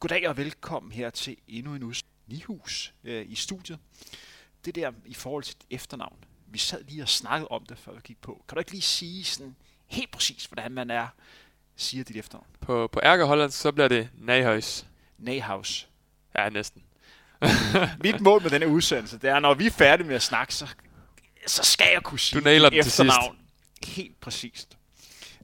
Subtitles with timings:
[0.00, 3.78] Goddag og velkommen her til endnu en uges Nihus øh, i studiet.
[4.64, 6.16] Det der i forhold til efternavn.
[6.46, 8.44] Vi sad lige og snakkede om det, før vi gik på.
[8.48, 9.56] Kan du ikke lige sige sådan
[9.86, 11.06] helt præcis, hvordan man er,
[11.76, 12.46] siger dit efternavn?
[12.60, 14.86] På, på ærkeholland, så bliver det Nahøjs.
[15.18, 15.88] Nahus.
[16.34, 16.82] Ja, næsten.
[18.04, 20.68] Mit mål med denne udsendelse, det er, når vi er færdige med at snakke, så,
[21.46, 23.38] så skal jeg kunne sige Du dit efternavn
[23.86, 24.78] helt præcist.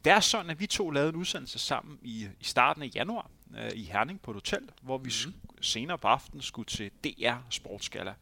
[0.05, 3.31] Det er sådan, at vi to lavede en udsendelse sammen i, i starten af januar
[3.59, 5.63] øh, i Herning på et hotel, hvor vi mm.
[5.63, 8.15] senere på aftenen skulle til DR Sportsgala.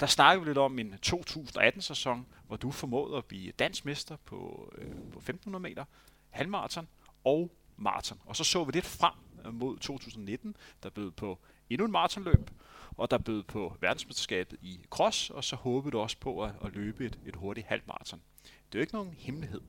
[0.00, 4.88] Der snakkede vi lidt om en 2018-sæson, hvor du formåede at blive dansmester på, øh,
[5.12, 5.84] på 1500 meter,
[6.30, 6.88] halvmarathon
[7.24, 8.20] og maraton.
[8.26, 9.14] Og så så vi lidt frem
[9.46, 11.38] øh, mod 2019, der bød på
[11.70, 12.50] endnu en maratonløb,
[12.96, 16.72] og der bød på verdensmesterskabet i cross, og så håbede du også på at, at
[16.72, 18.20] løbe et, et hurtigt halvmaraton.
[18.42, 19.60] Det er jo ikke nogen hemmelighed,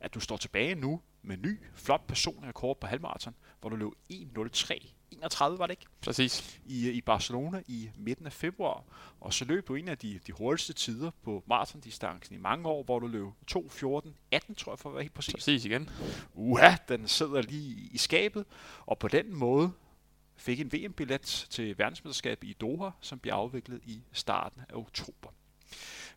[0.00, 3.92] at du står tilbage nu med ny, flot personlig rekord på halvmaraton, hvor du løb
[4.12, 4.92] 1.03.
[5.10, 5.86] 31 var det ikke?
[6.00, 6.60] Præcis.
[6.66, 8.84] I, i Barcelona i midten af februar.
[9.20, 12.82] Og så løb du en af de, de hurtigste tider på maratondistancen i mange år,
[12.82, 14.10] hvor du løb 2.14.
[14.30, 15.34] 18, tror jeg, for at være helt præcis.
[15.34, 15.90] Præcis igen.
[16.34, 18.44] Uha, den sidder lige i skabet.
[18.86, 19.72] Og på den måde
[20.36, 25.30] fik en VM-billet til verdensmesterskabet i Doha, som bliver afviklet i starten af oktober.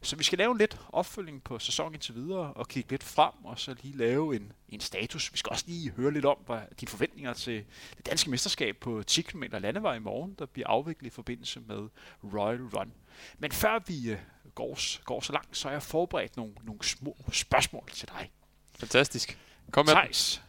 [0.04, 3.60] Så vi skal lave lidt opfølging på sæsonen til videre, og kigge lidt frem, og
[3.60, 5.34] så lige lave en, en status.
[5.34, 7.66] Vi skal også lige høre lidt om, hvad dine forventninger til
[7.98, 11.90] det danske mesterskab på 10 km landevej i morgen, der bliver afviklet i forbindelse med
[12.24, 12.94] Royal Run.
[13.40, 14.18] Men før vi øh,
[14.56, 18.32] går, går så langt, så har jeg forberedt nogle, nogle små spørgsmål til dig.
[18.80, 19.40] Fantastisk.
[19.72, 19.94] Kom med.
[19.94, 20.42] Thijs,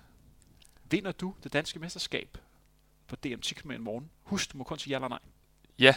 [0.91, 2.39] vinder du det danske mesterskab
[3.07, 4.11] på DM 10 km i morgen?
[4.23, 5.19] Husk, du må kun sige ja eller nej.
[5.79, 5.95] Ja.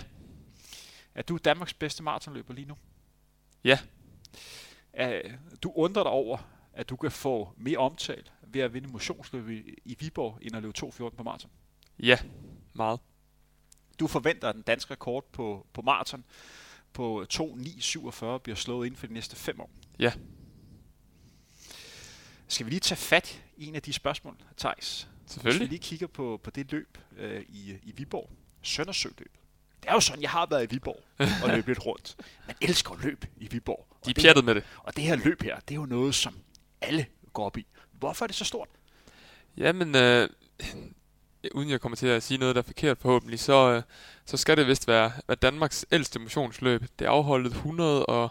[1.15, 2.77] Er du Danmarks bedste maratonløber lige nu?
[3.65, 3.79] Ja.
[4.93, 5.21] Er,
[5.63, 6.37] du undrer dig over,
[6.73, 10.61] at du kan få mere omtale ved at vinde motionsløb i, i Viborg, end at
[10.61, 11.51] løbe 2.14 på maraton.
[11.99, 12.17] Ja.
[12.73, 12.99] Meget.
[13.99, 16.25] Du forventer, at den danske rekord på, på maraton
[16.93, 19.69] på 2.947 bliver slået inden for de næste fem år.
[19.99, 20.13] Ja.
[22.47, 25.03] Skal vi lige tage fat i en af de spørgsmål, Thijs?
[25.03, 25.69] Hvis vi Selvfølgelig.
[25.69, 28.29] lige kigger på, på det løb øh, i, i Viborg,
[28.61, 29.44] Søndersø-løbet.
[29.85, 31.03] Det er jo sådan, jeg har været i Viborg
[31.43, 32.15] og løbet lidt rundt.
[32.47, 33.87] Man elsker at løbe i Viborg.
[34.05, 34.63] De er pjattet med det.
[34.77, 36.37] og det her løb her, det er jo noget, som
[36.81, 37.65] alle går op i.
[37.91, 38.67] Hvorfor er det så stort?
[39.57, 40.29] Jamen, øh,
[41.53, 43.81] uden jeg kommer til at sige noget, der er forkert forhåbentlig, så, øh,
[44.25, 46.81] så skal det vist være, være Danmarks ældste motionsløb.
[46.99, 48.29] Det er afholdet 100 og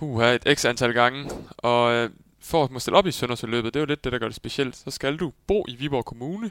[0.00, 2.10] uh, et x antal gange, og øh,
[2.40, 4.36] for at må stille op i Søndersøløbet, det er jo lidt det, der gør det
[4.36, 6.50] specielt, så skal du bo i Viborg Kommune.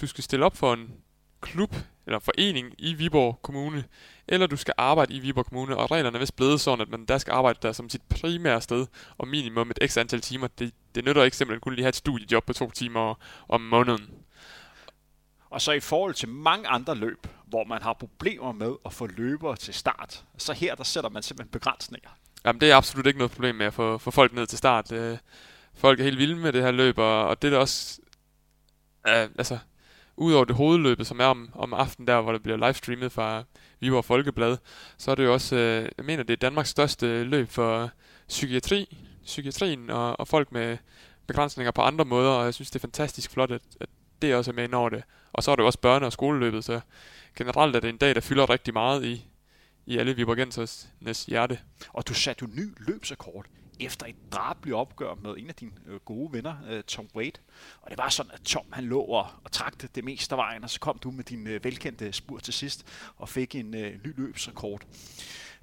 [0.00, 0.92] Du skal stille op for en
[1.40, 1.76] klub
[2.06, 3.84] eller forening i Viborg Kommune,
[4.28, 7.04] eller du skal arbejde i Viborg Kommune, og reglerne er vist blevet sådan, at man
[7.04, 8.86] der skal arbejde der som sit primære sted,
[9.18, 10.46] og minimum et x antal timer.
[10.46, 13.14] Det, det nytter ikke simpelthen kun lige have et studiejob på to timer
[13.48, 14.10] om måneden.
[15.50, 19.06] Og så i forhold til mange andre løb, hvor man har problemer med at få
[19.06, 22.10] løbere til start, så her der sætter man simpelthen begrænsninger.
[22.44, 24.92] Jamen, det er absolut ikke noget problem med at få, få folk ned til start.
[24.92, 25.18] Øh,
[25.74, 28.00] folk er helt vilde med det her løb, og, det er også...
[29.08, 29.58] Øh, altså,
[30.16, 33.44] udover det hovedløbet, som er om, om aftenen der, hvor der bliver livestreamet fra
[33.80, 34.56] Viborg Folkeblad,
[34.98, 37.90] så er det jo også, øh, jeg mener, det er Danmarks største løb for
[38.28, 40.76] psykiatri, psykiatrien og, og folk med
[41.26, 43.88] begrænsninger på andre måder, og jeg synes, det er fantastisk flot, at, at
[44.22, 45.02] det også er med ind over det.
[45.32, 46.80] Og så er det jo også børne- og skoleløbet, så
[47.36, 49.24] generelt er det en dag, der fylder rigtig meget i,
[49.86, 51.58] i alle Viborgensernes hjerte.
[51.88, 53.46] Og du satte jo ny løbsrekord
[53.80, 57.32] efter et drabligt opgør med en af dine øh, gode venner, øh, Tom Wade.
[57.82, 60.64] Og det var sådan, at Tom han lå og, og trakte det meste af vejen,
[60.64, 62.86] og så kom du med din øh, velkendte spur til sidst
[63.16, 64.80] og fik en øh, ny løbsrekord.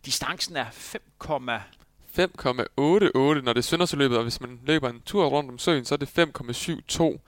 [0.06, 5.60] Distancen er 5,88, når det er Søndersøløbet, og hvis man løber en tur rundt om
[5.60, 7.20] søen, så er det 5,72.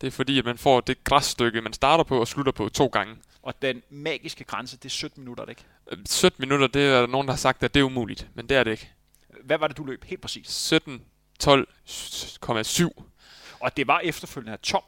[0.00, 2.86] Det er fordi, at man får det græsstykke, man starter på og slutter på to
[2.86, 3.16] gange.
[3.42, 5.64] og den magiske grænse, det er 17 minutter, er det ikke?
[5.90, 8.48] Øh, 17 minutter, det er der nogen, der har sagt, at det er umuligt, men
[8.48, 8.90] det er det ikke.
[9.44, 10.48] Hvad var det, du løb helt præcis?
[10.48, 11.02] 17,
[11.44, 13.02] 12,7.
[13.60, 14.82] Og det var efterfølgende af Tom,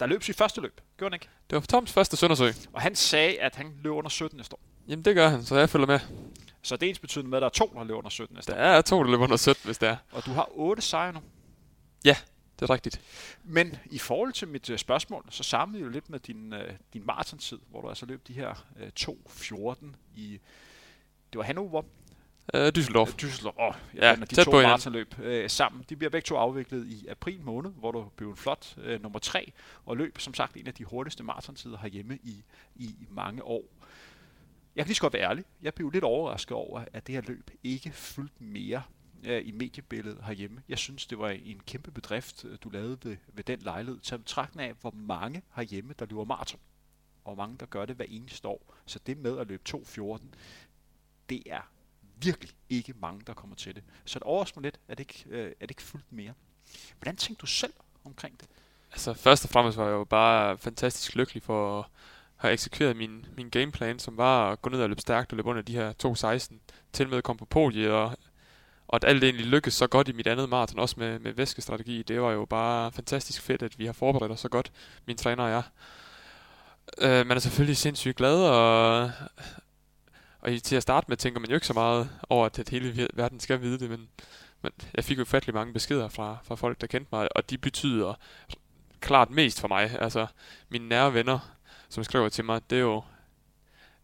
[0.00, 0.80] der løb sit første løb.
[0.96, 1.28] Gjorde han ikke?
[1.50, 2.50] Det var Toms første Søndersø.
[2.72, 4.60] Og han sagde, at han løb under 17 næste år.
[4.88, 6.00] Jamen det gør han, så jeg følger med.
[6.62, 8.52] Så det er ens betydende med, at der er to, der løber under 17 næste
[8.52, 9.96] Der er to, der løber under 17, hvis det er.
[10.12, 11.20] Og du har otte sejre nu.
[12.04, 12.16] Ja,
[12.60, 13.00] det er rigtigt.
[13.44, 17.06] Men i forhold til mit øh, spørgsmål, så jeg jo lidt med din, øh, din
[17.06, 20.40] maratontid, hvor du altså løb de her øh, 2.14 i...
[21.32, 21.82] Det var Hannover,
[22.54, 23.10] Øh, Düsseldorf.
[23.22, 23.60] Düsseldorf.
[23.60, 25.84] Åh, Ja, de tæt to på maratonløb øh, sammen.
[25.88, 29.18] De bliver begge to afviklet i april måned, hvor du blev en flot øh, nummer
[29.18, 29.52] tre,
[29.86, 32.44] og løb som sagt en af de hurtigste maratontider herhjemme i,
[32.74, 33.62] i mange år.
[34.76, 35.44] Jeg kan lige så godt være ærlig.
[35.62, 38.82] Jeg blev lidt overrasket over, at det her løb ikke fyldte mere
[39.24, 40.62] øh, i mediebilledet herhjemme.
[40.68, 44.00] Jeg synes, det var en kæmpe bedrift, øh, du lavede ved, ved den lejlighed.
[44.00, 46.60] Til betragtning af, hvor mange herhjemme, der løber maraton.
[47.24, 48.74] og mange, der gør det hver eneste år.
[48.86, 50.18] Så det med at løbe 2.14,
[51.28, 51.71] det er
[52.24, 53.82] virkelig ikke mange, der kommer til det.
[54.04, 56.32] Så det overrasker mig lidt, at det ikke, øh, at det ikke fuldt mere.
[56.98, 57.72] Hvordan tænkte du selv
[58.04, 58.48] omkring det?
[58.92, 61.84] Altså, først og fremmest var jeg jo bare fantastisk lykkelig for at
[62.36, 65.48] have eksekveret min, min gameplan, som var at gå ned og løbe stærkt og løbe
[65.48, 66.56] under de her 2.16,
[66.92, 68.16] til med at komme på podiet, og,
[68.88, 72.02] og at alt egentlig lykkedes så godt i mit andet maraton, også med, med væskestrategi.
[72.02, 74.72] Det var jo bare fantastisk fedt, at vi har forberedt os så godt,
[75.06, 75.62] min træner og jeg.
[76.98, 79.10] Øh, man er selvfølgelig sindssygt glad, og,
[80.42, 83.40] og til at starte med tænker man jo ikke så meget over, at hele verden
[83.40, 84.08] skal vide det, men,
[84.62, 87.58] men jeg fik jo ufattelig mange beskeder fra, fra folk, der kendte mig, og de
[87.58, 88.14] betyder
[89.00, 90.00] klart mest for mig.
[90.00, 90.26] Altså,
[90.68, 91.38] mine nære venner,
[91.88, 93.02] som skriver til mig, det er jo,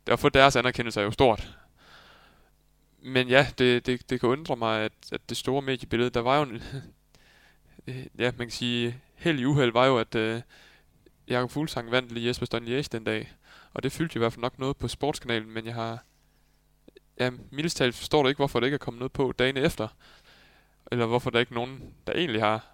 [0.06, 1.58] det at få deres anerkendelse er jo stort.
[3.02, 6.36] Men ja, det, det, det kan undre mig, at, at det store mediebillede, der var
[6.36, 6.62] jo en,
[8.18, 10.40] ja, man kan sige, held i uheld var jo, at øh,
[11.28, 13.32] Jakob Fuglsang vandt lige Jesper Stone den dag.
[13.74, 16.04] Og det fyldte i hvert fald nok noget på sportskanalen, men jeg har,
[17.20, 19.88] ja, mildest talt forstår du ikke, hvorfor det ikke er kommet noget på dagen efter.
[20.92, 22.66] Eller hvorfor der ikke er nogen, der egentlig har,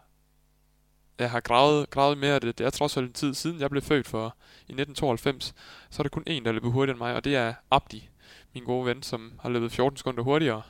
[1.18, 2.58] jeg har gravet, gravet mere af det.
[2.58, 5.54] Det er trods alt en tid siden, jeg blev født for i 1992.
[5.90, 8.08] Så er der kun en, der løber hurtigere end mig, og det er Abdi,
[8.54, 10.62] min gode ven, som har løbet 14 sekunder hurtigere.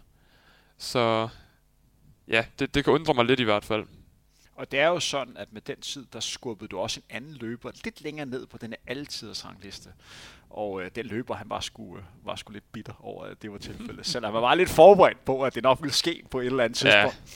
[0.79, 1.29] Så
[2.29, 3.87] ja, det, det kan undre mig lidt i hvert fald.
[4.57, 7.35] Og det er jo sådan, at med den tid, der skubbede du også en anden
[7.35, 9.93] løber lidt længere ned på denne altiders rangliste.
[10.55, 13.53] Og øh, den løber, han var sgu, øh, var sgu lidt bitter over, at det
[13.53, 14.07] var tilfældet.
[14.07, 16.79] Selvom han var lidt forberedt på, at det nok ville ske på et eller andet
[16.79, 17.17] tidspunkt.
[17.27, 17.33] Ja.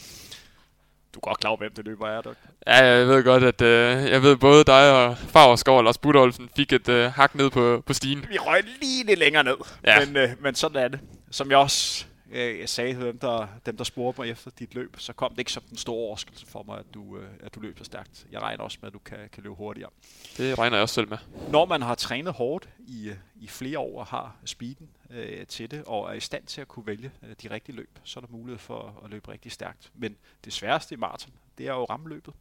[1.15, 2.35] Du er godt klar over, hvem det løber er, du.
[2.67, 6.50] Ja, jeg ved godt, at øh, jeg ved både dig og Favrskov og Lars Budolfen
[6.56, 8.26] fik et øh, hak ned på, på stigen.
[8.29, 10.05] Vi røg lige lidt længere ned, ja.
[10.05, 11.00] men, øh, men sådan er det.
[11.31, 14.75] Som jeg også øh, jeg sagde til dem der, dem, der spurgte mig efter dit
[14.75, 17.55] løb, så kom det ikke som den store overraskelse for mig, at du, øh, at
[17.55, 18.27] du løb så stærkt.
[18.33, 19.91] Jeg regner også med, at du kan, kan løbe hurtigere.
[20.37, 21.19] Det regner jeg også selv med.
[21.51, 25.85] Når man har trænet hårdt i, i flere år og har speeden øh, til det,
[25.85, 28.33] og er i stand til at kunne vælge øh, de rigtige løb, så er der
[28.33, 29.91] mulighed for at løbe rigtig stærkt.
[29.95, 32.35] Men det sværeste i maraton, det er jo rammeløbet.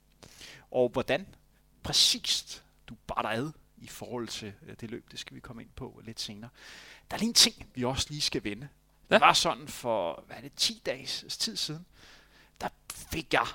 [0.72, 1.28] Og hvordan
[1.84, 5.70] præcist du bare ad i forhold til øh, det løb, det skal vi komme ind
[5.76, 6.50] på lidt senere.
[7.12, 8.68] Der er lige en ting, vi også lige skal vende.
[9.10, 9.16] Ja.
[9.16, 11.86] Det var sådan for, hvad er det, 10 dages tid siden,
[12.62, 12.68] der
[13.12, 13.48] fik jeg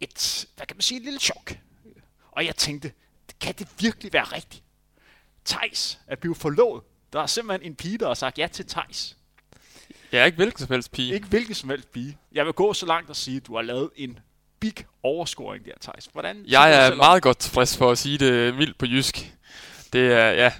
[0.00, 1.52] et, hvad kan man sige, et lille chok.
[2.30, 2.92] Og jeg tænkte,
[3.40, 4.62] kan det virkelig være rigtigt?
[5.44, 6.82] Tejs er blevet forlovet.
[7.12, 9.16] Der er simpelthen en pige, der har sagt ja til Tejs.
[10.12, 11.14] Ja, ikke hvilken som helst pige.
[11.14, 12.18] Ikke hvilken som helst pige.
[12.32, 14.18] Jeg vil gå så langt og sige, at du har lavet en
[14.60, 16.08] big overscoring der, Thijs.
[16.12, 19.34] Hvordan jeg er meget godt tilfreds for at sige det mildt på jysk.
[19.92, 20.52] Det er, ja,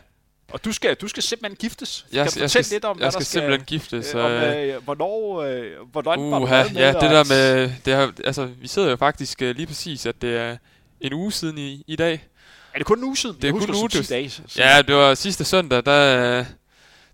[0.50, 2.06] og du skal, du skal simpelthen giftes.
[2.12, 4.14] Jeg, kan du jeg skal, lidt om, jeg hvad skal, skal simpelthen giftes.
[4.14, 7.96] Øh, om, øh, hvornår, øh, hvordan uh, var du med Ja, det der med, det
[7.96, 10.56] her, altså, vi sidder jo faktisk øh, lige præcis, at det er
[11.00, 12.26] en uge siden i, i dag.
[12.74, 13.36] Er det kun en uge siden?
[13.42, 14.06] Det er kun en uge siden.
[14.06, 14.42] Dage, så.
[14.56, 16.44] Ja, det var sidste søndag, der,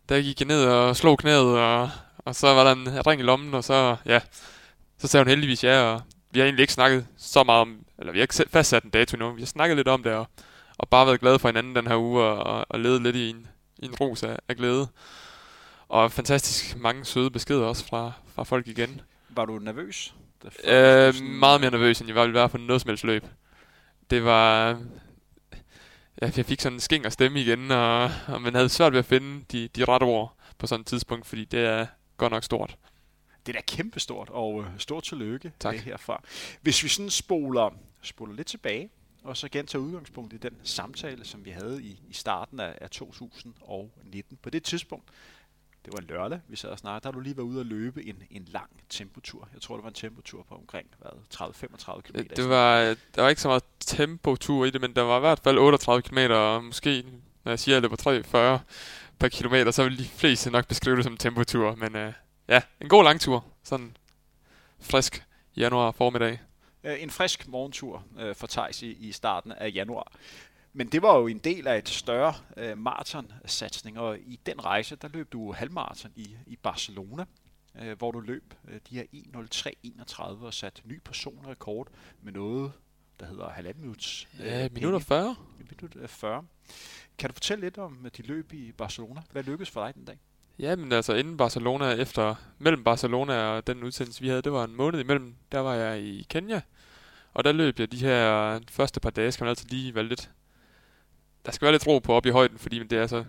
[0.08, 3.24] der gik jeg ned og slog knæet, og, og så var der en ring i
[3.24, 4.20] lommen, og så, ja,
[4.98, 6.00] så sagde hun heldigvis ja, og
[6.30, 9.16] vi har egentlig ikke snakket så meget om, eller vi har ikke fastsat en dato
[9.16, 10.26] nu, vi har snakket lidt om det, og
[10.78, 13.46] og bare været glad for hinanden den her uge, og, og levet lidt i en,
[13.78, 14.88] i en ros af, af glæde.
[15.88, 19.00] Og fantastisk mange søde beskeder også fra, fra folk igen.
[19.28, 20.14] Var du nervøs?
[20.64, 23.24] Øh, meget mere nervøs, end jeg ville være for noget som helst løb.
[24.10, 24.68] Det var...
[26.22, 28.98] Ja, jeg fik sådan en skæng og stemme igen, og, og man havde svært ved
[28.98, 32.44] at finde de, de rette ord på sådan et tidspunkt, fordi det er godt nok
[32.44, 32.76] stort.
[33.46, 35.76] Det er da kæmpestort, og øh, stort tillykke tak.
[35.76, 36.22] herfra.
[36.60, 37.70] Hvis vi sådan spoler,
[38.02, 38.90] spoler lidt tilbage,
[39.26, 42.78] og så igen tage udgangspunkt i den samtale, som vi havde i, i starten af,
[42.80, 44.38] af 2019.
[44.42, 45.04] På det tidspunkt,
[45.84, 48.06] det var lørdag, vi sad og snakkede, der har du lige været ude at løbe
[48.06, 49.48] en, en lang tempotur.
[49.54, 50.88] Jeg tror, det var en tempotur på omkring
[51.34, 52.16] 30-35 km.
[52.16, 55.16] Øh, det var, øh, der var ikke så meget tempotur i det, men der var
[55.16, 57.04] i hvert fald 38 km, og måske,
[57.44, 58.60] når jeg siger, at det var 43
[59.18, 61.74] per kilometer, så vil de fleste nok beskrive det som en tempotur.
[61.74, 62.12] Men øh,
[62.48, 63.44] ja, en god langtur.
[63.62, 63.96] Sådan
[64.80, 65.24] frisk
[65.56, 66.40] januar formiddag.
[66.86, 70.12] Øh, en frisk morgentur øh, for Thijs i, i starten af januar.
[70.72, 74.96] Men det var jo en del af et større øh, maratonsatsning, og i den rejse,
[74.96, 77.24] der løb du halvmaraton i, i Barcelona,
[77.82, 81.88] øh, hvor du løb øh, de her 1.03.31 og satte ny personrekord
[82.22, 82.72] med noget,
[83.20, 84.28] der hedder halvanden minuts.
[84.40, 85.36] Øh, ja, minutter 40.
[85.58, 86.44] Minut 40.
[87.18, 89.22] Kan du fortælle lidt om de løb i Barcelona?
[89.32, 90.18] Hvad lykkedes for dig den dag?
[90.58, 94.64] Ja, men altså inden Barcelona, efter mellem Barcelona og den udsendelse, vi havde, det var
[94.64, 96.60] en måned imellem, der var jeg i Kenya,
[97.36, 100.30] og der løb jeg de her første par dage, skal man altid lige være lidt...
[101.46, 103.24] Der skal være lidt ro på op i højden, fordi det er, så...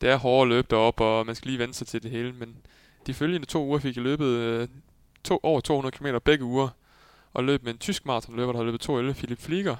[0.00, 2.32] det er hårdt at løbe derop, og man skal lige vende sig til det hele.
[2.32, 2.56] Men
[3.06, 4.68] de følgende to uger fik jeg løbet øh,
[5.24, 6.68] to, over 200 km begge uger,
[7.32, 9.76] og løb med en tysk maratonløber, der har løbet 2.11, Philip Flieger.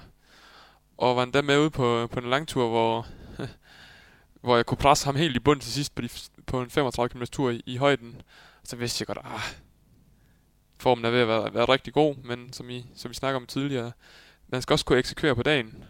[0.98, 3.06] Og var endda med ude på, på en langtur, hvor
[4.42, 6.08] hvor jeg kunne presse ham helt i bund til sidst på, de,
[6.46, 8.22] på en 35 km tur i, i højden.
[8.64, 9.54] Så vidste jeg godt, ah,
[10.82, 13.46] formen er ved at være, være rigtig god, men som I, som vi snakker om
[13.46, 13.92] tidligere,
[14.48, 15.84] man skal også kunne eksekvere på dagen.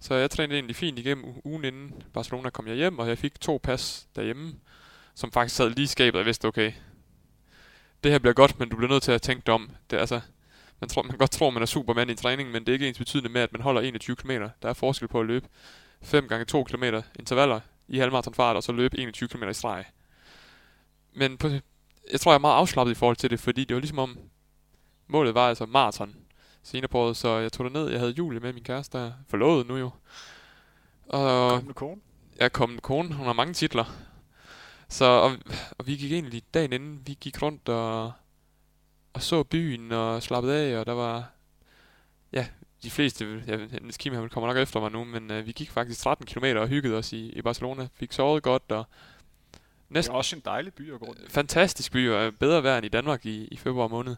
[0.00, 3.40] Så jeg trænede egentlig fint igennem ugen inden Barcelona kom jeg hjem, og jeg fik
[3.40, 4.54] to pas derhjemme,
[5.14, 6.72] som faktisk sad lige skabet, og jeg vidste, okay,
[8.04, 9.70] det her bliver godt, men du bliver nødt til at tænke dig om.
[9.90, 10.20] Det, altså,
[10.80, 12.88] man, tror, man kan godt tro, man er supermand i træning, men det er ikke
[12.88, 14.30] ens betydende med, at man holder 21 km.
[14.30, 15.48] Der er forskel på at løbe
[16.02, 16.84] 5 gange 2 km
[17.18, 19.84] intervaller i halvmarathonfart, og så løbe 21 km i streg.
[21.12, 21.48] Men på,
[22.12, 24.18] jeg tror, jeg er meget afslappet i forhold til det, fordi det var ligesom om,
[25.06, 26.16] målet var altså maraton
[26.62, 27.90] senere på året, så jeg tog ned.
[27.90, 29.90] Jeg havde Julie med min kæreste, der forlovet nu jo.
[31.08, 32.00] Og, kommende kone?
[32.40, 33.14] Ja, kommende kone.
[33.14, 33.84] Hun har mange titler.
[34.88, 35.36] Så, og,
[35.78, 38.12] og vi gik egentlig dagen inden, vi gik rundt og,
[39.12, 41.30] og så byen og slappede af, og der var,
[42.32, 42.46] ja,
[42.82, 43.58] de fleste, ja,
[43.98, 46.98] Kim kommer nok efter mig nu, men uh, vi gik faktisk 13 km og hyggede
[46.98, 47.88] os i, i Barcelona.
[47.94, 48.84] Fik sovet godt, og
[49.88, 52.76] næsten, det er også en dejlig by at gå rundt Fantastisk by, og bedre vejr
[52.76, 54.16] end i Danmark i, i februar måned.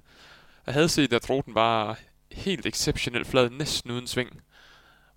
[0.66, 1.98] Jeg havde set, at ruten var
[2.32, 4.42] helt exceptionelt flad, næsten uden sving.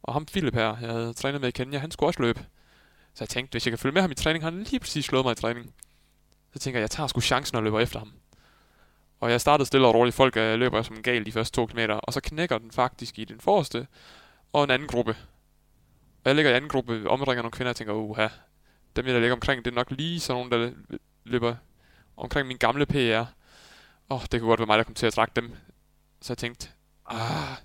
[0.03, 2.45] Og ham Philip her, jeg havde trænet med i Kenya, han skulle også løbe.
[3.13, 5.25] Så jeg tænkte, hvis jeg kan følge med ham i træning, han lige præcis slået
[5.25, 5.73] mig i træning.
[6.53, 8.13] Så tænker jeg, jeg tager sgu chancen og løber efter ham.
[9.19, 10.15] Og jeg startede stille og roligt.
[10.15, 11.95] Folk jeg løber som en gal de første to kilometer.
[11.95, 13.87] Og så knækker den faktisk i den forreste
[14.53, 15.11] og en anden gruppe.
[16.23, 18.27] Og jeg ligger i anden gruppe, omringer nogle kvinder, og tænker, uha,
[18.95, 20.71] dem jeg ligger omkring, det er nok lige sådan nogle, der
[21.23, 21.55] løber
[22.17, 23.25] omkring min gamle PR.
[24.09, 25.51] Åh, oh, det kunne godt være mig, der kom til at trække dem.
[26.21, 26.69] Så jeg tænkte,
[27.05, 27.57] ah,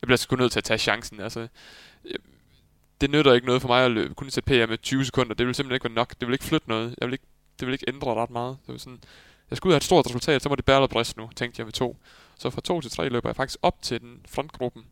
[0.00, 1.20] jeg bliver sgu nødt til at tage chancen.
[1.20, 1.48] Altså,
[3.00, 5.34] det nytter ikke noget for mig at løbe, kun sætte PR med 20 sekunder.
[5.34, 6.14] Det vil simpelthen ikke være nok.
[6.20, 6.94] Det vil ikke flytte noget.
[7.00, 7.26] Jeg vil ikke,
[7.60, 8.58] det vil ikke ændre ret meget.
[8.66, 9.00] Det var sådan,
[9.50, 11.66] jeg skulle ud have et stort resultat, så må det bære brist nu, tænkte jeg
[11.66, 11.96] ved to.
[12.38, 14.86] Så fra to til tre løber jeg faktisk op til den frontgruppen,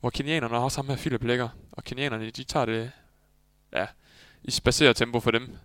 [0.00, 1.48] hvor kenianerne også sammen med Philip ligger.
[1.72, 2.92] Og kenianerne, de tager det,
[3.72, 3.86] ja,
[4.44, 5.56] i spacerer tempo for dem.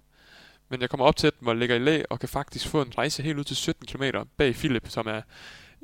[0.70, 2.98] Men jeg kommer op til dem og ligger i lag, og kan faktisk få en
[2.98, 4.04] rejse helt ud til 17 km
[4.38, 5.22] bag Philip, som er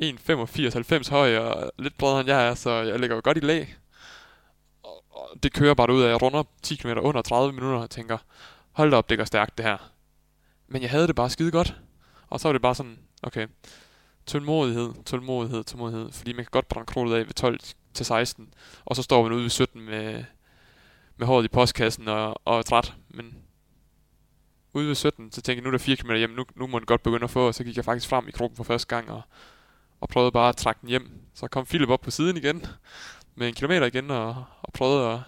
[0.01, 3.75] 1,85-90 høj og lidt bredere end jeg er, så jeg ligger jo godt i lag.
[4.83, 8.17] Og det kører bare ud af, jeg runder 10 km under 30 minutter og tænker,
[8.71, 9.91] hold da op, det går stærkt det her.
[10.67, 11.75] Men jeg havde det bare skide godt.
[12.27, 13.47] Og så var det bare sådan, okay,
[14.25, 16.11] tålmodighed, tålmodighed, tålmodighed.
[16.11, 17.59] Fordi man kan godt brænde kronet af ved 12
[17.93, 18.53] til 16,
[18.85, 20.23] og så står man ude ved 17 med,
[21.17, 22.93] med håret i postkassen og, og er træt.
[23.09, 23.35] Men
[24.73, 26.79] ude ved 17, så tænkte jeg, nu er der 4 km hjem, nu, nu må
[26.79, 28.95] den godt begynde at få, og så gik jeg faktisk frem i gruppen for første
[28.95, 29.21] gang, og,
[30.01, 31.11] og prøvede bare at trække den hjem.
[31.33, 32.65] Så kom Philip op på siden igen,
[33.35, 35.19] med en kilometer igen, og, og prøvede at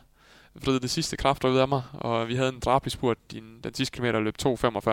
[0.53, 3.95] vride det sidste kræfter ud af mig, og vi havde en drabespurt, den, den sidste
[3.95, 4.89] kilometer løb 2.45,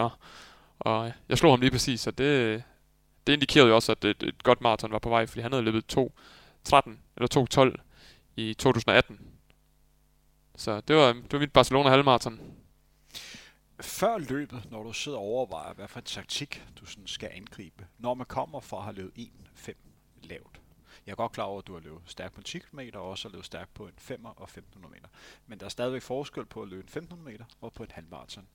[0.79, 2.63] og jeg slog ham lige præcis, og det,
[3.27, 5.65] det indikerede jo også, at et, et godt maraton var på vej, fordi han havde
[5.65, 7.83] løbet 2.13 eller 2.12
[8.37, 9.21] i 2018.
[10.61, 12.41] Så det var, det var mit Barcelona halvmarathon.
[13.81, 17.87] Før løbet, når du sidder og overvejer, hvad for en taktik du sådan skal angribe,
[17.99, 19.73] når man kommer fra at have løbet 1.5
[20.23, 20.61] lavt.
[21.07, 23.11] Jeg er godt klar over, at du har løbet stærkt på en 10 km, og
[23.11, 25.09] også har løbet stærkt på en 5 og 1500 meter.
[25.47, 28.47] Men der er stadigvæk forskel på at løbe en 1500 meter og på en halvmarathon.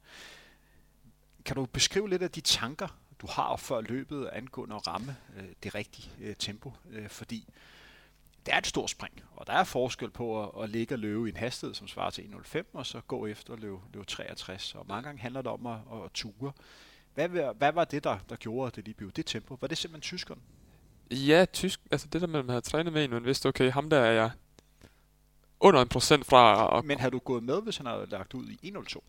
[1.45, 2.87] Kan du beskrive lidt af de tanker,
[3.21, 6.73] du har før løbet angående at ramme øh, det rigtige øh, tempo?
[6.89, 7.47] Øh, fordi
[8.45, 11.25] det er et stort spring, og der er forskel på at, at ligge og løbe
[11.25, 14.75] i en hastighed, som svarer til 1.05, og så gå efter at løbe, løbe 63.
[14.75, 16.51] Og mange gange handler det om at, at ture.
[17.13, 19.57] Hvad, hvad var det, der, der gjorde, at det lige blev det tempo?
[19.61, 20.41] Var det simpelthen tyskeren?
[21.11, 23.71] Ja, tysk, altså det der med, at man havde trænet med en, man vidste, okay,
[23.71, 24.31] ham der er jeg
[25.59, 26.77] under en procent fra.
[26.77, 26.85] At...
[26.85, 29.01] Men har du gået med, hvis han havde lagt ud i 1.02?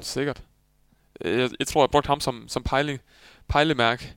[0.00, 0.42] Sikkert.
[1.20, 3.00] Jeg, jeg tror, jeg brugte ham som, som pejle,
[3.48, 4.14] pejlemærke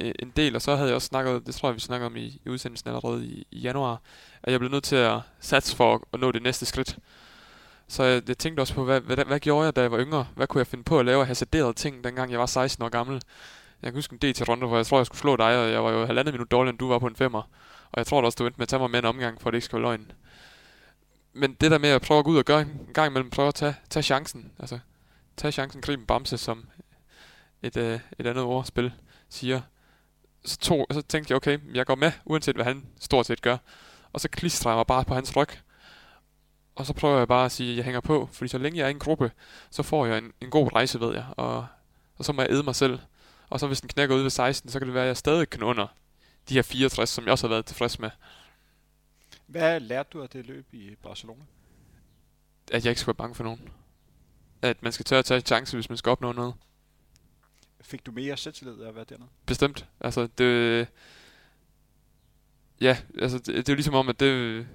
[0.00, 2.16] øh, en del, og så havde jeg også snakket, det tror jeg, vi snakkede om
[2.16, 4.00] i, i udsendelsen allerede i, i januar,
[4.42, 6.98] at jeg blev nødt til at satse for at nå det næste skridt.
[7.88, 10.26] Så jeg, jeg tænkte også på, hvad, hvad, hvad gjorde jeg, da jeg var yngre?
[10.36, 12.88] Hvad kunne jeg finde på at lave af hasarderede ting, dengang jeg var 16 år
[12.88, 13.22] gammel?
[13.82, 15.90] Jeg kan huske en DT-runde, hvor jeg tror, jeg skulle slå dig, og jeg var
[15.90, 17.42] jo halvandet minut dårligere, end du var på en femmer.
[17.92, 19.48] Og jeg tror da også, du endte med at tage mig med en omgang, for
[19.48, 20.12] at det ikke skal være løgn.
[21.32, 23.48] Men det der med at prøve at gå ud og gøre en gang imellem, prøve
[23.48, 24.52] at tage, tage chancen.
[24.58, 24.78] Altså,
[25.36, 26.68] tage chancen, gribe en bamse, som
[27.62, 28.92] et, øh, et andet ordspil
[29.28, 29.60] siger.
[30.44, 33.56] Så, to, så tænkte jeg, okay, jeg går med, uanset hvad han stort set gør.
[34.12, 35.48] Og så klistrer jeg mig bare på hans ryg.
[36.74, 38.28] Og så prøver jeg bare at sige, at jeg hænger på.
[38.32, 39.32] Fordi så længe jeg er i en gruppe,
[39.70, 41.26] så får jeg en, en god rejse, ved jeg.
[41.36, 41.66] Og,
[42.16, 42.98] og så må jeg æde mig selv.
[43.50, 45.50] Og så hvis den knækker ud ved 16, så kan det være, at jeg stadig
[45.50, 45.86] kan under
[46.48, 48.10] de her 64, som jeg også har været tilfreds med.
[49.46, 51.44] Hvad lærte du af det løb i Barcelona?
[52.72, 53.68] At jeg ikke skulle være bange for nogen.
[54.62, 56.54] At man skal tør at tage en chance, hvis man skal opnå noget.
[57.90, 59.28] Fik du mere selvtillid af at være dernede?
[59.46, 59.86] Bestemt.
[60.00, 60.86] Altså, det...
[62.80, 64.66] Ja, altså, det, det er jo ligesom om, at det...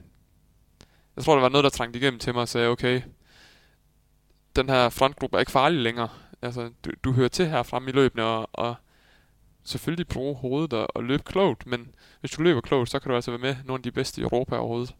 [1.15, 3.01] Jeg tror, der var noget, der trængte igennem til mig, og sagde, okay,
[4.55, 6.09] den her frontgruppe er ikke farlig længere.
[6.41, 8.75] Altså, du, du hører til her frem i løbende, og, og
[9.63, 13.15] selvfølgelig bruge hovedet og, og løbe klogt, men hvis du løber klogt, så kan du
[13.15, 14.95] altså være med nogle af de bedste i Europa overhovedet.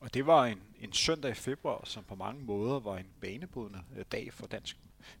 [0.00, 3.80] Og det var en, en søndag i februar, som på mange måder var en banebrydende
[3.96, 4.76] øh, dag for dansk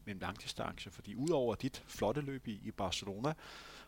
[0.06, 3.34] en langdistance, fordi udover dit flotte løb i, i Barcelona,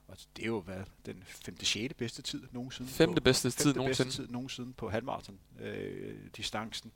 [0.09, 1.65] og det er jo været den 5.
[1.65, 1.95] 6.
[1.95, 2.91] bedste tid nogensinde.
[2.91, 4.07] Femte bedste tid nogensinde.
[4.07, 6.93] bedste tid nogensinde på halvmarathon øh, distancen.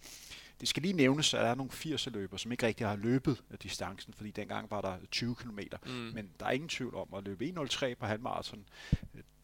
[0.61, 3.43] Det skal lige nævnes, at der er nogle 80 løber, som ikke rigtig har løbet
[3.51, 5.59] af distancen, fordi dengang var der 20 km.
[5.87, 5.93] Mm.
[5.93, 8.65] Men der er ingen tvivl om at løbe 1.03 på halvmarathon.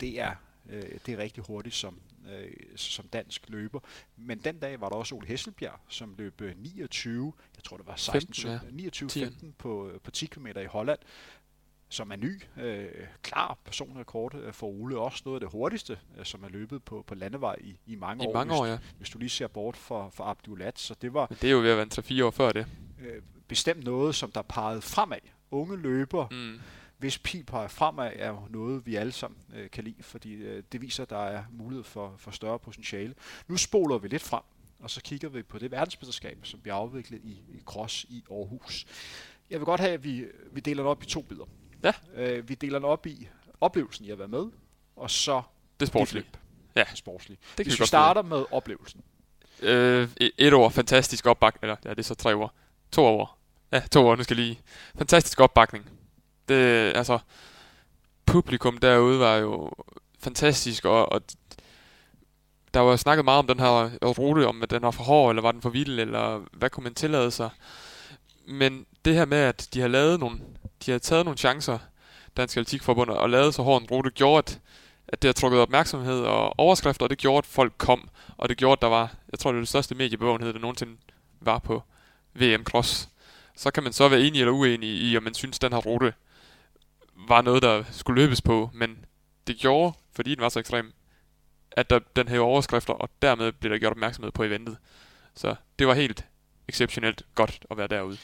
[0.00, 0.34] Det er,
[0.68, 2.00] øh, det er rigtig hurtigt som,
[2.32, 3.80] øh, som dansk løber.
[4.16, 7.86] Men den dag var der også Ole Hesselbjerg, som løb 29, øh, jeg tror det
[7.86, 8.88] var 16, 15, ja.
[8.88, 10.98] 29-15 på, på 10 km i Holland,
[11.88, 12.88] som er ny, øh,
[13.22, 14.98] klar personrekord øh, for Ole.
[14.98, 18.24] Også noget af det hurtigste, øh, som er løbet på, på landevej i, i mange
[18.24, 18.32] I år.
[18.32, 18.76] mange år, ja.
[18.76, 20.78] Hvis, hvis du lige ser bort for, for Abdulat.
[20.78, 21.26] Så det var...
[21.30, 22.66] Men det er jo ved at være 3-4 år før det.
[23.00, 25.18] Øh, bestemt noget, som der pegede fremad.
[25.50, 26.60] Unge løber, mm.
[26.98, 30.62] Hvis pil peger fremad, er jo noget, vi alle sammen øh, kan lide, fordi øh,
[30.72, 33.14] det viser, at der er mulighed for, for større potentiale.
[33.48, 34.42] Nu spoler vi lidt frem,
[34.80, 38.86] og så kigger vi på det verdensmesterskab, som bliver afviklet i, i Cross i Aarhus.
[39.50, 41.44] Jeg vil godt have, at vi, vi deler det op i to bidder.
[41.84, 41.92] Ja.
[42.14, 43.28] Øh, vi deler den op i
[43.60, 44.46] oplevelsen i at være med,
[44.96, 45.42] og så
[45.80, 46.24] det sportslige.
[46.76, 46.84] Ja.
[46.94, 47.38] Sportslige.
[47.58, 49.02] Det Hvis vi, vi starter med oplevelsen.
[49.60, 51.62] Øh, et år, fantastisk opbakning.
[51.62, 52.54] Eller, ja, det er så tre år.
[52.92, 53.38] To år.
[53.72, 54.60] Ja, to år, nu skal lige.
[54.98, 55.90] Fantastisk opbakning.
[56.48, 57.18] Det, altså,
[58.26, 59.72] publikum derude var jo
[60.18, 61.22] fantastisk, og, og
[62.74, 65.42] der var snakket meget om den her rute, om at den var for hård, eller
[65.42, 67.50] var den for vild, eller hvad kunne man tillade sig.
[68.46, 70.40] Men det her med, at de har lavet nogle
[70.86, 71.78] de har taget nogle chancer,
[72.36, 74.60] Dansk Atletikforbund, og lavet så hård en rute, gjorde, at,
[75.08, 78.56] at det har trukket opmærksomhed og overskrifter, og det gjorde, at folk kom, og det
[78.56, 80.96] gjorde, at der var, jeg tror, det var det største mediebevågenhed, der nogensinde
[81.40, 81.82] var på
[82.34, 83.08] VM Cross.
[83.56, 86.12] Så kan man så være enig eller uenig i, om man synes, den her rute
[87.28, 89.04] var noget, der skulle løbes på, men
[89.46, 90.92] det gjorde, fordi den var så ekstrem,
[91.70, 94.76] at der, den havde overskrifter, og dermed blev der gjort opmærksomhed på eventet.
[95.34, 96.24] Så det var helt
[96.68, 98.18] exceptionelt godt at være derude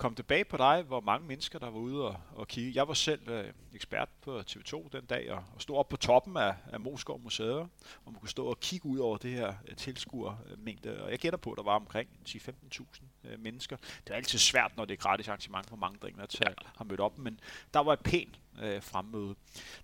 [0.00, 2.72] kom tilbage på dig, hvor mange mennesker, der var ude og, og kigge.
[2.74, 6.36] Jeg var selv øh, ekspert på TV2 den dag, og, og stod op på toppen
[6.36, 7.58] af, af Moskov Museet,
[8.04, 11.02] og man kunne stå og kigge ud over det her øh, tilskuermængde.
[11.02, 13.76] Og jeg gætter på, at der var omkring 10-15.000 øh, mennesker.
[13.76, 16.52] Det er altid svært, når det er gratis arrangement, hvor mange drenge der til ja.
[16.76, 17.40] har mødt op, men
[17.74, 19.34] der var et pænt øh, fremmøde.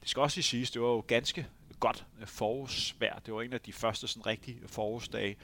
[0.01, 1.46] Det skal også sige, det var jo ganske
[1.81, 3.18] godt øh, forårsvejr.
[3.18, 5.37] Det var en af de første sådan rigtige forårsdage.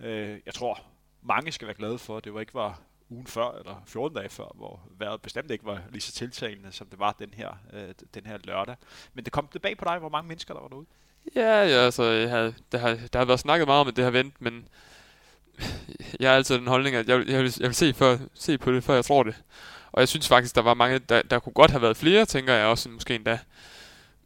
[0.00, 0.80] Øh, jeg tror,
[1.22, 4.28] mange skal være glade for, at det var ikke var ugen før, eller 14 dage
[4.28, 7.94] før, hvor vejret bestemt ikke var lige så tiltalende, som det var den her, øh,
[8.14, 8.76] den her lørdag.
[9.14, 10.86] Men det kom tilbage på dig, hvor mange mennesker der var derude?
[11.36, 14.10] Ja, ja altså, jeg havde, der, har, der har været snakket meget om det her
[14.10, 14.68] vent, men
[16.20, 18.72] jeg har altid den holdning, at jeg, jeg, vil, jeg vil se, før, se på
[18.72, 19.34] det, før jeg tror det.
[19.92, 22.54] Og jeg synes faktisk, der var mange, der, der kunne godt have været flere, tænker
[22.54, 23.38] jeg også, måske endda.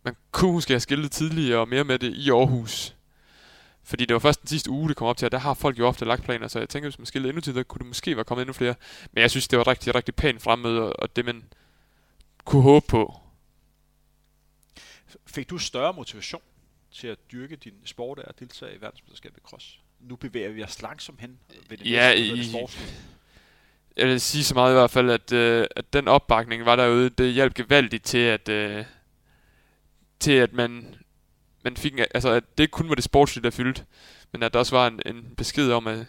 [0.03, 2.97] Man kunne måske have skiltet tidligere og mere med det i Aarhus.
[3.85, 5.79] Fordi det var først den sidste uge, det kom op til, at der har folk
[5.79, 8.17] jo ofte lagt planer, så jeg tænker, hvis man skillede endnu tidligere, kunne det måske
[8.17, 8.75] være kommet endnu flere.
[9.13, 11.45] Men jeg synes, det var rigtig, rigtig pænt fremmøde, og det man
[12.45, 13.21] kunne håbe på.
[15.27, 16.43] Fik du større motivation
[16.93, 19.81] til at dyrke din sport af at deltage i verdensmesterskabet i cross?
[20.09, 21.39] Nu bevæger vi os langsomt hen
[21.69, 22.67] ved det ja, næste, i,
[23.97, 27.11] jeg vil sige så meget i hvert fald, at, øh, at den opbakning var derude,
[27.11, 28.85] det hjalp gevaldigt til, at, øh,
[30.21, 30.97] til at man
[31.67, 33.85] man fik, altså, at det ikke kun var det sportslige, der fyldt,
[34.33, 36.07] men at der også var en, en besked om at,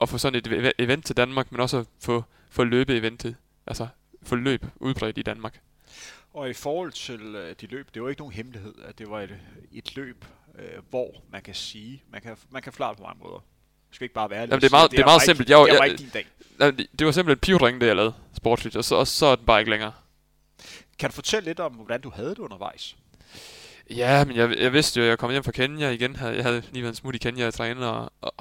[0.00, 3.88] at få sådan et event til Danmark, men også at få, få løbe eventet, altså
[4.22, 5.60] få løb udbredt i Danmark.
[6.32, 9.20] Og i forhold til uh, de løb, det var ikke nogen hemmelighed, at det var
[9.20, 9.38] et,
[9.72, 10.24] et løb,
[10.60, 13.38] uh, hvor man kan sige, man kan, man kan flare på mange måder.
[13.88, 15.50] Det skal ikke bare være Jamen, det er meget, det er meget simpelt.
[15.50, 16.26] Jeg, det var ikke din dag.
[16.58, 19.36] Det, det var simpelthen en pivring, det jeg lavede sportsligt, og så, og så er
[19.36, 19.92] den bare ikke længere.
[20.98, 22.96] Kan du fortælle lidt om, hvordan du havde det undervejs?
[23.90, 26.16] Ja, men jeg, jeg vidste jo, at jeg kom hjem fra Kenya igen.
[26.20, 28.32] Jeg havde lige været en smut i Kenya at træne, og, og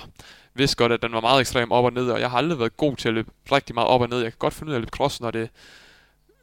[0.54, 2.78] vidste godt, at den var meget ekstrem op og ned, og jeg har aldrig været
[2.78, 4.22] god til at løbe rigtig meget op og ned.
[4.22, 5.50] Jeg kan godt finde ud af at løbe cross, når det,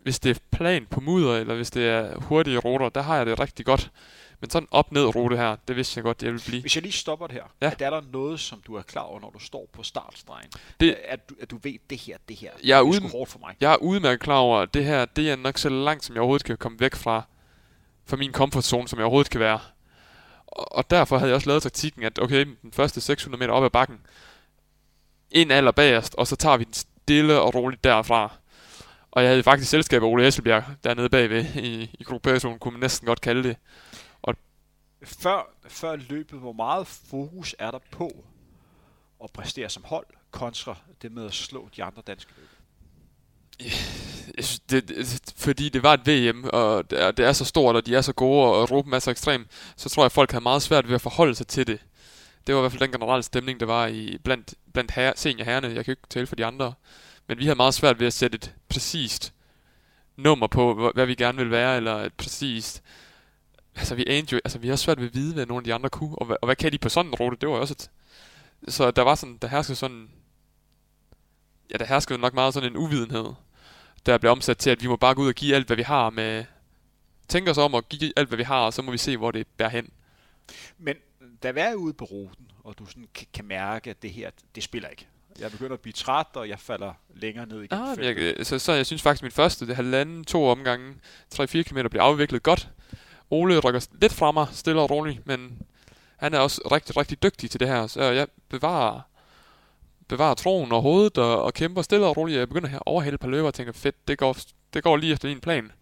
[0.03, 3.27] hvis det er plan på mudder, eller hvis det er hurtige ruter, der har jeg
[3.27, 3.91] det rigtig godt.
[4.41, 6.61] Men sådan op-ned rute her, det vidste jeg godt, det ville blive.
[6.61, 7.67] Hvis jeg lige stopper det her, ja.
[7.81, 10.51] er der noget, som du er klar over, når du står på startstregen?
[10.81, 13.31] Det, at, du, at du ved, det her, det her, jeg er, det er hårdt
[13.31, 13.55] for mig.
[13.61, 16.21] Jeg er udmærket klar over, at det her, det er nok så langt, som jeg
[16.21, 17.23] overhovedet kan komme væk fra
[18.07, 19.61] for min comfort zone, som jeg overhovedet kan være.
[20.47, 23.65] Og, og derfor havde jeg også lavet taktikken, at okay, den første 600 meter op
[23.65, 24.01] ad bakken,
[25.31, 28.33] ind aller bagerst, og så tager vi den stille og roligt derfra.
[29.11, 32.81] Og jeg havde faktisk selskab af Ole Hesselbjerg dernede bagved i, i gruppepersonen, kunne man
[32.81, 33.57] næsten godt kalde det.
[35.07, 38.25] Før, før løbet, hvor meget fokus er der på
[39.25, 42.49] at præstere som hold, kontra det med at slå de andre danske løb?
[44.41, 47.77] Synes, det, det, fordi det var et VM, og det er, det er så stort,
[47.77, 50.31] og de er så gode, og Europa er så ekstrem, så tror jeg, at folk
[50.31, 51.81] havde meget svært ved at forholde sig til det.
[52.47, 55.69] Det var i hvert fald den generelle stemning, der var i blandt, blandt her, seniorherrene.
[55.69, 56.75] Jeg kan ikke tale for de andre.
[57.27, 59.33] Men vi havde meget svært ved at sætte et præcist
[60.17, 62.83] nummer på, hvad vi gerne vil være, eller et præcist...
[63.77, 65.75] Altså, vi anede jo, altså, vi har svært ved at vide, hvad nogle af de
[65.75, 67.37] andre kunne, og hvad, og hvad kan de på sådan en rute?
[67.41, 67.91] Det var også et...
[68.73, 70.11] Så der var sådan, der herskede sådan...
[71.73, 73.27] Ja, der herskede nok meget sådan en uvidenhed,
[74.07, 75.83] der blev omsat til, at vi må bare gå ud og give alt, hvad vi
[75.83, 76.45] har med...
[77.29, 79.31] Tænke os om at give alt, hvad vi har, og så må vi se, hvor
[79.31, 79.91] det bærer hen.
[80.79, 80.97] Men
[81.43, 84.31] da vi er ude på ruten, og du sådan kan, kan mærke, at det her,
[84.55, 85.07] det spiller ikke.
[85.39, 88.73] Jeg begynder at blive træt, og jeg falder længere ned i ah, jeg, så, så
[88.73, 90.95] jeg synes faktisk, at min første det halvanden, to omgange,
[91.35, 92.69] 3-4 km blev afviklet godt.
[93.31, 95.63] Ole rykker lidt fra mig, stille og roligt, men
[96.17, 99.01] han er også rigtig, rigtig dygtig til det her, så jeg bevarer,
[100.09, 102.39] bevarer troen og hovedet og, og kæmper stille og roligt.
[102.39, 104.37] Jeg begynder her overhale et par løber og tænker, fedt, det går,
[104.75, 105.73] det går lige efter din plan.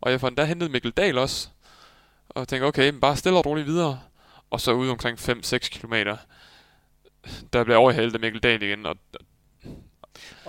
[0.00, 1.48] Og jeg får endda hentet Mikkel Dahl også,
[2.28, 4.00] og tænker, okay, men bare stille og roligt videre.
[4.50, 5.94] Og så ude omkring 5-6 km,
[7.52, 8.96] der bliver overhalet af Mikkel Dahl igen, og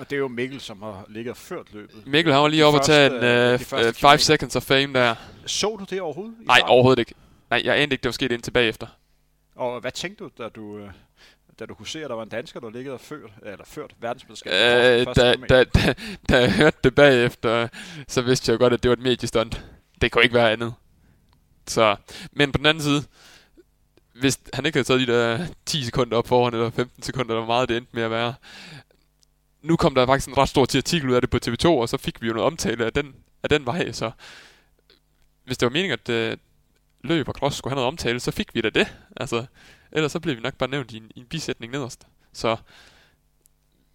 [0.02, 2.08] og det er jo Mikkel, som har ligget ført løbet.
[2.08, 5.16] Mikkel har lige op og tage en 5 uh, seconds of fame der.
[5.46, 6.36] Så du det overhovedet?
[6.40, 7.14] Nej, overhovedet ikke.
[7.50, 8.88] Nej, jeg anede ikke, det var sket ind tilbage efter.
[9.56, 10.90] Og hvad tænkte du, da du, øh,
[11.60, 13.96] da du kunne se, at der var en dansker, der ligget og ført, eller ført
[14.00, 15.08] verdensmesterskabet?
[15.08, 15.94] Øh, da, da, da,
[16.30, 17.68] da, jeg hørte det bagefter,
[18.08, 19.66] så vidste jeg godt, at det var et mediestunt.
[20.02, 20.74] Det kunne ikke være andet.
[21.68, 21.96] Så,
[22.32, 23.04] men på den anden side,
[24.20, 27.46] hvis han ikke havde taget de der 10 sekunder op foran, eller 15 sekunder, eller
[27.46, 28.34] hvor meget det endte med at være,
[29.62, 31.98] nu kom der faktisk en ret stor artikel ud af det på TV2, og så
[31.98, 34.12] fik vi jo noget omtale af den, af den vej, så
[35.46, 36.38] hvis det var meningen, at uh,
[37.04, 38.96] løb og cross skulle have noget omtale, så fik vi da det.
[39.18, 39.46] Altså,
[39.92, 42.08] ellers så blev vi nok bare nævnt i en, i en bisætning nederst.
[42.34, 42.58] Så,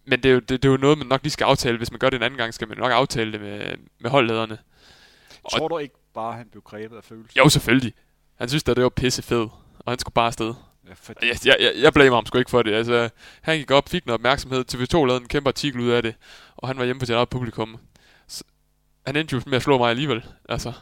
[0.05, 1.77] men det er, jo, det, det er jo noget, man nok lige skal aftale.
[1.77, 4.57] Hvis man gør det en anden gang, skal man nok aftale det med, med holdlederne.
[5.51, 7.41] Tror og, du ikke bare, han blev grebet af følelser?
[7.43, 7.93] Jo, selvfølgelig.
[8.35, 9.51] Han synes at det var pisse fedt
[9.87, 10.53] og han skulle bare afsted.
[10.95, 11.27] Fordi...
[11.27, 12.73] jeg, jeg, jeg blamer ham sgu ikke for det.
[12.73, 13.09] Altså,
[13.41, 14.65] han gik op, fik noget opmærksomhed.
[14.73, 16.15] TV2 lavede en kæmpe artikel ud af det,
[16.55, 17.77] og han var hjemme på sit eget publikum.
[18.27, 18.43] Så,
[19.05, 20.25] han endte jo med at slå mig alligevel.
[20.49, 20.73] Altså.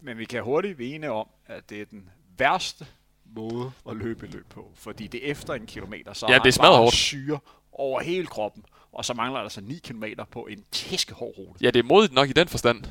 [0.00, 2.86] Men vi kan hurtigt vine om, at det er den værste
[3.24, 4.72] måde at løbe løb på.
[4.76, 7.38] Fordi det er efter en kilometer, så ja, det er bare syre
[7.72, 8.64] over hele kroppen.
[8.92, 11.64] Og så mangler der altså 9 km på en tæskehård rute.
[11.64, 12.84] Ja, det er modigt nok i den forstand.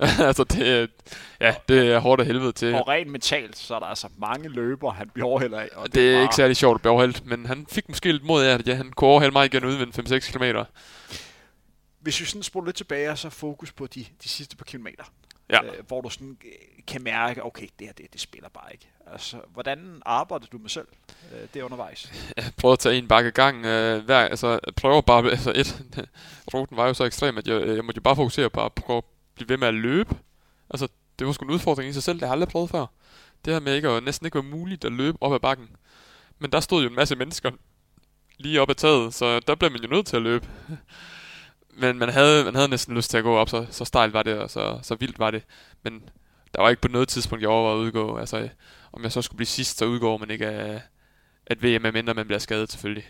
[0.28, 0.90] altså, det,
[1.40, 2.74] ja, det er hårdt af helvede til.
[2.74, 5.68] Og rent mentalt, så er der altså mange løber, han bliver overhældt af.
[5.74, 6.22] Og det, det er bare...
[6.22, 8.74] ikke særlig sjovt at blive overhældt, men han fik måske lidt mod af, at ja,
[8.74, 10.58] han kunne overhælde mig igen uden 5-6 km.
[12.00, 15.04] Hvis vi sådan spoler lidt tilbage, så fokus på de, de sidste par kilometer.
[15.50, 15.64] Ja.
[15.64, 16.52] Øh, hvor du sådan øh,
[16.86, 18.88] kan mærke, okay, det her, det, det spiller bare ikke.
[19.12, 20.86] Altså, hvordan arbejder du med selv
[21.32, 22.12] øh, det undervejs?
[22.36, 23.66] Jeg prøvede at tage en bakke gang.
[23.66, 25.84] Øh, hver, altså, prøver bare, altså et,
[26.54, 29.02] ruten var jo så ekstrem, at jeg, jeg måtte jo bare fokusere på at prøve
[29.38, 30.16] blive ved med at løbe.
[30.70, 32.86] Altså, det var sgu en udfordring i sig selv, det har jeg aldrig prøvet før.
[33.44, 35.68] Det her med ikke at, næsten ikke var muligt at løbe op ad bakken.
[36.38, 37.50] Men der stod jo en masse mennesker
[38.38, 40.48] lige op ad taget, så der blev man jo nødt til at løbe.
[41.80, 44.22] Men man havde, man havde næsten lyst til at gå op, så, så stejlt var
[44.22, 45.44] det, og så, så vildt var det.
[45.82, 46.02] Men
[46.54, 48.16] der var ikke på noget tidspunkt, jeg overvejede at udgå.
[48.16, 48.48] Altså,
[48.92, 50.82] om jeg så skulle blive sidst, så udgår man ikke af,
[51.46, 53.08] at VM, mindre man bliver skadet selvfølgelig.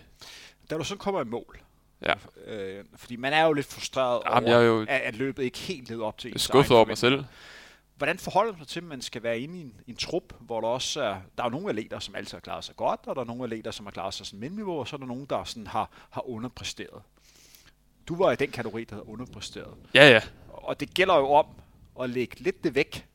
[0.71, 1.61] Da du så kommer i mål,
[2.03, 2.15] Ja.
[2.47, 5.59] Øh, fordi man er jo lidt frustreret Jamen, over, jeg jo at, at løbet ikke
[5.59, 7.25] helt leder op til ens skuffet over mig selv.
[7.97, 10.69] Hvordan forholder du til, at man skal være inde i en, en trup, hvor der
[10.69, 13.27] også er, der er nogle atleter, som altid har klaret sig godt, og der er
[13.27, 15.67] nogle atleter, som har klaret sig som mindniveau, og så er der nogen, der sådan
[15.67, 17.03] har, har underpræsteret.
[18.09, 19.75] Du var i den kategori, der havde underpræsteret.
[19.95, 20.21] Ja, ja.
[20.49, 21.47] Og det gælder jo om
[22.01, 23.07] at lægge lidt det væk,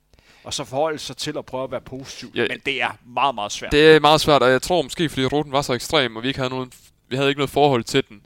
[0.44, 2.32] og så forholde sig til at prøve at være positiv.
[2.36, 3.72] Ja, men det er meget, meget svært.
[3.72, 6.28] Det er meget svært, og jeg tror måske, fordi ruten var så ekstrem, og vi
[6.28, 6.72] ikke havde, nogen,
[7.08, 8.26] vi havde ikke noget forhold til den,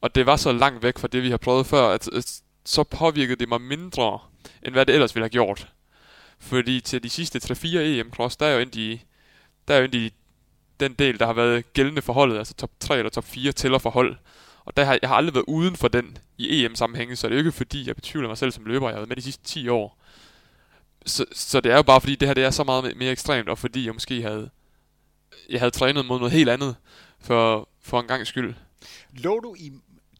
[0.00, 2.84] og det var så langt væk fra det, vi har prøvet før, at, at så
[2.84, 4.18] påvirkede det mig mindre,
[4.62, 5.68] end hvad det ellers ville have gjort.
[6.38, 9.04] Fordi til de sidste 3-4 EM-cross, der er jo egentlig,
[9.68, 10.12] der er jo egentlig
[10.80, 13.78] den del, der har været gældende for holdet, altså top 3 eller top 4 tæller
[13.78, 14.16] for hold.
[14.64, 17.36] Og der har, jeg har aldrig været uden for den i EM-sammenhænge, så det er
[17.36, 18.88] jo ikke fordi, jeg betvivler mig selv som løber.
[18.88, 19.98] Jeg har været med de sidste 10 år.
[21.06, 23.48] Så, så det er jo bare fordi, det her det er så meget mere ekstremt,
[23.48, 24.50] og fordi jeg måske havde,
[25.48, 26.76] jeg havde trænet mod noget helt andet
[27.20, 28.54] for, for en gang skyld.
[29.12, 29.72] Lå du i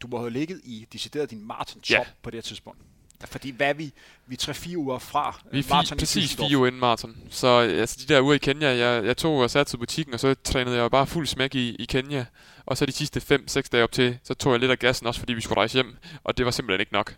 [0.03, 2.05] du må have ligget i decideret din maraton-top ja.
[2.23, 2.81] på det her tidspunkt.
[3.25, 3.93] Fordi hvad er vi?
[4.27, 7.17] Vi er 3-4 uger fra Vi er fi- præcis fire uger inden maraton.
[7.31, 10.21] Så altså, de der uger i Kenya, jeg, jeg tog og satte til butikken, og
[10.21, 12.25] så trænede jeg bare fuld smæk i, i Kenya.
[12.67, 15.21] Og så de sidste 5-6 dage op til, så tog jeg lidt af gassen også,
[15.21, 15.97] fordi vi skulle rejse hjem.
[16.25, 17.17] Og det var simpelthen ikke nok.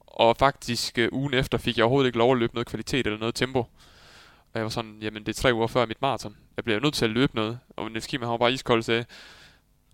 [0.00, 3.18] Og faktisk uh, ugen efter fik jeg overhovedet ikke lov at løbe noget kvalitet eller
[3.18, 3.58] noget tempo.
[3.58, 6.36] Og jeg var sådan, jamen det er tre uger før mit maraton.
[6.56, 7.58] Jeg bliver nødt til at løbe noget.
[7.76, 9.04] Og Niels Kim, han var bare iskold sagde,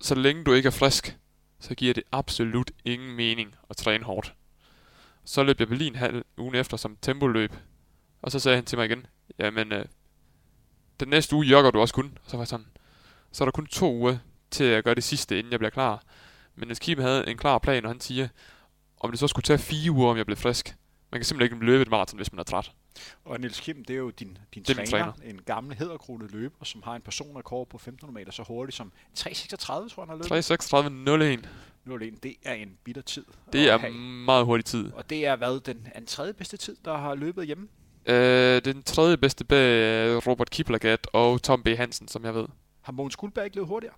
[0.01, 1.17] så længe du ikke er frisk,
[1.65, 4.35] så giver det absolut ingen mening at træne hårdt.
[5.25, 7.57] Så løb jeg Berlin halv ugen efter som tempoløb,
[8.23, 9.07] og så sagde han til mig igen,
[9.39, 9.85] jamen, øh,
[11.01, 12.19] den næste uge jogger du også kun.
[12.25, 12.67] Og så var jeg sådan,
[13.33, 14.19] så er der kun to uger
[14.51, 16.03] til at gøre det sidste, inden jeg bliver klar.
[16.55, 18.29] Men hvis Kim havde en klar plan, og han siger,
[19.01, 20.77] om det så skulle tage fire uger, om jeg blev frisk.
[21.11, 22.73] Man kan simpelthen ikke løbe et maraton, hvis man er træt.
[23.25, 26.33] Og Niels Kim, det er jo din, din Det er træner, min en gammel hæderkronet
[26.33, 30.09] løber, som har en personrekord på 1500 meter så hurtigt som 3.36, tror jeg, han
[30.09, 31.43] har løbet.
[31.43, 31.49] 3.36.01.
[32.15, 33.25] 0-1, det er en bitter tid.
[33.53, 33.93] Det er have.
[34.25, 34.93] meget hurtig tid.
[34.93, 37.69] Og det er hvad, den, den tredje bedste tid, der har løbet hjemme?
[38.07, 41.69] Øh, den tredje bedste bag Robert Kiplagat og Tom B.
[41.69, 42.47] Hansen, som jeg ved.
[42.81, 43.95] Har Mogens Guldberg ikke løbet hurtigere?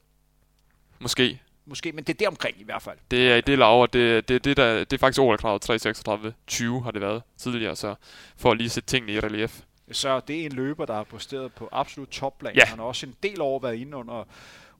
[1.00, 1.42] Måske.
[1.66, 2.98] Måske, men det er der omkring i hvert fald.
[3.10, 3.86] Det er i det laver.
[3.86, 7.94] Det, det, det, der, det er faktisk OL-kravet 3.36.20 har det været tidligere, så
[8.36, 9.60] for at lige sætte tingene i relief.
[9.92, 12.54] Så det er en løber, der har præsteret på absolut topplan.
[12.56, 12.64] Ja.
[12.64, 14.28] Han har også en del år været inde under,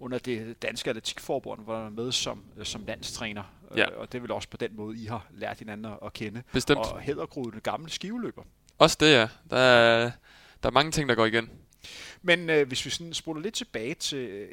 [0.01, 3.43] under det danske atletikforbund, hvor han er med som, som landstræner.
[3.77, 3.91] Ja.
[3.91, 6.43] Øh, Og det vel også på den måde, I har lært hinanden at- kende.
[6.53, 6.79] Bestemt.
[6.81, 8.43] Og Hædergrud, den gamle skiveløber.
[8.79, 9.29] Også det, ja.
[9.51, 10.11] Der er,
[10.63, 11.51] der er mange ting, der går igen.
[12.23, 14.47] Men øh, hvis vi sådan spoler lidt tilbage til,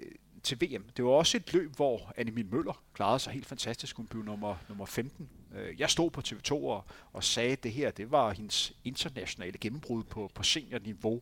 [0.44, 3.98] til VM, det var også et løb, hvor Annemil Møller klarede sig helt fantastisk.
[3.98, 5.30] Hun blev nummer, nummer 15.
[5.56, 9.58] Øh, jeg stod på TV2 og, og sagde, at det her det var hendes internationale
[9.58, 11.22] gennembrud på, på seniorniveau.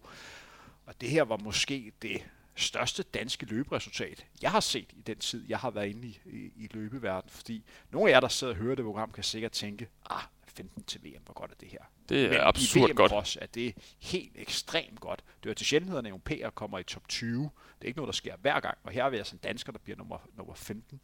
[0.86, 2.22] Og det her var måske det
[2.56, 6.52] største danske løberesultat, jeg har set i den tid, jeg har været inde i, i,
[6.56, 7.30] i løbeverdenen.
[7.30, 10.22] Fordi nogle af jer, der sidder og hører det program, kan sikkert tænke, ah,
[10.56, 11.80] 15 til VM, hvor godt er det her?
[12.10, 13.12] Det er Men absurd i VM godt.
[13.12, 15.24] Cross er det helt ekstremt godt.
[15.44, 17.42] Det er til sjældenhederne, at europæer kommer i top 20.
[17.42, 17.50] Det
[17.82, 18.78] er ikke noget, der sker hver gang.
[18.84, 21.00] Og her er vi altså en dansker, der bliver nummer, nummer 15.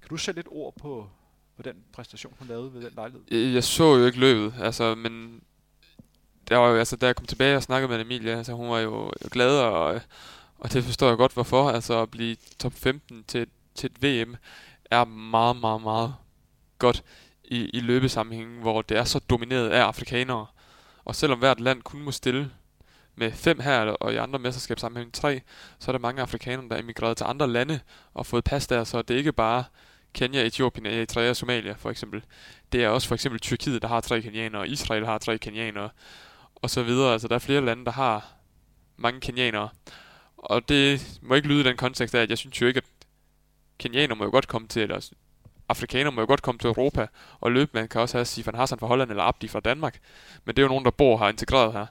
[0.00, 1.10] Kan du sætte lidt ord på,
[1.56, 3.24] på den præstation, hun lavede ved den lejlighed?
[3.30, 5.42] Jeg, jeg så jo ikke løbet, altså, men
[6.48, 8.78] der var jo, altså, da jeg kom tilbage og snakkede med Emilie, altså, hun var
[8.78, 10.00] jo glad, og,
[10.58, 11.70] og det forstår jeg godt, hvorfor.
[11.70, 14.36] Altså, at blive top 15 til, til et VM
[14.90, 16.14] er meget, meget, meget
[16.78, 17.04] godt
[17.48, 20.46] i, i løbesammenhængen, hvor det er så domineret af afrikanere.
[21.04, 22.50] Og selvom hvert land kun må stille
[23.14, 25.40] med fem her, og i andre mesterskabssammenhæng tre,
[25.78, 27.80] så er der mange afrikanere, der er emigreret til andre lande
[28.14, 29.64] og fået pas der, så det er ikke bare
[30.14, 32.22] Kenya, Etiopien, Eritrea og Somalia for eksempel.
[32.72, 35.90] Det er også for eksempel Tyrkiet, der har tre kenianere, Israel har tre kenianere,
[36.54, 37.12] og så videre.
[37.12, 38.32] Altså der er flere lande, der har
[38.96, 39.68] mange kenianere.
[40.36, 43.06] Og det må ikke lyde i den kontekst af, at jeg synes jo ikke, at
[43.78, 45.10] kenianere må jo godt komme til, eller
[45.68, 47.06] afrikaner må jo godt komme til Europa
[47.40, 47.70] og løbe.
[47.74, 49.98] Man kan også have Sifan Hassan fra Holland eller Abdi fra Danmark.
[50.44, 51.86] Men det er jo nogen, der bor her integreret her.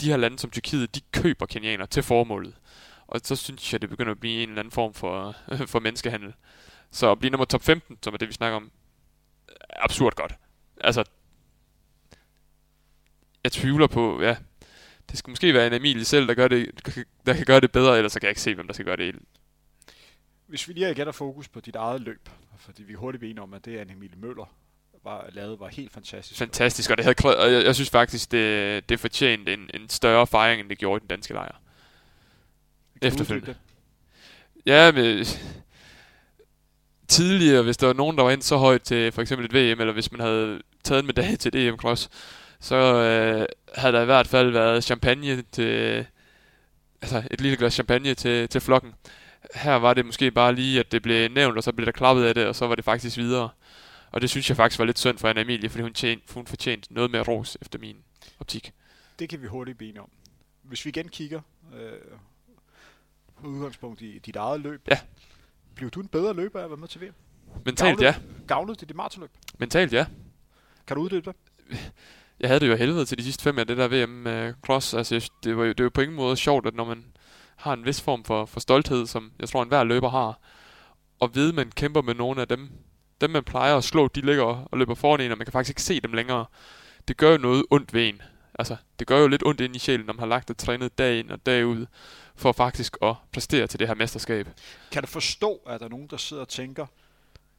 [0.00, 2.54] De her lande som Tyrkiet, de køber kenianere til formålet.
[3.06, 5.36] Og så synes jeg, det begynder at blive en eller anden form for,
[5.72, 6.34] for menneskehandel.
[6.90, 8.70] Så at blive nummer top 15, som er det, vi snakker om,
[9.48, 10.34] er absurd godt.
[10.80, 11.04] Altså,
[13.44, 14.36] jeg tvivler på, ja,
[15.10, 16.70] det skal måske være en Emilie selv, der, gør det,
[17.26, 18.96] der kan gøre det bedre, ellers så kan jeg ikke se, hvem der skal gøre
[18.96, 19.16] det.
[20.46, 22.28] Hvis vi lige igen fokus på dit eget løb,
[22.58, 24.54] fordi vi er hurtigt ved om, at det, Anne Emilie Møller
[25.04, 26.38] var lavet, var helt fantastisk.
[26.38, 30.26] Fantastisk, og det havde og jeg, jeg synes faktisk, det, det fortjente en, en større
[30.26, 31.60] fejring, end det gjorde i den danske lejr.
[33.02, 33.54] Efterfølgende.
[34.66, 35.26] Ja, men
[37.08, 39.80] tidligere, hvis der var nogen, der var ind så højt til for eksempel et VM,
[39.80, 42.08] eller hvis man havde taget en medalje til et EM Cross,
[42.60, 46.06] så øh, havde der i hvert fald været champagne til,
[47.02, 48.94] altså et lille glas champagne til, til flokken.
[49.54, 52.24] Her var det måske bare lige, at det blev nævnt, og så blev der klappet
[52.24, 53.48] af det, og så var det faktisk videre.
[54.10, 56.46] Og det synes jeg faktisk var lidt synd for Anna Emilie, fordi hun, tjent, hun
[56.46, 57.96] fortjente noget mere ros efter min
[58.40, 58.72] optik.
[59.18, 60.10] Det kan vi hurtigt blive om.
[60.62, 61.40] Hvis vi igen kigger
[61.74, 61.92] øh,
[63.40, 64.88] på udgangspunkt i dit eget løb.
[64.90, 64.98] Ja.
[65.74, 67.14] Blev du en bedre løber af at være med til VM?
[67.64, 68.14] Mentalt ja.
[68.46, 69.30] Gavnede det dit maratonløb?
[69.58, 70.06] Mentalt ja.
[70.86, 71.36] Kan du uddybe det?
[72.40, 74.94] Jeg havde det jo helvede til de sidste fem af det der VM uh, cross.
[74.94, 77.04] Altså, det var jo det var på ingen måde sjovt, at når man
[77.56, 80.38] har en vis form for, for stolthed, som jeg tror enhver løber har,
[81.20, 82.70] og ved, man kæmper med nogle af dem,
[83.20, 85.70] dem man plejer at slå, de ligger og løber foran en, og man kan faktisk
[85.70, 86.44] ikke se dem længere.
[87.08, 88.22] Det gør jo noget ondt ved en.
[88.58, 90.98] Altså, det gør jo lidt ondt ind i sjælen, når man har lagt og trænet
[90.98, 91.86] dag ind og dag ud,
[92.36, 94.48] for faktisk at præstere til det her mesterskab.
[94.92, 96.86] Kan du forstå, at der er nogen, der sidder og tænker,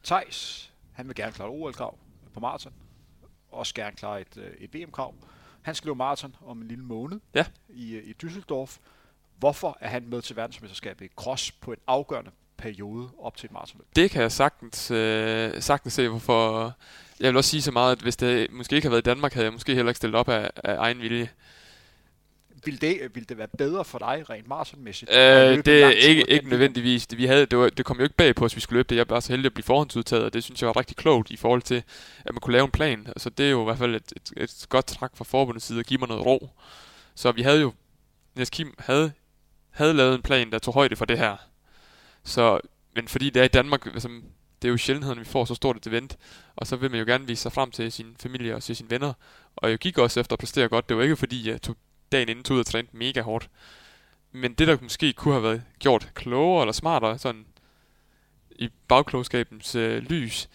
[0.04, 1.98] Thijs, han vil gerne klare et OL-krav
[2.34, 2.74] på maraton,
[3.52, 5.16] også gerne klare et, øh, et VM-krav.
[5.62, 7.46] Han skal løbe maraton om en lille måned Ja.
[7.70, 8.78] i, øh, i Düsseldorf.
[9.38, 13.52] Hvorfor er han med til verdensmesterskabet i cross på en afgørende periode op til et
[13.52, 13.88] maratonløb?
[13.96, 16.74] Det kan jeg sagtens, øh, sagtens se, hvorfor...
[17.20, 19.34] Jeg vil også sige så meget, at hvis det måske ikke havde været i Danmark,
[19.34, 21.30] havde jeg måske heller ikke stillet op af, af egen vilje.
[22.66, 25.12] Vil det, vil det være bedre for dig rent maratonmæssigt?
[25.12, 27.08] at Øh, det er ikke, ikke nødvendigvis.
[27.08, 28.90] Det, vi havde, det, var, det kom jo ikke bag på os, vi skulle løbe
[28.90, 28.96] det.
[28.96, 31.38] Jeg var så heldig at blive forhåndsudtaget, og det synes jeg var rigtig klogt i
[31.38, 31.84] forhold til,
[32.26, 33.08] at man kunne lave en plan.
[33.08, 35.80] Altså, det er jo i hvert fald et, et, et godt træk fra forbundets side
[35.80, 36.50] at give mig noget ro.
[37.16, 37.74] Så vi havde jo,
[38.36, 39.12] Niels Kim havde,
[39.78, 41.38] havde lavet en plan, der tog højde for det her.
[42.24, 42.60] Så
[42.96, 44.08] men fordi det er i Danmark, altså,
[44.62, 46.18] det er jo sjældenheden, vi får så stort et event,
[46.56, 48.90] og så vil man jo gerne vise sig frem til sin familie og til sine
[48.90, 49.14] venner,
[49.56, 50.90] og jeg gik også efter at præstere godt.
[50.90, 51.76] Det var ikke fordi, jeg tog
[52.12, 53.50] dagen inden tog ud og trænede mega hårdt.
[54.32, 57.46] Men det, der måske kunne have været gjort klogere eller smartere, sådan
[58.52, 60.50] i bagklogskabens øh, lys,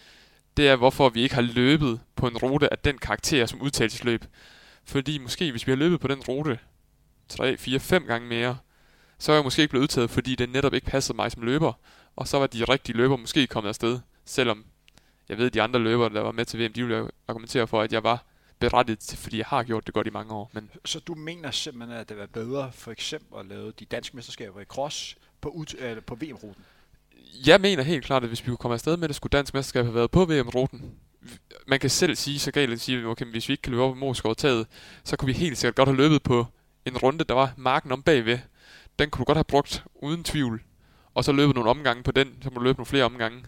[0.57, 4.25] det er, hvorfor vi ikke har løbet på en rute af den karakter som udtagelsesløb.
[4.85, 6.59] Fordi måske, hvis vi har løbet på den rute
[7.29, 8.57] 3, 4, 5 gange mere,
[9.19, 11.73] så er jeg måske ikke blevet udtaget, fordi det netop ikke passede mig som løber.
[12.15, 14.65] Og så var de rigtige løber måske kommet afsted, selvom
[15.29, 17.81] jeg ved, at de andre løbere, der var med til VM, de ville argumentere for,
[17.81, 18.25] at jeg var
[18.59, 20.51] berettiget til, fordi jeg har gjort det godt i mange år.
[20.53, 24.15] Men så du mener simpelthen, at det var bedre for eksempel at lave de danske
[24.15, 26.63] mesterskaber i cross på, ud, øh, på VM-ruten?
[27.45, 29.85] Jeg mener helt klart, at hvis vi kunne komme afsted med det, skulle dansk mesterskab
[29.85, 30.95] have været på VM-ruten.
[31.67, 33.95] Man kan selv sige så galt at sige, okay, hvis vi ikke kan løbe op
[33.95, 34.67] i Moskov taget,
[35.03, 36.45] så kunne vi helt sikkert godt have løbet på
[36.85, 38.39] en runde, der var marken om bagved.
[38.99, 40.63] Den kunne du godt have brugt uden tvivl.
[41.13, 43.43] Og så løbet nogle omgange på den, så må du løbe nogle flere omgange.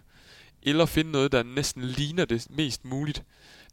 [0.62, 3.24] Eller finde noget, der næsten ligner det mest muligt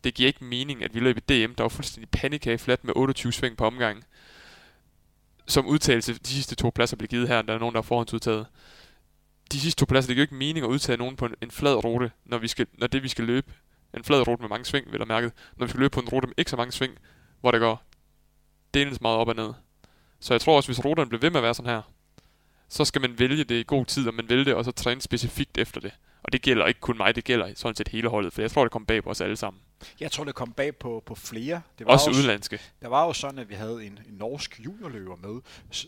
[0.04, 2.94] det giver ikke mening, at vi løb i DM, der var fuldstændig panikage flat med
[2.96, 4.04] 28 sving på omgangen.
[5.48, 8.48] Som udtalelse, de sidste to pladser blev givet her, der er nogen, der er forhåndsudtaget.
[9.52, 11.84] De sidste to pladser, det giver ikke mening at udtage nogen på en, en flad
[11.84, 13.54] rute, når, vi skal, når det vi skal løbe,
[13.98, 16.10] en flad rute med mange sving, vil jeg mærke, når vi skal løbe på en
[16.10, 16.98] rute med ikke så mange sving,
[17.42, 17.84] hvor der går
[18.74, 19.54] delens meget op og ned.
[20.24, 21.82] Så jeg tror også, hvis ruterne bliver ved med at være sådan her,
[22.70, 25.02] så skal man vælge det i god tid, og man vælge det, og så træne
[25.02, 25.92] specifikt efter det.
[26.24, 28.64] Og det gælder ikke kun mig, det gælder sådan set hele holdet, for jeg tror,
[28.64, 29.62] det kommer bag på os alle sammen.
[30.00, 31.62] Jeg tror, det kom bag på, på flere.
[31.80, 32.62] Det var også, også udlandske.
[32.82, 35.42] Der var jo sådan, at vi havde en, en norsk juniorløber med,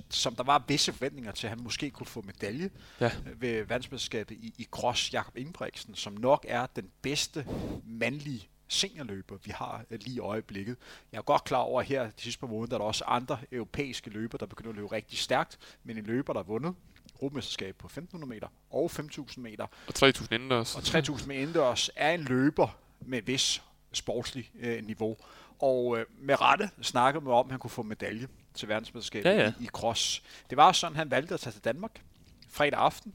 [0.10, 2.70] som der var visse forventninger til, at han måske kunne få medalje
[3.02, 3.12] ja.
[3.36, 7.46] Ved verdensmesterskabet i, i cross, Jakob Ingebrigtsen, som nok er den bedste
[7.86, 10.78] mandlige seniorløber, vi har øh, lige i øjeblikket.
[11.12, 13.38] Jeg er godt klar over her de sidste par måneder, der er der også andre
[13.52, 16.76] europæiske løber, der begynder at løbe rigtig stærkt, men en løber, der har vundet
[17.14, 19.68] gruppemesterskab på 1500 meter og 5000 meter.
[19.88, 20.76] Og 3000 indendørs.
[20.76, 25.18] Og 3000 meter indendørs er en løber med vis sportslig øh, niveau.
[25.60, 29.36] Og øh, med rette snakkede man om, at han kunne få medalje til verdensmesterskabet ja,
[29.36, 29.54] ja.
[29.60, 30.24] I, i cross.
[30.50, 32.02] Det var sådan, han valgte at tage til Danmark
[32.50, 33.14] fredag aften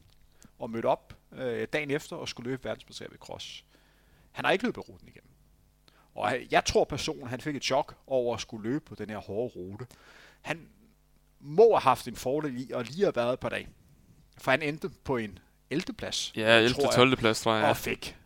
[0.59, 3.65] og mødte op øh, dagen efter og skulle løbe verdensmesterskabet i cross.
[4.31, 5.21] Han har ikke løbet ruten igen.
[6.15, 9.17] Og jeg tror personen, han fik et chok over at skulle løbe på den her
[9.17, 9.85] hårde rute.
[10.41, 10.67] Han
[11.39, 13.67] må have haft en fordel i at lige have været på dag.
[14.37, 15.93] For han endte på en 11.
[15.97, 16.33] plads.
[16.35, 16.73] Ja, 11.
[16.73, 17.17] 12.
[17.17, 17.69] plads, tror jeg.
[17.69, 18.17] Og fik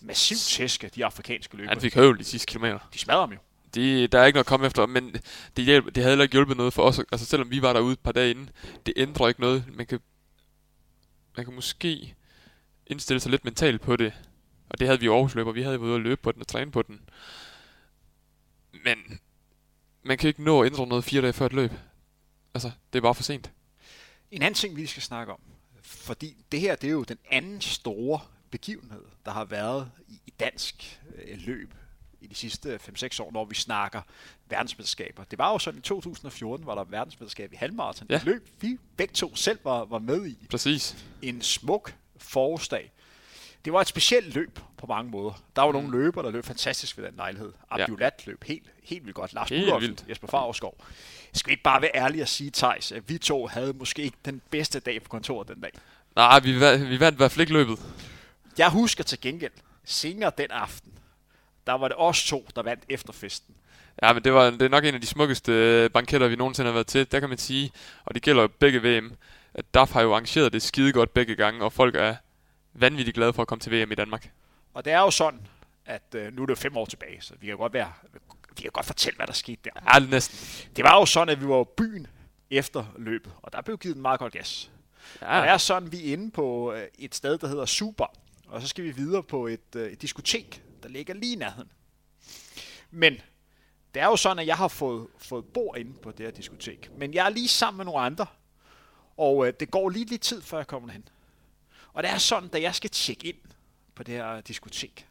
[0.00, 1.72] massivt tæske, de afrikanske løbere.
[1.72, 2.78] Han fik høvl de sidste kilometer.
[2.94, 3.38] De smadrer ham jo.
[3.74, 5.14] De, der er ikke noget at komme efter, men
[5.56, 6.98] det, hjælp, det havde heller ikke hjulpet noget for os.
[6.98, 8.50] Altså selvom vi var derude et par dage inden,
[8.86, 9.64] det ændrer ikke noget.
[9.72, 10.00] Man kan,
[11.36, 12.14] man kan måske
[12.86, 14.12] indstille sig lidt mentalt på det.
[14.68, 15.52] Og det havde vi jo Aarhus løber.
[15.52, 17.00] Vi havde været ude at løbe på den og træne på den.
[18.84, 19.20] Men
[20.02, 21.70] man kan ikke nå at ændre noget fire dage før et løb.
[22.54, 23.50] Altså, det er bare for sent.
[24.30, 25.40] En anden ting, vi skal snakke om,
[25.82, 31.00] fordi det her, det er jo den anden store begivenhed, der har været i dansk
[31.24, 31.74] øh, løb
[32.20, 34.02] i de sidste 5-6 år, når vi snakker
[34.48, 35.24] verdensmesterskaber.
[35.24, 38.06] Det var jo sådan, i 2014 var der verdensmesterskab i halvmarathon.
[38.10, 38.14] Ja.
[38.14, 40.46] Det løb vi begge to selv var, var med i.
[40.50, 41.06] Præcis.
[41.22, 42.92] En smuk forårsdag.
[43.64, 45.42] Det var et specielt løb på mange måder.
[45.56, 45.78] Der var mm.
[45.78, 47.52] nogle løber, der løb fantastisk ved den lejlighed.
[47.70, 48.30] Abdulat ja.
[48.30, 49.32] løb helt, helt vildt godt.
[49.32, 50.84] Lars Budolfsen, Jesper Favreskov.
[51.32, 54.16] Skal vi ikke bare være ærlige og sige, Thijs, at vi to havde måske ikke
[54.24, 55.70] den bedste dag på kontoret den dag?
[56.16, 57.78] Nej, vi, vi vandt i hvert fald ikke løbet.
[58.58, 59.52] Jeg husker til gengæld,
[59.84, 60.92] senere den aften,
[61.66, 63.54] der var det os to, der vandt efterfesten.
[64.02, 66.68] Ja, men det, var, det er nok en af de smukkeste øh, banketter, vi nogensinde
[66.68, 67.12] har været til.
[67.12, 67.72] Der kan man sige,
[68.04, 69.12] og det gælder jo begge VM,
[69.54, 72.14] at DAF har jo arrangeret det skide godt begge gange, og folk er
[72.74, 74.30] vanvittigt glade for at komme til VM i Danmark.
[74.74, 75.46] Og det er jo sådan,
[75.86, 77.92] at øh, nu er det fem år tilbage, så vi kan godt være,
[78.56, 79.70] vi kan godt fortælle, hvad der skete der.
[79.94, 80.68] Ja, det næsten.
[80.76, 82.06] Det var jo sådan, at vi var byen
[82.50, 84.70] efter løbet, og der blev givet en meget godt gas.
[85.20, 85.36] Ja.
[85.36, 88.06] Og det er sådan, vi er inde på øh, et sted, der hedder Super,
[88.48, 91.70] og så skal vi videre på et, øh, et diskotek, der ligger lige i nærheden.
[92.90, 93.16] Men
[93.94, 96.90] det er jo sådan, at jeg har fået, fået bord inde på det her diskotek.
[96.98, 98.26] Men jeg er lige sammen med nogle andre,
[99.16, 101.08] og øh, det går lige lidt tid, før jeg kommer hen.
[101.94, 103.36] Og det er sådan, da jeg skal tjekke ind
[103.94, 105.06] på det her diskotek,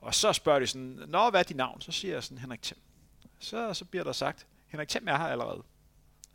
[0.00, 1.80] og så spørger de sådan, Nå, hvad er dit navn?
[1.80, 2.80] Så siger jeg sådan, Henrik Thiem.
[3.38, 5.62] Så, så bliver der sagt, Henrik Thiem er her allerede.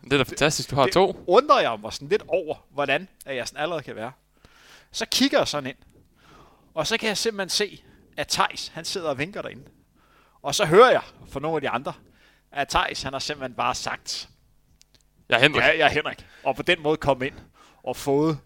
[0.04, 1.08] Det er da fantastisk, du har det, to.
[1.08, 4.12] Det undrer jeg mig sådan lidt over, hvordan at jeg sådan allerede kan være.
[4.92, 5.78] Så kigger jeg sådan ind,
[6.74, 7.84] og så kan jeg simpelthen se,
[8.18, 9.64] at Tejs han sidder og vinker derinde.
[10.42, 11.94] Og så hører jeg fra nogle af de andre,
[12.52, 14.30] at Tejs han har simpelthen bare sagt,
[15.30, 15.62] jeg er Henrik.
[15.62, 16.26] Ja, jeg er Henrik.
[16.44, 17.36] Og på den måde kom ind
[17.84, 18.40] og fået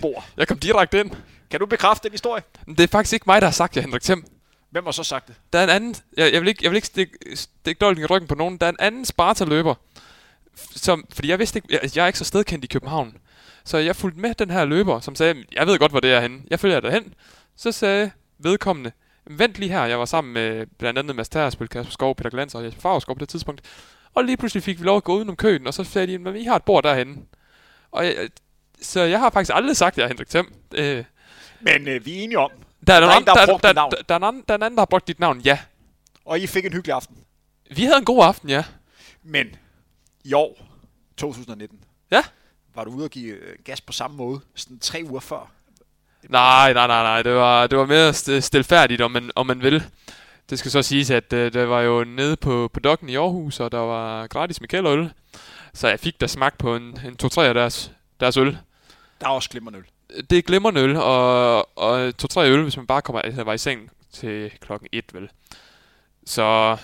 [0.00, 0.24] bord.
[0.36, 1.10] Jeg, kom direkte ind.
[1.50, 2.42] Kan du bekræfte den historie?
[2.68, 4.24] Det er faktisk ikke mig, der har sagt det, Henrik Thiem.
[4.70, 5.34] Hvem har så sagt det?
[5.52, 5.96] Der er en anden...
[6.16, 8.58] Jeg, jeg vil ikke, jeg vil ikke stikke, stikke dårligt i ryggen på nogen.
[8.58, 9.74] Der er en anden Sparta-løber.
[10.56, 11.68] Som, fordi jeg vidste ikke...
[11.70, 13.16] Jeg, jeg er ikke så stedkendt i København.
[13.64, 16.20] Så jeg fulgte med den her løber, som sagde, jeg ved godt, hvor det er
[16.20, 16.40] henne.
[16.50, 17.14] Jeg følger derhen.
[17.56, 18.92] Så sagde vedkommende,
[19.26, 19.84] vent lige her.
[19.84, 23.16] Jeg var sammen med blandt andet Mads Terspil, Kasper Skov, Peter Glans og Jesper Fagerskov
[23.16, 23.60] på det tidspunkt.
[24.14, 26.36] Og lige pludselig fik vi lov at gå udenom køen, og så sagde de, at
[26.36, 27.16] I har et bord derhenne.
[27.90, 28.28] Og jeg,
[28.82, 30.52] så jeg har faktisk aldrig sagt, at jeg er Henrik Thiem.
[30.74, 31.04] Øh,
[31.60, 32.50] Men øh, vi er enige om,
[32.86, 33.90] der er, Der er en, der har der, brugt der, dit navn.
[33.90, 35.58] der, der, er en anden, der er en anden, der har brugt dit navn, ja.
[36.24, 37.16] og I fik en hyggelig aften.
[37.76, 38.64] Vi havde en god aften, ja.
[39.22, 39.46] Men
[40.24, 40.58] i år,
[41.16, 41.78] 2019,
[42.10, 42.22] Ja.
[42.74, 45.50] var du ude og give øh, gas på samme måde, sådan tre uger før.
[46.28, 47.22] Nej, nej, nej, nej.
[47.22, 49.84] Det var, det var mere st- stilfærdigt, om man, om man vil.
[50.50, 53.60] Det skal så siges, at øh, det var jo nede på, på dokken i Aarhus,
[53.60, 55.12] og der var gratis med kælderøl.
[55.74, 58.58] Så jeg fik da smagt på en, en 2-3 af deres, deres øl.
[59.22, 59.86] Der er også glimrende øl.
[60.30, 63.58] Det er glimrende øl, og, og 2-3 øl, hvis man bare kommer, altså, var i
[63.58, 65.30] seng til klokken 1, vel.
[66.26, 66.76] Så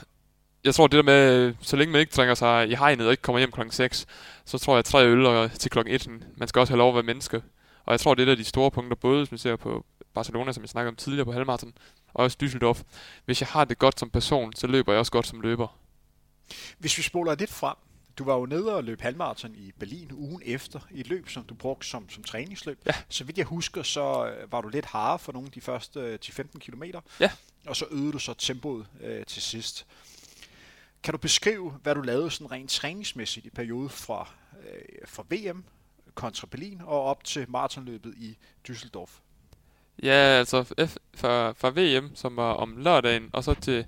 [0.65, 3.23] jeg tror, det der med, så længe man ikke trænger sig i hegnet og ikke
[3.23, 4.07] kommer hjem klokken 6,
[4.45, 6.89] så tror jeg, at tre øl og til klokken 1, man skal også have lov
[6.89, 7.43] at være menneske.
[7.85, 9.85] Og jeg tror, det er et af de store punkter, både hvis man ser på
[10.15, 11.73] Barcelona, som jeg snakkede om tidligere på halvmarathon,
[12.15, 12.83] og også Düsseldorf.
[13.25, 15.79] Hvis jeg har det godt som person, så løber jeg også godt som løber.
[16.79, 17.77] Hvis vi spoler lidt frem,
[18.19, 21.45] du var jo nede og løb halvmarathon i Berlin ugen efter i et løb, som
[21.45, 22.79] du brugte som, som træningsløb.
[22.87, 22.93] Ja.
[23.09, 26.01] Så vidt jeg husker, så øh, var du lidt hardere for nogle af de første
[26.01, 27.01] øh, 10-15 kilometer.
[27.21, 27.31] Ja.
[27.67, 29.87] Og så øgede du så tempoet øh, til sidst.
[31.03, 34.29] Kan du beskrive, hvad du lavede sådan rent træningsmæssigt i perioden fra,
[34.67, 35.65] øh, fra VM
[36.15, 38.39] kontra Berlin og op til maratonløbet i
[38.69, 39.11] Düsseldorf?
[40.03, 43.87] Ja, altså F- fra, fra VM, som var om lørdagen, og så til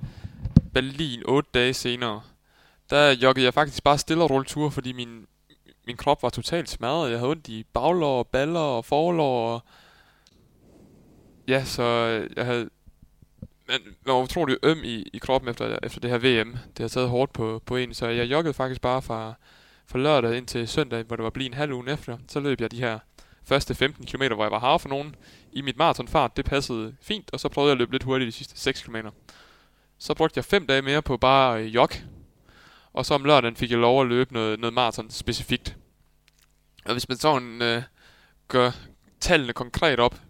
[0.75, 2.23] Berlin 8 dage senere,
[2.91, 5.27] der joggede jeg faktisk bare stille og roligt tur, fordi min,
[5.87, 7.11] min krop var totalt smadret.
[7.11, 9.55] Jeg havde ondt i baglår, baller og forlår.
[9.55, 9.61] Og
[11.49, 12.71] ja, så øh, jeg havde...
[13.69, 16.57] Man, man var utrolig øm i, i kroppen efter, efter det her VM.
[16.77, 19.35] Det har taget hårdt på, på en, så jeg joggede faktisk bare fra,
[19.87, 22.19] fra lørdag ind til søndag, hvor det var blive en halv uge efter.
[22.29, 22.99] Så løb jeg de her
[23.45, 25.15] første 15 km, hvor jeg var hard for nogen.
[25.53, 28.33] I mit maratonfart, det passede fint, og så prøvede jeg at løbe lidt hurtigt de
[28.33, 28.97] sidste 6 km.
[29.99, 31.91] Så brugte jeg fem dage mere på bare jog.
[32.93, 35.77] Og så om lørdagen fik jeg lov at løbe noget, noget maraton specifikt.
[36.85, 37.83] Og hvis man sådan øh,
[38.49, 38.71] gør
[39.21, 40.21] tallene konkret op,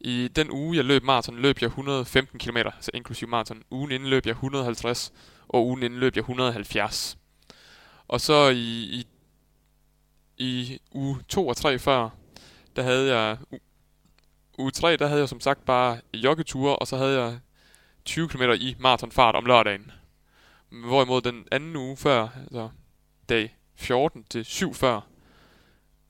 [0.00, 3.62] i den uge, jeg løb maraton, løb jeg 115 km, altså inklusive maraton.
[3.70, 5.12] Ugen inden løb jeg 150,
[5.48, 7.18] og ugen inden løb jeg 170.
[8.08, 9.06] Og så i, i,
[10.38, 12.08] i uge 2 og 3 før,
[12.76, 13.38] der havde jeg...
[13.50, 13.56] U,
[14.58, 17.38] uge 3, der havde jeg som sagt bare joggeture, og så havde jeg
[18.04, 19.92] 20 km i maratonfart om lørdagen.
[20.68, 22.68] Hvorimod den anden uge før, altså
[23.28, 25.00] dag 14 til 7 før,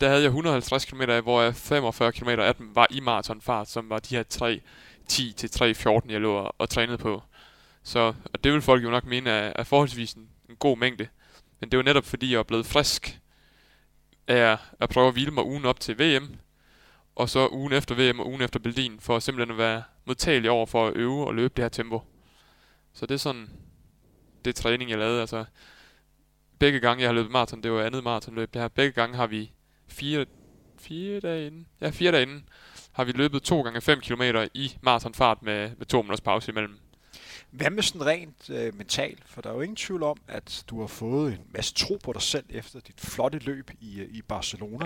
[0.00, 3.90] der havde jeg 150 km, hvor jeg 45 km af dem var i maratonfart, som
[3.90, 4.60] var de her 3
[5.08, 7.22] 10 til 3 14, jeg lå og, og trænede på.
[7.82, 11.08] Så og det vil folk jo nok mene er, er forholdsvis en, en god mængde.
[11.60, 13.20] Men det var netop fordi, jeg er blevet frisk
[14.28, 16.36] af at prøve at hvile mig ugen op til VM,
[17.16, 20.66] og så ugen efter VM og ugen efter Berlin, for simpelthen at være modtagelig over
[20.66, 22.02] for at øve og løbe det her tempo.
[22.92, 23.50] Så det er sådan,
[24.46, 25.20] det træning, jeg lavede.
[25.20, 25.44] Altså,
[26.58, 28.54] begge gange, jeg har løbet maraton, det var andet maratonløb.
[28.54, 28.68] Det her.
[28.68, 29.52] Begge gange har vi
[29.88, 30.26] fire,
[30.78, 32.48] fire dage inden, ja, fire dage inden,
[32.92, 34.22] har vi løbet 2 gange 5 km
[34.54, 36.78] i maratonfart med, med to minutters pause imellem.
[37.50, 39.22] Hvad med sådan rent øh, mentalt?
[39.26, 42.12] For der er jo ingen tvivl om, at du har fået en masse tro på
[42.12, 44.84] dig selv efter dit flotte løb i, øh, i Barcelona.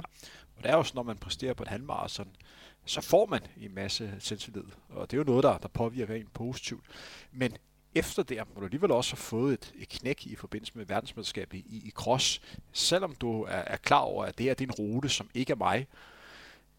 [0.56, 2.28] Og det er jo sådan, når man præsterer på et halvmarathon,
[2.84, 4.64] så får man en masse selvtillid.
[4.88, 6.84] Og det er jo noget, der, der påvirker en positivt.
[7.32, 7.56] Men
[7.94, 11.58] efter det må du alligevel også have fået et, et knæk i forbindelse med verdensmesterskabet
[11.58, 12.40] i, i cross.
[12.72, 15.86] Selvom du er, er klar over, at det er din rute, som ikke er mig,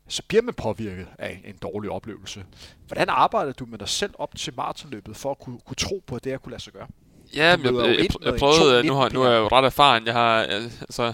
[0.07, 2.45] så bliver man påvirket af en dårlig oplevelse.
[2.87, 6.15] Hvordan arbejder du med dig selv op til maratonløbet for at kunne, kunne tro på,
[6.15, 6.87] at det her kunne lade sig gøre?
[7.35, 9.47] Ja, men jeg, jeg, jeg, jeg prøvede, øh, 2.19 nu, har, nu er jeg jo
[9.47, 11.13] ret erfaren, jeg har, altså,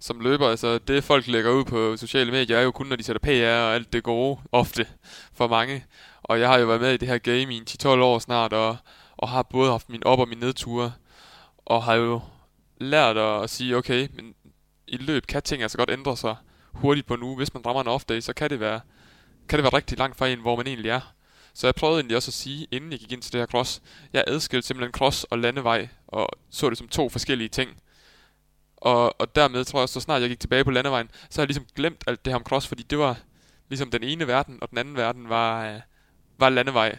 [0.00, 3.02] som løber, altså det folk lægger ud på sociale medier, er jo kun, når de
[3.02, 4.86] sætter PR og alt det gode, ofte,
[5.34, 5.84] for mange.
[6.22, 8.52] Og jeg har jo været med i det her game i en 10-12 år snart,
[8.52, 8.76] og,
[9.24, 10.92] og har både haft min op- og min nedture,
[11.56, 12.20] og har jo
[12.78, 14.34] lært at sige, okay, men
[14.86, 16.36] i løb kan ting altså godt ændre sig
[16.72, 17.36] hurtigt på en uge.
[17.36, 18.80] Hvis man rammer en off-day, så kan det være,
[19.48, 21.00] kan det være rigtig langt fra en, hvor man egentlig er.
[21.54, 23.82] Så jeg prøvede egentlig også at sige, inden jeg gik ind til det her cross,
[24.12, 27.70] jeg adskilte simpelthen cross og landevej, og så det som to forskellige ting.
[28.76, 31.48] Og, og dermed tror jeg, så snart jeg gik tilbage på landevejen, så har jeg
[31.48, 33.18] ligesom glemt alt det her om cross, fordi det var
[33.68, 35.80] ligesom den ene verden, og den anden verden var, øh,
[36.38, 36.98] var landevej.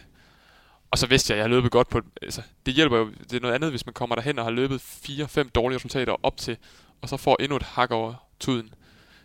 [0.90, 3.32] Og så vidste jeg, at jeg havde løbet godt på altså, det hjælper jo, det
[3.32, 6.56] er noget andet, hvis man kommer derhen og har løbet 4-5 dårlige resultater op til,
[7.00, 8.74] og så får endnu et hak over tuden.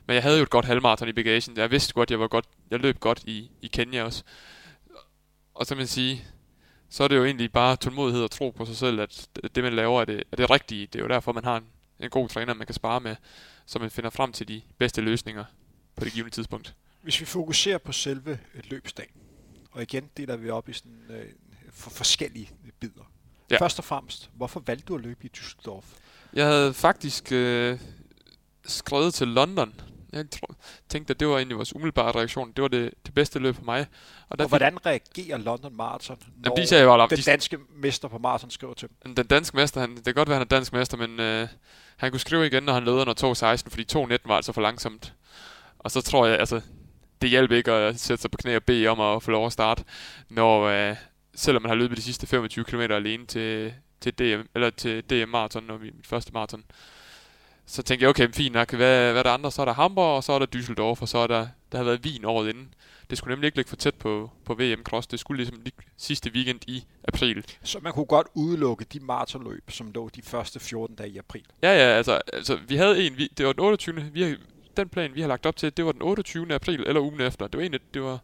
[0.05, 1.57] Men jeg havde jo et godt halvmarathon i bagagen.
[1.57, 4.24] Jeg vidste godt, jeg var godt, jeg løb godt i, i Kenya også.
[5.53, 6.24] Og så man sige,
[6.89, 9.74] så er det jo egentlig bare tålmodighed og tro på sig selv, at det man
[9.74, 10.88] laver er det, er det rigtige.
[10.88, 11.66] Det er jo derfor, man har en,
[11.99, 13.16] en god træner, man kan spare med,
[13.66, 15.43] så man finder frem til de bedste løsninger
[15.95, 16.76] på det givende tidspunkt.
[17.01, 18.39] Hvis vi fokuserer på selve
[18.70, 19.12] løbsdagen,
[19.72, 21.26] og igen deler vi op i sådan øh,
[21.74, 22.49] for forskellige
[22.80, 23.11] bidder.
[23.51, 23.57] Ja.
[23.57, 25.84] Først og fremmest, hvorfor valgte du at løbe i Düsseldorf?
[26.34, 27.80] Jeg havde faktisk øh,
[28.65, 29.74] skrevet til London.
[30.13, 30.26] Jeg
[30.89, 32.51] tænkte, at det var egentlig vores umiddelbare reaktion.
[32.51, 33.86] Det var det, det bedste løb for mig.
[34.30, 34.86] Og, der og hvordan fik...
[34.86, 38.89] reagerer London Marathon, når Jamen, de sagde, jo, den danske mester på maraton skriver til
[39.03, 39.15] dem?
[39.15, 41.47] Den danske mester, han, det kan godt være, han er dansk mester, men øh,
[41.97, 45.13] han kunne skrive igen, når han leder under 2.16, fordi 2.19 var altså for langsomt.
[45.80, 46.61] Og så tror jeg, altså,
[47.22, 49.53] det hjælper ikke at sætte sig på knæ og bede om at få lov at
[49.53, 49.84] starte,
[50.30, 50.95] når, øh,
[51.42, 55.30] selvom man har løbet de sidste 25 km alene til, til DM, eller til DM
[55.30, 56.64] maraton, når vi mit første maraton.
[57.66, 59.52] Så tænkte jeg, okay, fint nok, hvad, hvad er der andre?
[59.52, 61.86] Så er der Hamburg, og så er der Düsseldorf, og så er der, der har
[61.86, 62.74] været Wien året inden.
[63.10, 65.08] Det skulle nemlig ikke ligge for tæt på, på VM Cross.
[65.08, 67.46] Det skulle ligesom ligge sidste weekend i april.
[67.64, 71.46] Så man kunne godt udelukke de maratonløb, som lå de første 14 dage i april?
[71.64, 74.10] Ja, ja, altså, altså vi havde en, vi, det var den 28.
[74.14, 74.38] Vi
[74.78, 76.54] den plan, vi har lagt op til, det var den 28.
[76.54, 77.48] april eller ugen efter.
[77.48, 78.20] Det var en, det var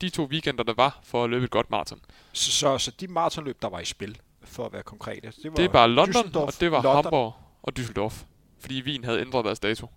[0.00, 2.00] de to weekender, der var for at løbe et godt maraton.
[2.32, 5.56] Så, så, så de maratonløb, der var i spil, for at være konkrete, det var
[5.56, 7.04] Det bare London, og det var London.
[7.04, 8.24] Hamburg og Düsseldorf,
[8.60, 9.90] fordi Wien havde ændret deres dato.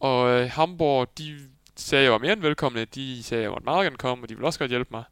[0.00, 1.38] Og øh, Hamburg, de
[1.76, 2.84] sagde, jeg var mere end velkomne.
[2.84, 5.04] De sagde, jeg måtte meget gerne komme, og de ville også godt hjælpe mig.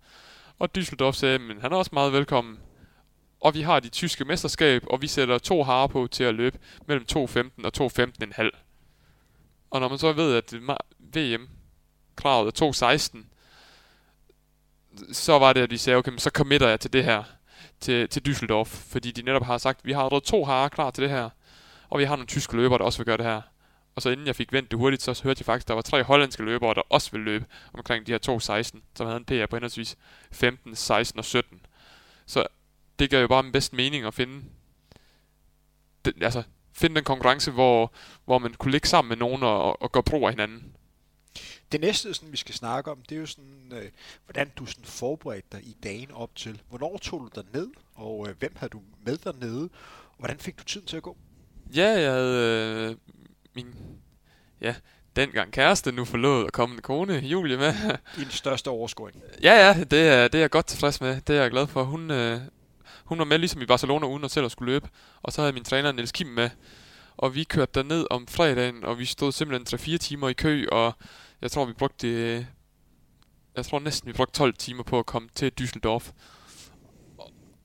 [0.58, 2.58] Og Düsseldorf sagde, men han er også meget velkommen.
[3.40, 6.58] Og vi har de tyske mesterskab, og vi sætter to harer på til at løbe
[6.86, 7.18] mellem 2.15
[7.64, 8.50] og 2.15,5.
[9.70, 10.54] Og når man så ved, at
[10.98, 11.48] VM
[12.16, 13.18] kravet er 2.16,
[15.12, 17.22] så var det, at vi sagde, okay, men så committer jeg til det her,
[17.80, 21.02] til, til Düsseldorf, fordi de netop har sagt, vi har allerede to harer klar til
[21.02, 21.30] det her,
[21.90, 23.40] og vi har nogle tyske løbere, der også vil gøre det her.
[23.94, 25.82] Og så inden jeg fik vendt det hurtigt, så hørte jeg faktisk, at der var
[25.82, 29.46] tre hollandske løbere, der også ville løbe omkring de her 2.16, som havde en PR
[29.50, 29.96] på henholdsvis
[30.32, 31.60] 15, 16 og 17.
[32.26, 32.46] Så
[32.98, 34.44] det gav jo bare den bedste mening at finde,
[36.04, 36.42] den, altså,
[36.72, 37.92] finde den konkurrence, hvor,
[38.24, 40.74] hvor man kunne ligge sammen med nogen og, og gøre brug af hinanden.
[41.72, 43.90] Det næste, sådan, vi skal snakke om, det er jo sådan, øh,
[44.26, 46.62] hvordan du sådan forberedte dig i dagen op til.
[46.68, 49.62] Hvornår tog du dig ned, og øh, hvem havde du med dernede,
[50.08, 51.16] og hvordan fik du tiden til at gå?
[51.74, 52.96] Ja, jeg havde øh,
[53.54, 53.74] min
[54.60, 54.74] ja,
[55.16, 57.74] dengang kæreste, nu forlod og kommende kone, Julie, med.
[58.16, 59.22] Din største overskåring.
[59.42, 61.20] Ja, ja, det er, det er jeg godt tilfreds med.
[61.20, 61.82] Det er jeg glad for.
[61.82, 62.40] Hun, øh,
[63.04, 64.88] hun var med ligesom i Barcelona, uden at selv at skulle løbe.
[65.22, 66.50] Og så havde min træner Niels Kim med.
[67.16, 70.92] Og vi kørte ned om fredagen, og vi stod simpelthen 3-4 timer i kø, og
[71.44, 72.44] jeg tror, vi brugte øh,
[73.56, 76.12] jeg tror næsten, vi brugte 12 timer på at komme til Düsseldorf.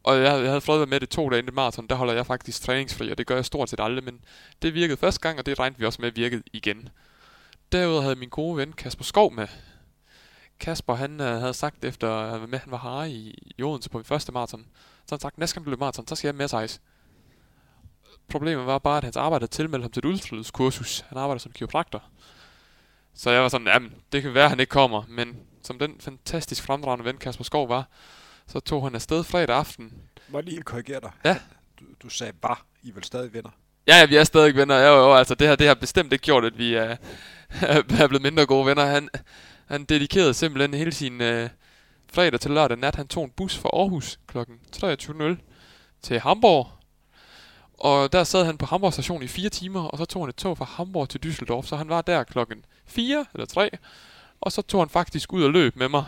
[0.04, 2.62] Og jeg, jeg havde været med det to dage inden maraton, der holder jeg faktisk
[2.62, 4.20] træningsfri, og det gør jeg stort set aldrig, men
[4.62, 6.90] det virkede første gang, og det regnede vi også med virkede igen.
[7.72, 9.48] Derudover havde min gode ven Kasper Skov med.
[10.60, 13.98] Kasper, han øh, havde sagt efter, at med, han var her i, i Odense på
[13.98, 14.66] min første maraton,
[15.06, 16.80] så han sagt, næste gang du løber maraton, så skal jeg med size.
[18.30, 21.00] Problemet var bare, at hans arbejde havde tilmeldt ham til et udflydskursus.
[21.00, 22.04] Han arbejder som kiropraktor.
[23.16, 25.96] Så jeg var sådan, jamen, det kan være, at han ikke kommer, men som den
[26.00, 27.90] fantastisk fremdragende ven Kasper Skov var,
[28.48, 29.94] så tog han afsted fredag aften.
[30.28, 31.12] Må lige korrigere dig?
[31.26, 31.38] Ja.
[31.80, 33.50] Du, du sagde var, I vel stadig venner?
[33.88, 34.80] Ja, ja, vi er stadig venner.
[34.80, 36.96] Jo, jo, altså det her, det har bestemt ikke gjort, at vi er,
[38.02, 38.86] er blevet mindre gode venner.
[38.86, 39.10] Han,
[39.66, 41.50] han dedikerede simpelthen hele sin øh,
[42.14, 42.96] fredag til lørdag nat.
[42.96, 44.38] Han tog en bus fra Aarhus kl.
[44.38, 45.24] 23.00
[46.02, 46.79] til Hamburg.
[47.80, 50.36] Og der sad han på Hamburg station i fire timer, og så tog han et
[50.36, 53.70] tog fra Hamburg til Düsseldorf, så han var der klokken 4 eller 3.
[54.42, 56.06] Og så tog han faktisk ud og løb med mig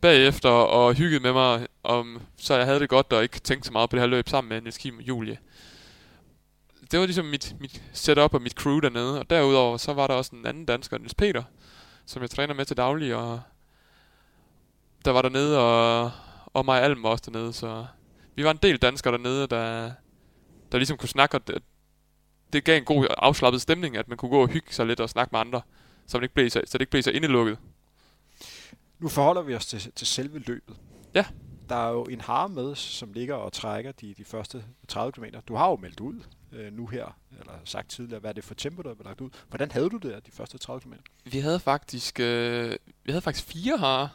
[0.00, 3.72] bagefter og hyggede med mig, om, så jeg havde det godt og ikke tænkte så
[3.72, 5.38] meget på det her løb sammen med Niels Kim og Julie.
[6.90, 10.14] Det var ligesom mit, mit setup og mit crew dernede, og derudover så var der
[10.14, 11.42] også en anden dansker, Niels Peter,
[12.06, 13.40] som jeg træner med til daglig, og
[15.04, 16.10] der var dernede, og,
[16.46, 17.86] og mig Alm var også dernede, så
[18.34, 19.90] vi var en del danskere dernede, der,
[20.74, 21.62] der ligesom kunne snakke, og det,
[22.52, 25.10] det gav en god afslappet stemning, at man kunne gå og hygge sig lidt og
[25.10, 25.62] snakke med andre,
[26.06, 27.58] så, det ikke blev så, så det ikke blev så indelukket.
[28.98, 30.76] Nu forholder vi os til, til selve løbet.
[31.14, 31.24] Ja.
[31.68, 35.24] Der er jo en har med, som ligger og trækker de, de første 30 km.
[35.48, 36.20] Du har jo meldt ud
[36.52, 39.30] øh, nu her, eller sagt tidligere, hvad er det for tempo, der er lagt ud.
[39.48, 40.92] Hvordan havde du det de første 30 km?
[41.24, 44.08] Vi havde faktisk, øh, vi havde faktisk fire harer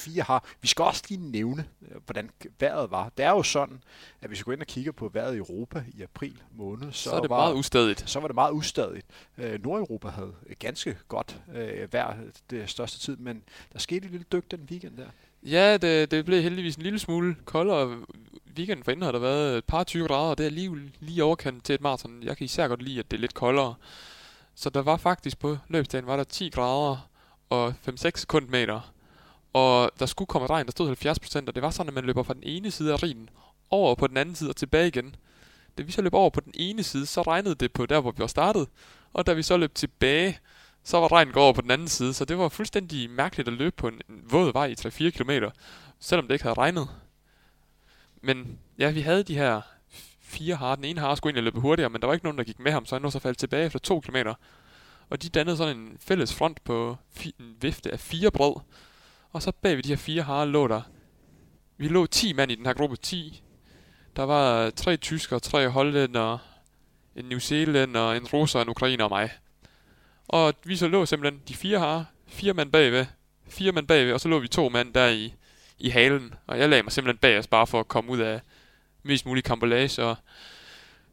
[0.00, 0.44] fire har.
[0.60, 3.12] Vi skal også lige nævne, øh, hvordan vejret var.
[3.16, 3.82] Det er jo sådan,
[4.20, 7.02] at hvis vi går ind og kigger på vejret i Europa i april måned, så,
[7.02, 8.10] så er det var, meget ustadigt.
[8.10, 9.06] Så var det meget ustadigt.
[9.38, 12.16] Øh, Nordeuropa havde ganske godt øh, vejr
[12.50, 13.42] det største tid, men
[13.72, 15.06] der skete et lille dyk den weekend der.
[15.42, 17.98] Ja, det, det blev heldigvis en lille smule koldere.
[18.56, 21.64] Weekenden for har der været et par 20 grader, og det er lige, lige overkendt
[21.64, 22.22] til et maraton.
[22.22, 23.74] Jeg kan især godt lide, at det er lidt koldere.
[24.54, 27.08] Så der var faktisk på løbsdagen var der 10 grader
[27.50, 28.92] og 5-6 sekundmeter.
[29.52, 30.96] Og der skulle komme regn, der stod
[31.42, 33.28] 70%, og det var sådan, at man løber fra den ene side af rigen
[33.70, 35.14] over på den anden side og tilbage igen.
[35.78, 38.10] Da vi så løb over på den ene side, så regnede det på der, hvor
[38.10, 38.68] vi var startet.
[39.12, 40.38] Og da vi så løb tilbage,
[40.84, 43.54] så var regnen gået over på den anden side, så det var fuldstændig mærkeligt at
[43.54, 45.30] løbe på en, en våd vej i 3-4 km,
[46.00, 46.88] selvom det ikke havde regnet.
[48.22, 49.60] Men ja, vi havde de her
[50.20, 50.74] fire har.
[50.74, 52.72] Den ene har skulle egentlig løbe hurtigere, men der var ikke nogen, der gik med
[52.72, 54.16] ham, så han nåede så faldt tilbage efter 2 km.
[55.10, 58.54] Og de dannede sådan en fælles front på en vifte af fire brød.
[59.32, 60.82] Og så bag ved de her fire har lå der...
[61.76, 62.96] Vi lå 10 mand i den her gruppe.
[62.96, 63.42] 10.
[64.16, 66.38] Der var tre tyskere, tre hollændere,
[67.16, 69.30] en New Zealand, en russer, en ukrainer og mig.
[70.28, 73.06] Og vi så lå simpelthen de fire har, fire mand bagved,
[73.48, 75.34] fire mand bagved, og så lå vi to mand der i,
[75.78, 76.34] i halen.
[76.46, 78.40] Og jeg lagde mig simpelthen bag os bare for at komme ud af
[79.02, 80.04] mest mulig kambolage.
[80.04, 80.16] Og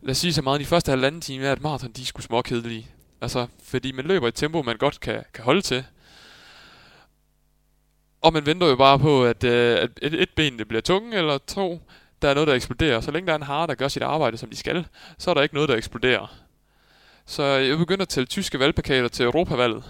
[0.01, 2.21] lad os sige så meget, de første halvanden time er, at maraton, de er sgu
[2.21, 2.87] småkedelige.
[3.21, 5.85] Altså, fordi man løber i et tempo, man godt kan, kan holde til.
[8.21, 11.17] Og man venter jo bare på, at, øh, at et, et ben det bliver tunge,
[11.17, 11.81] eller to,
[12.21, 13.01] der er noget, der eksploderer.
[13.01, 14.85] Så længe der er en hare, der gør sit arbejde, som de skal,
[15.17, 16.35] så er der ikke noget, der eksploderer.
[17.25, 19.83] Så jeg begynder at tælle tyske valgplakater til Europavalget,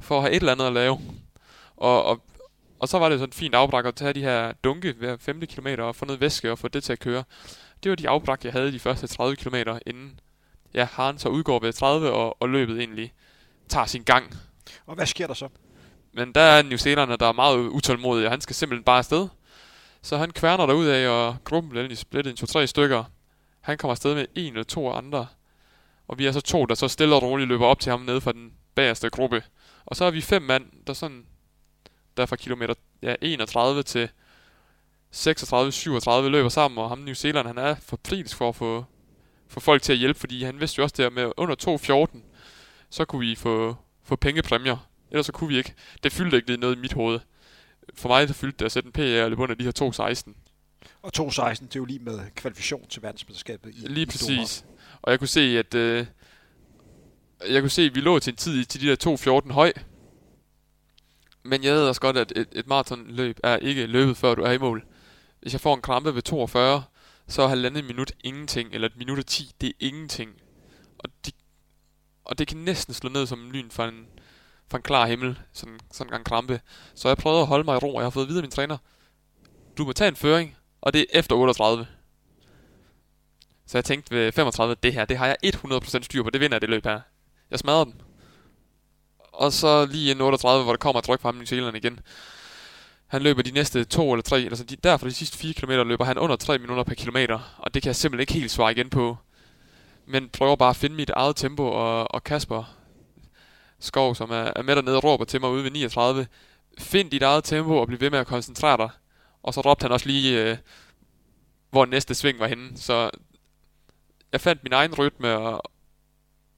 [0.00, 1.00] for at have et eller andet at lave.
[1.76, 2.22] Og, og,
[2.78, 5.40] og så var det sådan et fint afbræk at tage de her dunke hver 5
[5.40, 7.24] km og få noget væske og få det til at køre.
[7.82, 9.54] Det var de afbræk, jeg havde de første 30 km
[9.86, 10.20] inden
[10.74, 13.12] ja, haren så udgår ved 30, og, og løbet egentlig
[13.68, 14.34] tager sin gang.
[14.86, 15.48] Og hvad sker der så?
[16.12, 19.28] Men der er New Zealander, der er meget utålmodig, og han skal simpelthen bare afsted.
[20.02, 23.04] Så han kværner derud af, og gruppen bliver splittet i to-tre stykker.
[23.60, 25.26] Han kommer afsted med en eller to andre.
[26.08, 28.20] Og vi er så to, der så stille og roligt løber op til ham nede
[28.20, 29.42] fra den bagerste gruppe.
[29.86, 31.26] Og så er vi fem mand, der sådan,
[32.16, 34.08] der fra kilometer ja, 31 til
[35.16, 38.84] 36-37 løber sammen, og ham New Zealand, han er forpligtet for at få,
[39.48, 42.18] få folk til at hjælpe, fordi han vidste jo også det med under 2.14,
[42.90, 44.89] så kunne vi få, få pengepræmier.
[45.10, 45.74] Ellers så kunne vi ikke.
[46.02, 47.20] Det fyldte ikke lige noget i mit hoved.
[47.94, 50.32] For mig der fyldte det at sætte en PR og løbe under de her 2.16.
[51.02, 54.60] Og 2.16, det er jo lige med kvalifikation til verdensmesterskabet i Lige i præcis.
[54.60, 54.76] Doha.
[55.02, 56.06] Og jeg kunne se, at øh,
[57.48, 59.72] jeg kunne se, at vi lå til en tid til de der 2.14 høj.
[61.42, 64.52] Men jeg ved også godt, at et, et maratonløb er ikke løbet, før du er
[64.52, 64.84] i mål.
[65.40, 66.82] Hvis jeg får en krampe ved 42,
[67.28, 70.30] så er halvandet minut ingenting, eller et minut og 10, det er ingenting.
[70.98, 71.32] Og, de,
[72.24, 74.06] og det kan næsten slå ned som en lyn fra en,
[74.70, 76.60] fra en klar himmel, sådan, sådan en gang krampe.
[76.94, 78.76] Så jeg prøvede at holde mig i ro, og jeg har fået videre min træner,
[79.78, 81.86] du må tage en føring, og det er efter 38.
[83.66, 86.54] Så jeg tænkte ved 35, det her, det har jeg 100% styr på, det vinder
[86.54, 87.00] jeg det løb her.
[87.50, 87.94] Jeg smadrer den.
[89.18, 92.00] Og så lige inden 38, hvor der kommer tryk fra ham i igen,
[93.06, 95.70] han løber de næste to eller tre, altså de, der for de sidste 4 km
[95.70, 98.72] løber han under 3 minutter per kilometer, og det kan jeg simpelthen ikke helt svare
[98.72, 99.16] igen på.
[100.06, 102.79] Men prøver bare at finde mit eget tempo, og, og Kasper
[103.80, 106.26] Skov, som er, er med dernede, råber til mig ude ved 39,
[106.78, 108.90] find dit eget tempo og bliv ved med at koncentrere dig.
[109.42, 110.56] Og så råbte han også lige, øh,
[111.70, 112.78] hvor næste sving var henne.
[112.78, 113.10] Så
[114.32, 115.70] jeg fandt min egen rytme, og,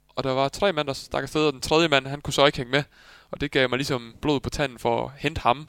[0.08, 2.46] og der var tre mænd, der stak afsted, og den tredje mand, han kunne så
[2.46, 2.82] ikke hænge med.
[3.30, 5.68] Og det gav mig ligesom blod på tanden for at hente ham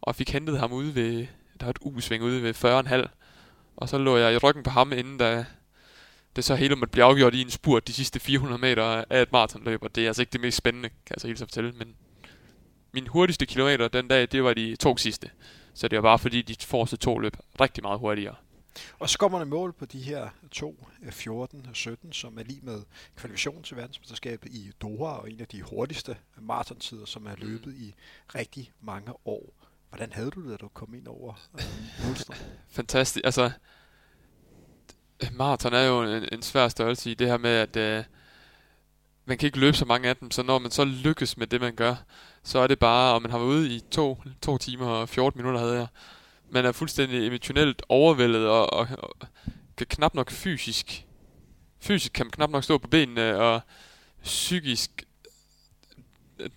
[0.00, 1.26] og fik hentet ham ude ved,
[1.60, 3.06] der var et U-sving ude ved 40,5.
[3.76, 5.44] Og så lå jeg i ryggen på ham, inden da
[6.36, 9.32] det så hele måtte blive afgjort i en spurt de sidste 400 meter af et
[9.32, 11.72] maratonløb, og det er altså ikke det mest spændende, kan jeg så helt så fortælle,
[11.72, 11.96] men
[12.92, 15.30] min hurtigste kilometer den dag, det var de to sidste.
[15.74, 18.34] Så det var bare fordi, de forreste to løb rigtig meget hurtigere.
[18.98, 22.60] Og så kommer man mål på de her to, 14 og 17, som er lige
[22.62, 22.82] med
[23.16, 27.94] kvalifikation til verdensmesterskabet i Doha, og en af de hurtigste maratontider, som er løbet i
[28.34, 29.52] rigtig mange år.
[29.88, 32.36] Hvordan havde du det, da du kom ind over øh,
[32.76, 33.24] Fantastisk.
[33.24, 33.50] Altså,
[35.22, 38.04] Øh, maraton er jo en, en svær størrelse i det her med, at øh,
[39.24, 41.60] man kan ikke løbe så mange af dem, så når man så lykkes med det,
[41.60, 41.94] man gør,
[42.42, 45.38] så er det bare, og man har været ude i to, to timer og 14
[45.38, 45.86] minutter, havde jeg.
[46.50, 49.28] Man er fuldstændig emotionelt overvældet, og, og, og
[49.76, 51.06] kan knap nok fysisk,
[51.80, 53.60] fysisk kan man knap nok stå på benene, og
[54.22, 55.06] psykisk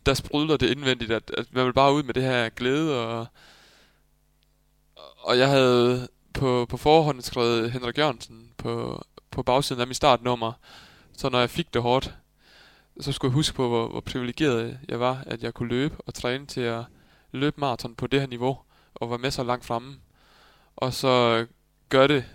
[0.05, 3.27] der sprudler det indvendigt, at, at man vil bare ud med det her glæde, og,
[5.17, 6.07] og jeg havde
[6.39, 10.53] på, på forhånd skrevet Henrik Jørgensen på, på bagsiden af min startnummer,
[11.17, 12.15] så når jeg fik det hårdt,
[12.99, 16.13] så skulle jeg huske på, hvor, hvor privilegeret jeg var, at jeg kunne løbe og
[16.13, 16.83] træne til at
[17.31, 18.57] løbe maraton på det her niveau,
[18.95, 19.95] og var med så langt fremme.
[20.75, 21.45] Og så
[21.89, 22.25] gør det,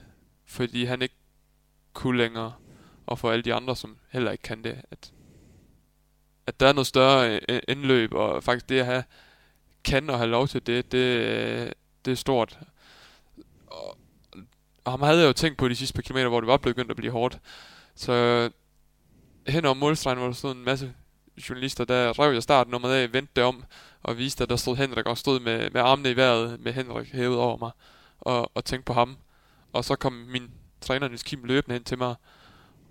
[0.46, 1.14] fordi han ikke
[1.92, 2.52] kunne længere,
[3.07, 5.12] og for alle de andre, som heller ikke kan det, at
[6.46, 9.05] at der er noget større øh, indløb, og faktisk det at have,
[9.84, 11.72] kan og have lov til det, det, øh,
[12.05, 12.59] det er stort.
[13.75, 13.99] Og,
[14.85, 16.91] og ham havde jeg jo tænkt på de sidste par kilometer, hvor det var begyndt
[16.91, 17.39] at blive hårdt.
[17.95, 18.51] Så
[19.47, 20.95] hen over målstregen, hvor der stod en masse
[21.49, 23.64] journalister, der rev jeg startnummeret af, vendte det om,
[24.03, 27.12] og viste, at der stod Henrik og stod med, med armene i vejret, med Henrik
[27.12, 27.70] hævet over mig,
[28.20, 29.16] og, og tænkte på ham.
[29.72, 30.51] Og så kom min
[30.81, 32.14] træner Niels Kim løbende hen til mig,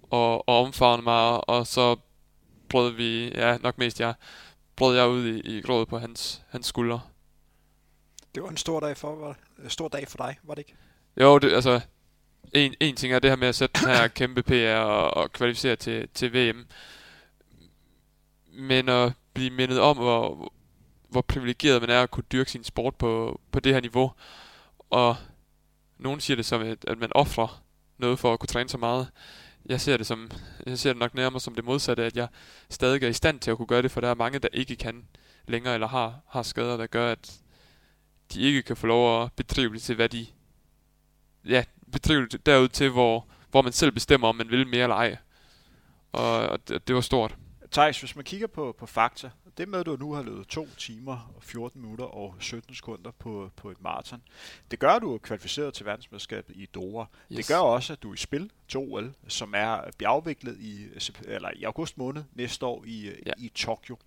[0.01, 1.95] og, og omfavnede mig, og så
[2.69, 4.13] brød vi, ja nok mest jeg,
[4.75, 7.01] brød jeg ud i, i grådet på hans, hans skuldre.
[8.35, 9.71] Det var en stor dag for, var det?
[9.71, 10.75] stor dag for dig, var det ikke?
[11.21, 11.81] Jo, det, altså,
[12.53, 15.31] en, en ting er det her med at sætte den her kæmpe PR og, og
[15.31, 16.65] kvalificere til, til VM.
[18.53, 20.53] Men at blive mindet om, hvor,
[21.09, 24.11] hvor privilegeret man er at kunne dyrke sin sport på, på det her niveau.
[24.89, 25.15] Og
[25.97, 27.63] nogen siger det som, at, at man offrer
[27.97, 29.07] noget for at kunne træne så meget.
[29.65, 30.31] Jeg ser det som,
[30.65, 32.27] jeg ser det nok nærmere som det modsatte, at jeg
[32.69, 34.75] stadig er i stand til at kunne gøre det, for der er mange, der ikke
[34.75, 35.07] kan
[35.47, 37.42] længere, eller har, har skader, der gør, at
[38.33, 40.25] de ikke kan få lov at bedrive det til, hvad de
[41.45, 44.95] ja, bedrive det derud til, hvor, hvor man selv bestemmer, om man vil mere eller
[44.95, 45.17] ej.
[46.11, 47.37] Og, og det, det var stort.
[47.71, 50.67] Thijs, hvis man kigger på, på fakta, det med, at du nu har løbet 2
[50.77, 54.21] timer og 14 minutter og 17 sekunder på, på et maraton,
[54.71, 57.05] det gør, at du er kvalificeret til verdensmesterskabet i Doha.
[57.31, 57.37] Yes.
[57.37, 60.87] Det gør også, at du er i spil til OL, som er bliver afviklet i,
[61.25, 63.31] eller i august måned næste år i, ja.
[63.37, 63.97] i Tokyo.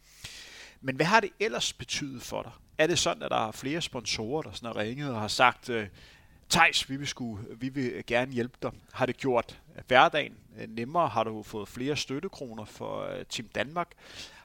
[0.81, 2.53] Men hvad har det ellers betydet for dig?
[2.79, 5.69] Er det sådan, at der er flere sponsorer, der sådan har ringet og har sagt,
[5.69, 5.87] øh,
[6.49, 8.71] Tejs, vi vil, skulle, vi vil gerne hjælpe dig.
[8.93, 11.09] Har det gjort øh, hverdagen øh, nemmere?
[11.09, 13.89] Har du fået flere støttekroner for Team Danmark?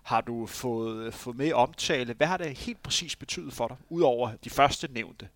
[0.04, 2.14] Har du fået, fået med omtale?
[2.14, 5.28] Hvad har det helt præcis betydet for dig, udover de første nævnte,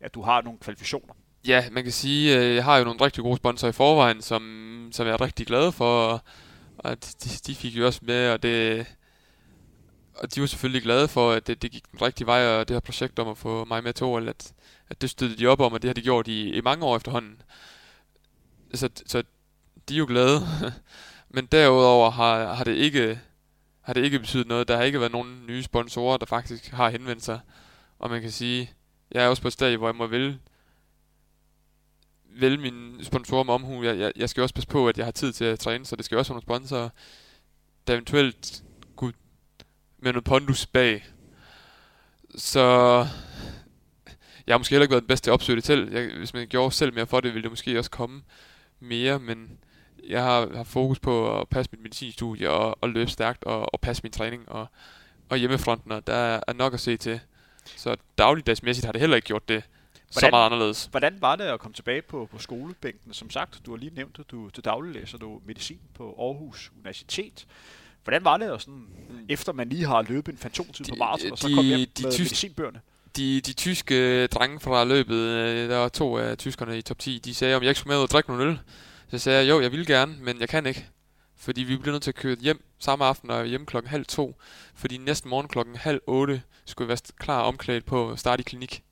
[0.00, 1.14] at du har nogle kvalifikationer?
[1.46, 4.88] Ja, man kan sige, at jeg har jo nogle rigtig gode sponsorer i forvejen, som,
[4.92, 6.24] som jeg er rigtig glad for,
[6.78, 8.86] og de, de fik jo også med, og det,
[10.16, 12.74] og de var selvfølgelig glade for, at det, det gik den rigtige vej, og det
[12.74, 14.52] her projekt om at få mig med til OL, at,
[14.88, 16.96] at det støttede de op om, og det har de gjort i, i mange år
[16.96, 17.42] efterhånden.
[18.74, 19.22] Så, så
[19.88, 20.40] de er jo glade.
[21.34, 23.20] Men derudover har, har, det ikke,
[23.80, 24.68] har det ikke betydet noget.
[24.68, 27.40] Der har ikke været nogen nye sponsorer, der faktisk har henvendt sig.
[27.98, 28.72] Og man kan sige,
[29.10, 30.38] jeg er også på et stadie, hvor jeg må vælge,
[32.24, 33.84] vælge mine sponsorer med omhu.
[33.84, 35.96] Jeg, jeg, jeg skal også passe på, at jeg har tid til at træne, så
[35.96, 36.88] det skal også være nogle sponsorer,
[37.86, 38.62] der eventuelt
[40.04, 41.06] med noget pondus bag.
[42.36, 42.60] Så
[44.46, 45.88] jeg har måske heller ikke været den bedste opsøge det til.
[45.92, 48.22] Jeg, hvis man gjorde selv mere for det, ville det måske også komme
[48.80, 49.58] mere, men
[50.08, 53.80] jeg har, har fokus på at passe mit medicinstudie og, og løbe stærkt og, og
[53.80, 54.66] passe min træning og,
[55.28, 57.20] og hjemmefronten, og der er nok at se til.
[57.76, 59.62] Så dagligdagsmæssigt har det heller ikke gjort det
[60.12, 60.88] hvordan, så meget anderledes.
[60.90, 63.12] Hvordan var det at komme tilbage på, på skolebænken?
[63.12, 66.72] Som sagt, du har lige nævnt, at du til daglig læser du medicin på Aarhus
[66.74, 67.46] Universitet.
[68.04, 68.86] Hvordan var det at sådan,
[69.28, 72.12] efter man lige har løbet en fantomtid på maraton, og så kom hjem de med
[72.12, 72.80] tysk, medicinbøgerne?
[73.16, 77.18] De, de tyske drenge fra løbet, øh, der var to af tyskerne i top 10,
[77.18, 78.58] de sagde, om jeg ikke skulle med og drikke nogle øl.
[79.10, 80.86] Så sagde jeg, jo, jeg vil gerne, men jeg kan ikke.
[81.36, 84.36] Fordi vi bliver nødt til at køre hjem samme aften og hjem klokken halv to.
[84.74, 88.44] Fordi næste morgen klokken halv otte skulle jeg være klar omklædt på at starte i
[88.44, 88.82] klinik.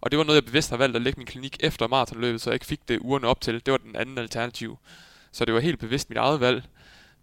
[0.00, 2.50] Og det var noget, jeg bevidst har valgt at lægge min klinik efter maratonløbet, så
[2.50, 3.54] jeg ikke fik det ugerne op til.
[3.66, 4.78] Det var den anden alternativ.
[5.32, 6.64] Så det var helt bevidst mit eget valg.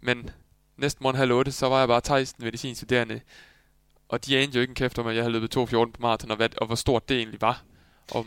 [0.00, 0.30] Men
[0.78, 3.20] næste morgen halv 8, så var jeg bare Thijs, medicinstuderende.
[4.08, 6.30] Og de anede jo ikke en kæft om, at jeg havde løbet 2.14 på maraton,
[6.30, 7.64] og, hvad, og hvor stort det egentlig var.
[8.10, 8.26] Og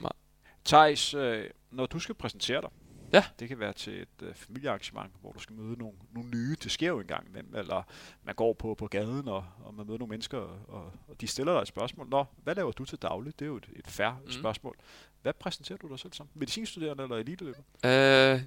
[0.66, 2.70] Thijs, øh, når du skal præsentere dig,
[3.14, 3.24] Ja.
[3.40, 6.56] Det kan være til et øh, familiearrangement, hvor du skal møde nogle, nogle nye.
[6.64, 7.56] Det sker jo engang imellem.
[7.56, 7.84] Eller
[8.24, 10.38] man går på, på gaden, og, og man møder nogle mennesker,
[10.68, 12.08] og, og de stiller dig et spørgsmål.
[12.10, 13.40] Nå, hvad laver du til daglig?
[13.40, 14.32] Det er jo et, et færre mm.
[14.32, 14.76] spørgsmål.
[15.22, 16.28] Hvad præsenterer du dig selv som?
[16.34, 17.60] Medicinstuderende eller eliteløber?
[17.86, 18.42] Øh,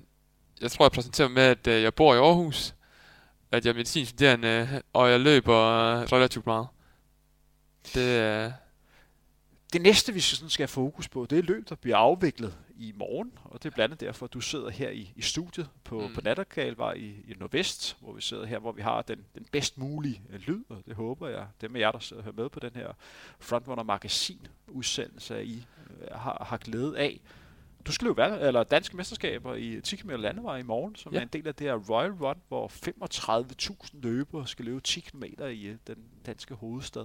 [0.61, 2.74] jeg tror, jeg præsenterer mig med, at øh, jeg bor i Aarhus
[3.57, 5.55] at jeg er medicinstuderende, og jeg løber
[6.12, 6.66] relativt meget.
[7.94, 8.52] Det er...
[9.72, 12.92] Det næste, vi sådan skal have fokus på, det er løb, der bliver afviklet i
[12.96, 16.07] morgen, og det er blandt andet derfor, at du sidder her i, i studiet på,
[16.09, 16.14] mm.
[16.14, 19.78] på Natterkalvar i, i Nordvest, hvor vi sidder her, hvor vi har den, den bedst
[19.78, 22.88] mulige lyd, og det håber jeg, dem af jer, der sidder med på den her
[23.38, 25.66] Frontrunner Magasin udsendelse, I
[26.00, 27.20] øh, har, har glæde af.
[27.87, 31.18] Du skal være, eller danske mesterskaber i 10 km landevej i morgen, som ja.
[31.18, 35.22] er en del af det her Royal Run, hvor 35.000 løbere skal løbe 10 km
[35.51, 37.05] i øh, den danske hovedstad.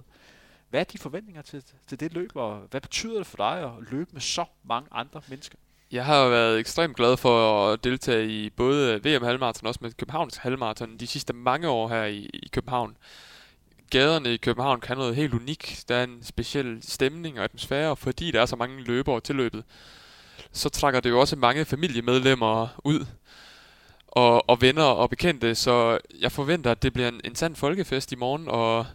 [0.69, 3.71] Hvad er de forventninger til, til det løb, og hvad betyder det for dig at
[3.91, 5.57] løbe med så mange andre mennesker?
[5.91, 9.91] Jeg har været ekstremt glad for at deltage i både VM halvmarathon og også med
[9.91, 12.97] Københavns halvmarathon de sidste mange år her i, i København.
[13.89, 15.85] Gaderne i København kan noget helt unikt.
[15.87, 19.63] Der er en speciel stemning og atmosfære, fordi der er så mange løbere til løbet
[20.51, 23.05] så trækker det jo også mange familiemedlemmer ud,
[24.07, 28.11] og, og venner og bekendte, så jeg forventer, at det bliver en, en sand folkefest
[28.11, 28.85] i morgen, og,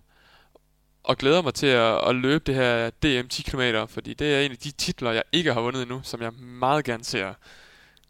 [1.02, 4.40] og glæder mig til at, at løbe det her DM 10 km, fordi det er
[4.40, 7.34] en af de titler, jeg ikke har vundet endnu, som jeg meget gerne ser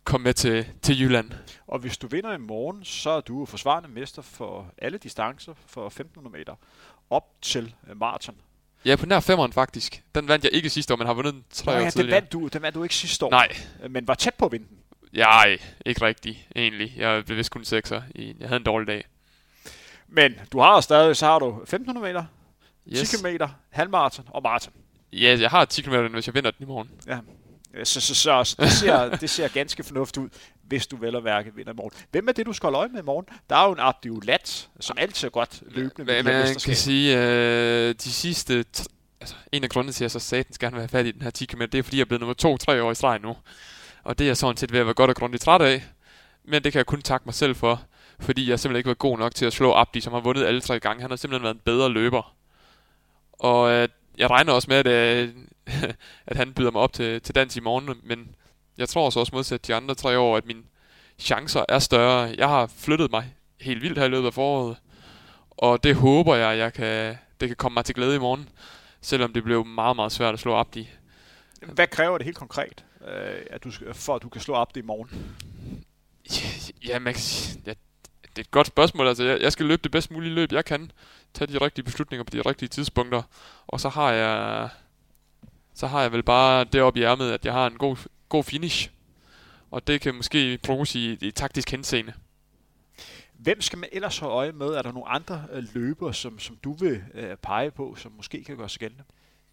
[0.05, 1.31] komme med til, til Jylland.
[1.67, 5.87] Og hvis du vinder i morgen, så er du forsvarende mester for alle distancer for
[5.87, 6.55] 1500 meter
[7.11, 8.37] op til maraton.
[8.85, 10.03] Ja, på nær femmeren faktisk.
[10.15, 12.07] Den vandt jeg ikke sidste år, men har vundet den tre Nå, ja, år tidligere.
[12.07, 13.31] Den vandt, du, den vandt du ikke sidste år.
[13.31, 13.57] Nej.
[13.91, 14.79] Men var tæt på at vinde den.
[15.13, 16.95] Nej, ikke rigtigt, egentlig.
[16.97, 18.03] Jeg blev vist kun sekser.
[18.15, 19.05] Jeg havde en dårlig dag.
[20.09, 22.25] Men du har stadig, så har du 1500 meter,
[22.93, 23.11] Yes.
[23.11, 23.27] 10 km,
[23.71, 24.73] halvmarathon og maraton.
[25.13, 26.91] Ja, jeg har 10 km, hvis jeg vinder den i morgen.
[27.07, 27.19] Ja.
[27.85, 30.29] Så, så, så, så det, ser, det ser ganske fornuftigt ud,
[30.69, 31.93] hvis du vel og værke vinder i morgen.
[32.11, 33.27] Hvem er det, du skal holde øje med i morgen?
[33.51, 37.19] Der er jo en Abdiu Lat, som altid er godt løbende med man kan sige,
[37.19, 38.65] øh, de sidste...
[38.77, 38.87] T-
[39.21, 41.23] altså, en af grundene til, at jeg så satans gerne vil have fat i den
[41.23, 43.37] her 10 km, det er, fordi jeg er blevet nummer 2-3 år i streg nu.
[44.05, 45.85] Og det er jeg sådan set ved at være godt og grundigt træt af.
[46.45, 47.83] Men det kan jeg kun takke mig selv for,
[48.21, 50.61] fordi jeg simpelthen ikke var god nok til at slå Abdi, som har vundet alle
[50.61, 51.01] tre gange.
[51.01, 52.35] Han har simpelthen været en bedre løber.
[53.33, 53.89] Og øh,
[54.19, 55.29] jeg regner også med, at, øh,
[56.27, 58.35] at han byder mig op til, til dans i morgen, men
[58.79, 60.63] jeg tror så også modsat de andre tre år, at mine
[61.19, 62.35] chancer er større.
[62.39, 64.77] Jeg har flyttet mig helt vildt her i løbet af foråret,
[65.51, 68.49] og det håber jeg, jeg kan, det kan komme mig til glæde i morgen,
[69.01, 70.89] selvom det blev meget, meget svært at slå Abdi.
[71.63, 74.83] Hvad kræver det helt konkret, øh, at du, for at du kan slå op i
[74.83, 75.37] morgen?
[76.25, 77.75] Ja, sige, ja,
[78.37, 79.09] det er et godt spørgsmål.
[79.09, 80.91] Altså, jeg, jeg skal løbe det bedst mulige løb, jeg kan.
[81.35, 83.23] Tage de rigtige beslutninger på de rigtige tidspunkter.
[83.67, 84.69] Og så har jeg,
[85.75, 87.97] så har jeg vel bare det op i ærmet, at jeg har en god,
[88.37, 88.91] god finish.
[89.71, 92.13] Og det kan måske bruges i, i taktisk henseende.
[93.33, 94.67] Hvem skal man ellers holde øje med?
[94.67, 98.45] Er der nogle andre øh, løbere, som, som du vil øh, pege på, som måske
[98.45, 99.05] kan gøre sig gældende?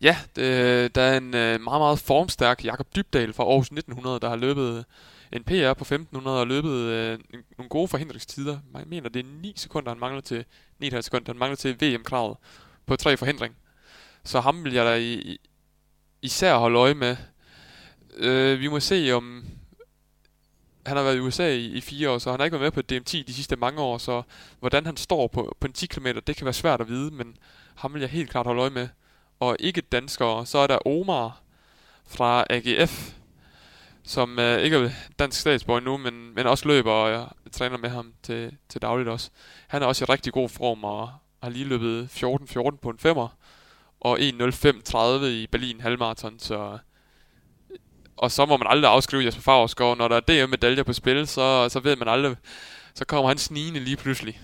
[0.02, 4.30] Ja, det, der er en øh, meget, meget formstærk Jakob Dybdal fra Aarhus 1900, der
[4.30, 4.86] har løbet
[5.32, 7.20] en PR på 1500 og løbet øh,
[7.58, 8.60] nogle gode forhindringstider.
[8.78, 10.46] Jeg mener, det er 9 sekunder, han mangler til
[10.84, 12.38] 9,5 sekunder, han mangler til VM-kravet
[12.86, 13.56] på tre forhindring.
[14.24, 15.40] Så ham vil jeg da i, i,
[16.22, 17.18] især holde øje med.
[18.18, 19.46] Øh, vi må se om...
[20.86, 22.84] Han har været i USA i, i fire år, så han har ikke været med
[22.84, 24.22] på DM10 de sidste mange år, så
[24.60, 27.38] hvordan han står på, på en 10 km, det kan være svært at vide, men
[27.76, 28.88] ham vil jeg helt klart holde øje med
[29.40, 30.46] og ikke danskere.
[30.46, 31.42] Så er der Omar
[32.08, 33.14] fra AGF,
[34.04, 34.90] som øh, ikke er
[35.20, 39.10] dansk statsborger nu, men, men også løber, og jeg træner med ham til, til dagligt
[39.10, 39.30] også.
[39.68, 41.10] Han er også i rigtig god form, og
[41.44, 43.28] har lige løbet 14-14 på en femmer,
[44.00, 46.78] og 1.05.30 i Berlin halvmarathon, så...
[48.22, 49.98] Og så må man aldrig afskrive Jesper Favrskov.
[49.98, 52.36] Når der er DM-medaljer på spil, så, så ved man aldrig...
[52.94, 54.42] Så kommer han snigende lige pludselig.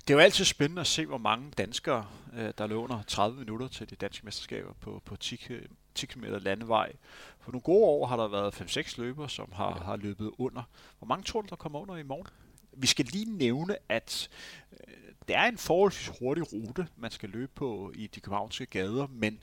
[0.00, 2.06] Det er jo altid spændende at se, hvor mange danskere,
[2.38, 6.24] øh, der låner 30 minutter til de danske mesterskaber på, på 10, ki- 10 km
[6.24, 6.92] landevej.
[7.40, 10.62] For nogle gode år har der været 5-6 løbere, som har, har løbet under.
[10.98, 12.26] Hvor mange tror du, der kommer under i morgen?
[12.72, 14.28] Vi skal lige nævne, at
[14.72, 14.94] øh,
[15.28, 19.42] det er en forholdsvis hurtig rute, man skal løbe på i de københavnske gader, men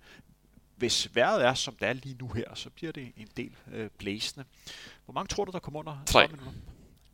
[0.79, 3.89] hvis vejret er, som det er lige nu her, så bliver det en del øh,
[3.97, 4.45] blæsende.
[5.05, 6.27] Hvor mange tror du, der kommer under Tre.
[6.27, 6.59] 30 minutter?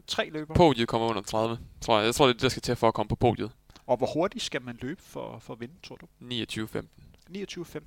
[0.07, 0.55] Tre løbere.
[0.55, 2.05] Podiet kommer under 30, tror jeg.
[2.05, 3.51] Jeg tror, det er det, der skal til for at komme på podiet.
[3.88, 6.05] Og hvor hurtigt skal man løbe for, for at vinde, tror du?
[6.22, 6.86] 29-15.
[7.36, 7.80] 29-15.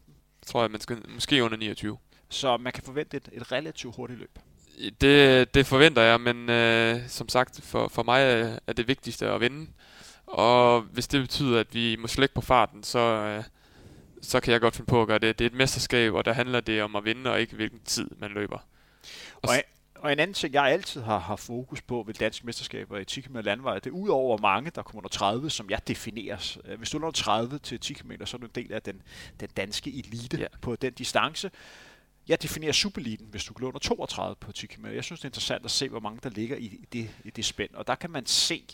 [0.46, 1.98] Tror jeg, man skal måske under 29.
[2.28, 4.38] Så man kan forvente et, et relativt hurtigt løb.
[5.00, 9.26] Det, det forventer jeg, men øh, som sagt, for, for mig er er det vigtigste
[9.26, 9.70] at vinde.
[10.26, 13.44] Og hvis det betyder, at vi må slække på farten, så, øh,
[14.22, 15.38] så kan jeg godt finde på at gøre det.
[15.38, 18.10] Det er et mesterskab, og der handler det om at vinde, og ikke hvilken tid
[18.18, 18.58] man løber.
[19.42, 19.50] Og,
[19.94, 23.20] og en anden ting, jeg altid har haft fokus på ved danske mesterskaber i 10
[23.20, 26.58] km landvej, det er udover mange, der kommer under 30, som jeg defineres.
[26.64, 29.02] Øh, Hvis du når 30 til 10 km, så er du en del af den,
[29.40, 30.46] den danske elite ja.
[30.62, 31.50] på den distance.
[32.28, 34.86] Jeg definerer supereliten, hvis du under 32 på 10 km.
[34.86, 37.44] Jeg synes, det er interessant at se, hvor mange der ligger i, det, i det
[37.44, 37.70] spænd.
[37.74, 38.64] Og der kan man se,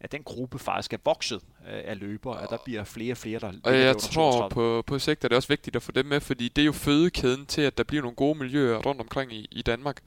[0.00, 3.40] at den gruppe faktisk er vokset øh, af løbere, at der bliver flere og flere,
[3.40, 4.54] der ligger Og jeg under tror 32.
[4.54, 6.72] på, på sigt er det også vigtigt at få dem med, fordi det er jo
[6.72, 10.00] fødekæden til, at der bliver nogle gode miljøer rundt omkring i, i Danmark.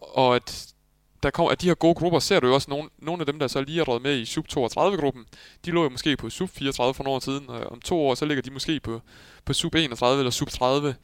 [0.00, 0.74] Og at,
[1.22, 3.38] der kommer, at de her gode grupper, ser du jo også nogle, nogle af dem,
[3.38, 5.24] der så lige er med i sub 32-gruppen,
[5.64, 8.14] de lå jo måske på sub 34 for nogle år siden, og om to år,
[8.14, 9.00] så ligger de måske på,
[9.44, 10.94] på sub 31 eller sub 30.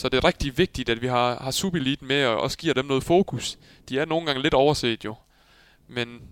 [0.00, 2.84] Så det er rigtig vigtigt, at vi har, har sub-eliten med, og også giver dem
[2.84, 3.58] noget fokus.
[3.88, 5.14] De er nogle gange lidt overset jo.
[5.88, 6.22] Men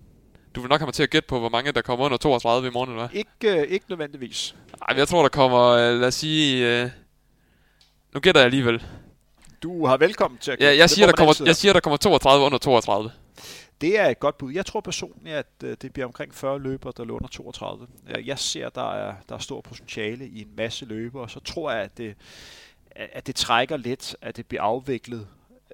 [0.55, 2.67] du vil nok have mig til at gætte på, hvor mange der kommer under 32
[2.67, 3.17] i morgen, eller hvad?
[3.17, 4.55] Ikke, øh, ikke nødvendigvis.
[4.89, 6.81] Ej, jeg tror, der kommer, øh, lad os sige...
[6.83, 6.89] Øh,
[8.13, 8.83] nu gætter jeg alligevel.
[9.63, 11.79] Du har velkommen til at Ja, det må jeg, siger, der kommer, jeg siger, der
[11.79, 13.11] kommer 32 under 32.
[13.81, 14.53] Det er et godt bud.
[14.53, 17.87] Jeg tror personligt, at øh, det bliver omkring 40 løbere, der løber under 32.
[18.09, 21.39] Øh, Jeg ser, der er, der er stor potentiale i en masse løbere, og så
[21.39, 22.15] tror jeg, at det,
[23.13, 25.27] at det trækker lidt, at det bliver afviklet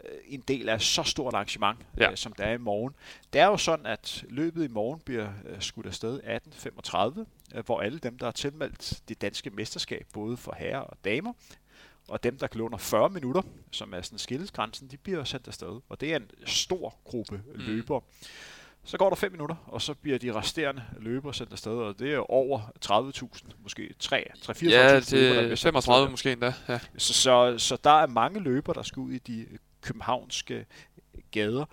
[0.03, 2.09] øh, en del af så stort arrangement, Ja.
[2.09, 2.15] ja.
[2.15, 2.93] som der er i morgen.
[3.33, 7.25] Det er jo sådan, at løbet i morgen bliver øh, skudt afsted 18.35,
[7.57, 11.33] øh, hvor alle dem, der er tilmeldt det danske mesterskab, både for herrer og damer,
[12.07, 15.81] og dem, der kan under 40 minutter, som er sådan skillesgrænsen, de bliver sendt afsted.
[15.89, 17.59] Og det er en stor gruppe Mm.
[17.61, 18.01] løbere.
[18.87, 22.13] Så går der 5 minutter, og så bliver de resterende løbere sendt afsted, og det
[22.13, 26.09] er over 30.000, måske 3 3 Ja, der det bliver er sendt 35 afsted.
[26.11, 26.53] måske endda.
[26.69, 26.79] Ja.
[26.97, 29.47] Så, så, så der er mange løbere, der skal ud i de
[29.81, 30.65] københavnske
[31.31, 31.65] gader.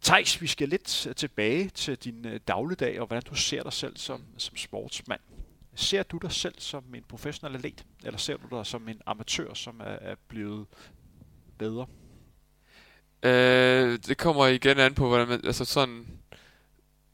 [0.00, 3.96] Tejs, vi skal lidt tilbage til din øh, dagligdag, og hvordan du ser dig selv
[3.96, 5.20] som, som sportsmand.
[5.74, 9.54] Ser du dig selv som en professionel atlet, eller ser du dig som en amatør,
[9.54, 10.66] som er, er blevet
[11.58, 11.86] bedre?
[13.24, 16.06] Øh, det kommer igen an på, hvordan man, altså sådan,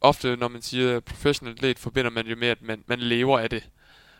[0.01, 3.51] ofte når man siger professional atlet, forbinder man jo med, at man, man lever af
[3.51, 3.69] det.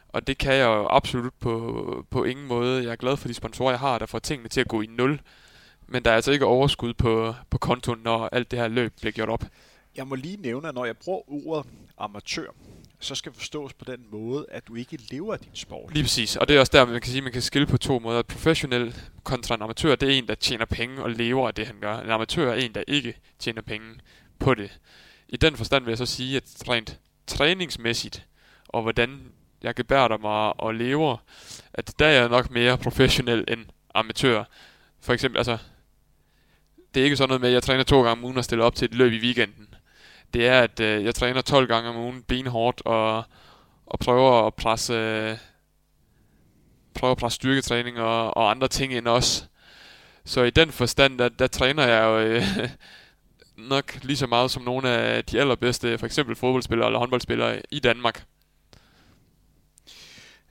[0.09, 2.83] Og det kan jeg jo absolut på, på ingen måde.
[2.83, 4.87] Jeg er glad for de sponsorer, jeg har, der får tingene til at gå i
[4.87, 5.21] nul.
[5.87, 9.13] Men der er altså ikke overskud på, på kontoen, når alt det her løb bliver
[9.13, 9.45] gjort op.
[9.97, 11.67] Jeg må lige nævne, at når jeg bruger ordet
[11.99, 12.47] amatør,
[13.01, 15.95] så skal forstås på den måde, at du ikke lever af din sport.
[15.95, 17.79] Lige præcis, og det er også der, man kan sige, at man kan skille på
[17.79, 18.23] to måder.
[18.23, 18.95] Professionel
[19.25, 21.99] kontra en amatør, det er en, der tjener penge og lever af det, han gør.
[21.99, 23.87] En amatør er en, der ikke tjener penge
[24.39, 24.79] på det.
[25.29, 28.27] I den forstand vil jeg så sige, at rent træningsmæssigt,
[28.69, 29.21] og hvordan
[29.63, 31.17] jeg gebærder mig og lever,
[31.75, 33.61] at der er jeg nok mere professionel end
[33.95, 34.45] amatør.
[35.01, 35.59] For eksempel, altså,
[36.95, 38.65] det er ikke sådan noget med, at jeg træner to gange om ugen og stiller
[38.65, 39.70] op til et løb i weekenden.
[40.35, 43.25] Det er, at øh, jeg træner 12 gange om ugen benhårdt og,
[43.87, 45.37] og prøver at presse, øh,
[46.95, 49.45] prøver at presse styrketræning og, og andre ting ind også.
[50.25, 52.43] Så i den forstand, der, der træner jeg jo øh,
[53.75, 57.79] nok lige så meget som nogle af de allerbedste, for eksempel fodboldspillere eller håndboldspillere i
[57.79, 58.25] Danmark.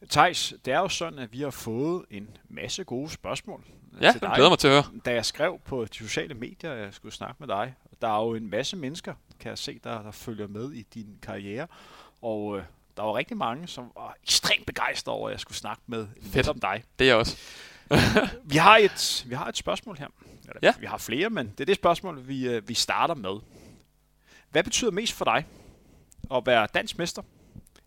[0.10, 3.64] Thijs, det er jo sådan, at vi har fået en masse gode spørgsmål
[4.02, 4.32] Ja, til dig.
[4.36, 5.00] glæder mig til at høre.
[5.06, 8.26] Da jeg skrev på de sociale medier, at jeg skulle snakke med dig, der er
[8.26, 11.68] jo en masse mennesker, kan jeg se, der, der følger med i din karriere.
[12.22, 12.64] Og øh,
[12.98, 16.48] der var rigtig mange, som var ekstremt begejstrede over, at jeg skulle snakke med Fedt.
[16.48, 16.84] om dig.
[17.00, 17.38] Det er jeg også.
[18.44, 20.08] Vi har et, vi har et spørgsmål her.
[20.42, 20.74] Eller, Ja.
[20.80, 23.36] Vi har flere, men det er det spørgsmål, vi, øh, vi starter med.
[24.52, 25.46] Hvad betyder mest for dig
[26.36, 27.22] at være dansk mester,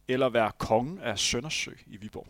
[0.08, 2.26] eller være konge af Søndersø i Viborg?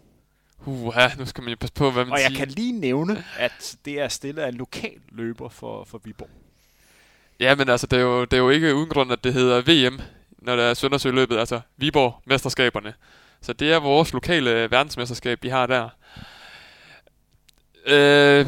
[0.66, 2.38] Uha, nu skal man jo passe på, hvad man Og jeg siger.
[2.38, 6.30] kan lige nævne, at det er stillet af en lokal løber for, for Viborg.
[7.40, 9.60] Ja, men altså, det er, jo, det er jo ikke uden grund, at det hedder
[9.90, 10.00] VM,
[10.38, 12.94] når der er Søndersø-løbet, altså Viborg-mesterskaberne.
[13.40, 15.88] Så det er vores lokale verdensmesterskab, vi har der.
[17.86, 18.46] Øh,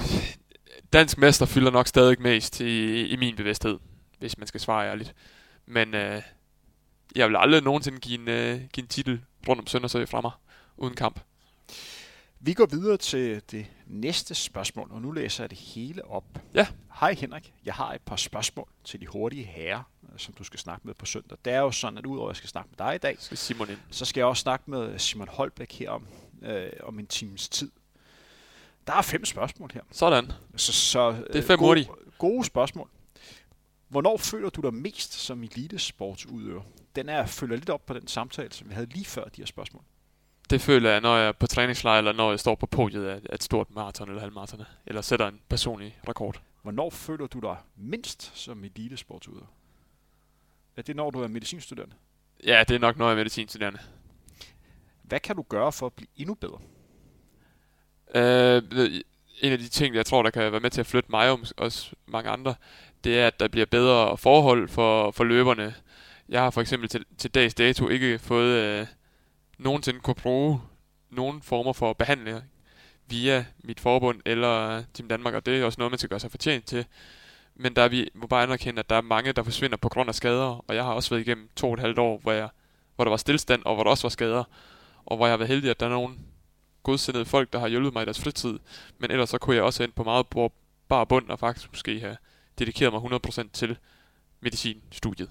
[0.93, 3.79] dansk mester fylder nok stadig mest i, i min bevidsthed,
[4.19, 5.15] hvis man skal svare ærligt.
[5.67, 6.23] Men øh,
[7.17, 10.31] jeg vil aldrig nogensinde give en, øh, give en titel rundt om Søndersø fra mig,
[10.77, 11.21] uden kamp.
[12.47, 16.25] Vi går videre til det næste spørgsmål, og nu læser jeg det hele op.
[16.55, 16.67] Ja.
[17.01, 20.61] Hej Henrik, jeg har et par spørgsmål til de hurtige herrer, øh, som du skal
[20.61, 21.39] snakke med på søndag.
[21.45, 23.25] Det er jo sådan, at udover at jeg skal snakke med dig i dag, Så
[23.25, 23.79] skal Simon ind.
[23.91, 26.07] så skal jeg også snakke med Simon Holbæk her om,
[26.43, 27.71] øh, om en times tid.
[28.87, 29.83] Der er fem spørgsmål her.
[29.91, 30.33] Sådan.
[30.57, 31.89] Så, så, Det er fem gode, hurtige.
[32.19, 32.89] gode spørgsmål.
[33.89, 36.63] Hvornår føler du dig mest som elitesportsudøver?
[36.97, 39.47] Den er følger lidt op på den samtale, som vi havde lige før de her
[39.47, 39.83] spørgsmål.
[40.55, 43.21] Det føler jeg, når jeg er på træningslejr, eller når jeg står på podiet af
[43.33, 46.41] et stort maraton eller halvmaraton, eller sætter en personlig rekord.
[46.63, 49.47] Hvornår føler du dig mindst som elitesportsudøver?
[50.77, 51.95] Er det når du er medicinstuderende?
[52.47, 53.79] Ja, det er nok noget af medicinstuderende.
[55.03, 56.59] Hvad kan du gøre for at blive endnu bedre?
[58.15, 58.63] Øh,
[59.41, 61.41] en af de ting, jeg tror, der kan være med til at flytte mig og
[61.57, 62.55] også mange andre,
[63.05, 65.75] det er, at der bliver bedre forhold for, for løberne.
[66.29, 68.87] Jeg har for eksempel til, til dags dato ikke fået øh,
[69.59, 70.61] nogensinde kunne bruge
[71.11, 72.41] nogen former for behandling
[73.07, 76.21] via mit forbund eller øh, Team Danmark, og det er også noget, man skal gøre
[76.21, 76.87] sig fortjent til.
[77.55, 80.09] Men der er vi må bare anerkende, at der er mange, der forsvinder på grund
[80.09, 82.49] af skader, og jeg har også været igennem to og et halvt år, hvor, jeg,
[82.97, 84.45] hvor der var stillstand, og hvor der også var skader,
[85.07, 86.27] og hvor jeg har været heldig, at der er nogen
[86.83, 88.59] godsindede folk, der har hjulpet mig i deres fritid,
[88.99, 90.27] men ellers så kunne jeg også ind på meget
[90.89, 92.17] bare bund og faktisk måske have
[92.59, 93.77] dedikeret mig 100% til
[94.41, 95.31] medicinstudiet.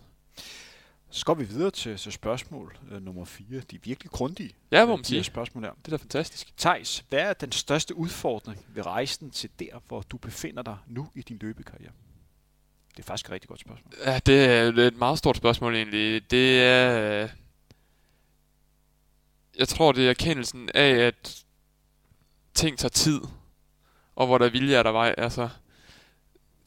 [1.16, 3.60] Så går vi videre til, til spørgsmål øh, nummer 4.
[3.60, 4.54] De er virkelig grundige.
[4.72, 5.24] Ja, må man de sige.
[5.24, 5.72] spørgsmål her.
[5.86, 6.58] Det er da fantastisk.
[6.58, 11.10] Thijs, hvad er den største udfordring ved rejsen til der, hvor du befinder dig nu
[11.16, 11.92] i din løbekarriere?
[12.98, 13.94] Det er faktisk et rigtig godt spørgsmål.
[14.06, 16.32] Ja, det er det er et meget stort spørgsmål egentlig.
[16.32, 17.24] Det er...
[17.24, 17.30] øh,
[19.60, 21.44] Jeg tror, det er erkendelsen af, at
[22.54, 23.22] ting tager tid,
[24.16, 25.16] og hvor der er vilje er der vej.
[25.18, 25.50] Altså,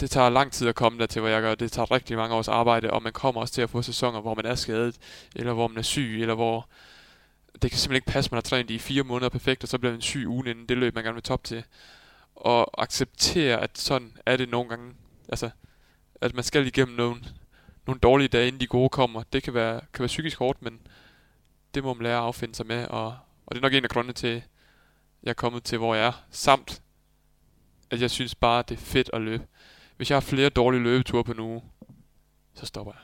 [0.01, 1.55] det tager lang tid at komme der til, hvor jeg gør.
[1.55, 4.35] Det tager rigtig mange års arbejde, og man kommer også til at få sæsoner, hvor
[4.35, 4.97] man er skadet,
[5.37, 6.69] eller hvor man er syg, eller hvor
[7.63, 9.93] det kan simpelthen ikke passe, man har trænet i fire måneder perfekt, og så bliver
[9.93, 11.65] man syg ugen inden det løb, man gerne vil top til.
[12.35, 14.95] Og acceptere, at sådan er det nogle gange.
[15.29, 15.51] Altså,
[16.21, 17.23] at man skal igennem nogle,
[17.87, 19.23] nogle dårlige dage, inden de gode kommer.
[19.33, 20.81] Det kan være, kan være psykisk hårdt, men
[21.75, 23.07] det må man lære at affinde sig med, og,
[23.47, 24.43] og det er nok en af grundene til, at
[25.23, 26.13] jeg er kommet til, hvor jeg er.
[26.31, 26.83] Samt,
[27.91, 29.47] at jeg synes bare, det er fedt at løbe.
[29.97, 31.63] Hvis jeg har flere dårlige løbeture på uge,
[32.55, 33.01] så stopper jeg.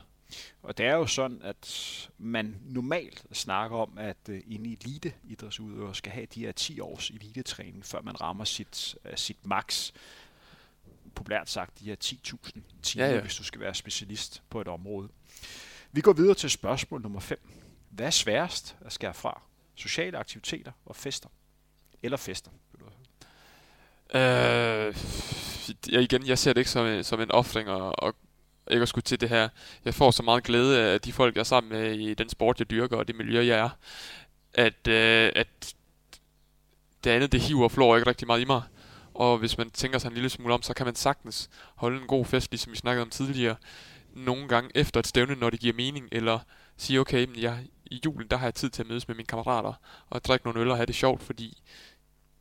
[0.62, 6.12] Og det er jo sådan, at man normalt snakker om, at øh, en eliteidrætsudøver skal
[6.12, 9.92] have de her 10 års elitetræning, før man rammer sit, uh, sit max.
[11.14, 13.14] Populært sagt de her 10.000 timer, ja.
[13.14, 13.20] ja.
[13.20, 15.08] hvis du skal være specialist på et område.
[15.92, 17.38] Vi går videre til spørgsmål nummer 5.
[17.90, 19.42] Hvad er sværest at skære fra?
[19.74, 21.28] Sociale aktiviteter og fester?
[22.02, 22.50] Eller fester?
[24.14, 24.94] Øh,
[25.92, 28.14] jeg, igen, jeg ser det ikke som, en- som en offring og, og
[28.70, 29.48] ikke at skulle til det her.
[29.84, 32.58] Jeg får så meget glæde af de folk, jeg er sammen med i den sport,
[32.58, 33.68] jeg dyrker, og det miljø, jeg er,
[34.54, 35.74] at, øh, at
[37.04, 38.62] det andet, det hiver og flår ikke rigtig meget i mig.
[39.14, 42.06] Og hvis man tænker sig en lille smule om, så kan man sagtens holde en
[42.06, 43.56] god fest, ligesom vi snakkede om tidligere,
[44.14, 46.38] nogle gange efter et stævne, når det giver mening, eller
[46.76, 49.26] sige, okay, men jeg, i julen, der har jeg tid til at mødes med mine
[49.26, 49.72] kammerater,
[50.10, 51.62] og drikke nogle øl og have det sjovt, fordi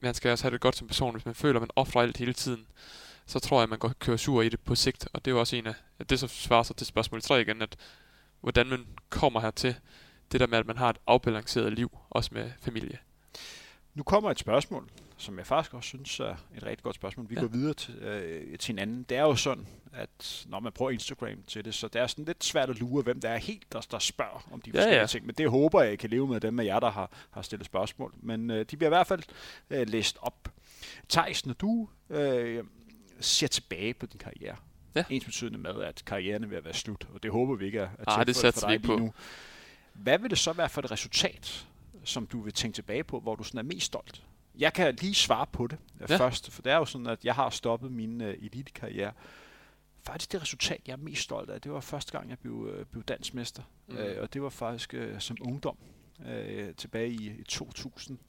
[0.02, 1.14] man skal også have det godt som person.
[1.14, 2.68] Hvis man føler, at man offrer alt hele tiden,
[3.26, 5.08] så tror jeg, at man går kører sur i det på sigt.
[5.14, 7.42] Og det er jo også en af, at det så svarer sig til spørgsmål 3
[7.42, 7.76] igen, at
[8.42, 9.76] hvordan man kommer hertil,
[10.32, 12.98] det der med, at man har et afbalanceret liv, også med familie.
[13.94, 14.90] Nu kommer et spørgsmål,
[15.22, 17.30] som jeg faktisk også synes er et rigtig godt spørgsmål.
[17.30, 17.42] Vi Ja.
[17.42, 19.04] går videre til, øh, til en anden.
[19.10, 22.26] Det er jo sådan, at når man bruger Instagram til det, så det er sådan
[22.26, 25.00] lidt svært at lure, hvem der er helt, der, der spørger om de Ja, forskellige
[25.00, 25.08] ja.
[25.08, 25.26] ting.
[25.26, 27.66] Men det håber jeg, I kan leve med dem af jer, der har, har stillet
[27.66, 28.14] spørgsmål.
[28.18, 29.24] Men øh, de bliver i hvert fald
[29.70, 30.50] øh, læst op.
[31.10, 32.64] Thijs, når du øh,
[33.20, 34.56] ser tilbage på din karriere,
[34.96, 35.04] Ja.
[35.10, 37.80] ens betydende med, at karrieren er ved at være slut, og det håber vi ikke
[37.80, 38.96] er, er Ej, det for vi dig lige på.
[38.98, 39.14] nu.
[39.94, 41.68] Hvad vil det så være for et resultat,
[42.04, 44.24] som du vil tænke tilbage på, hvor du sådan er mest stolt?
[44.58, 46.06] Jeg kan lige svare på det Ja.
[46.10, 46.18] ja.
[46.18, 49.12] først, for det er jo sådan, at jeg har stoppet min uh, elitekarriere.
[50.04, 52.86] Faktisk det resultat, jeg er mest stolt af, det var første gang, jeg blev, uh,
[52.92, 53.64] blev dansmester.
[53.88, 53.96] Mm.
[53.96, 55.78] Uh, og det var faktisk uh, som ungdom,
[56.20, 58.20] uh, tilbage i, i 2000.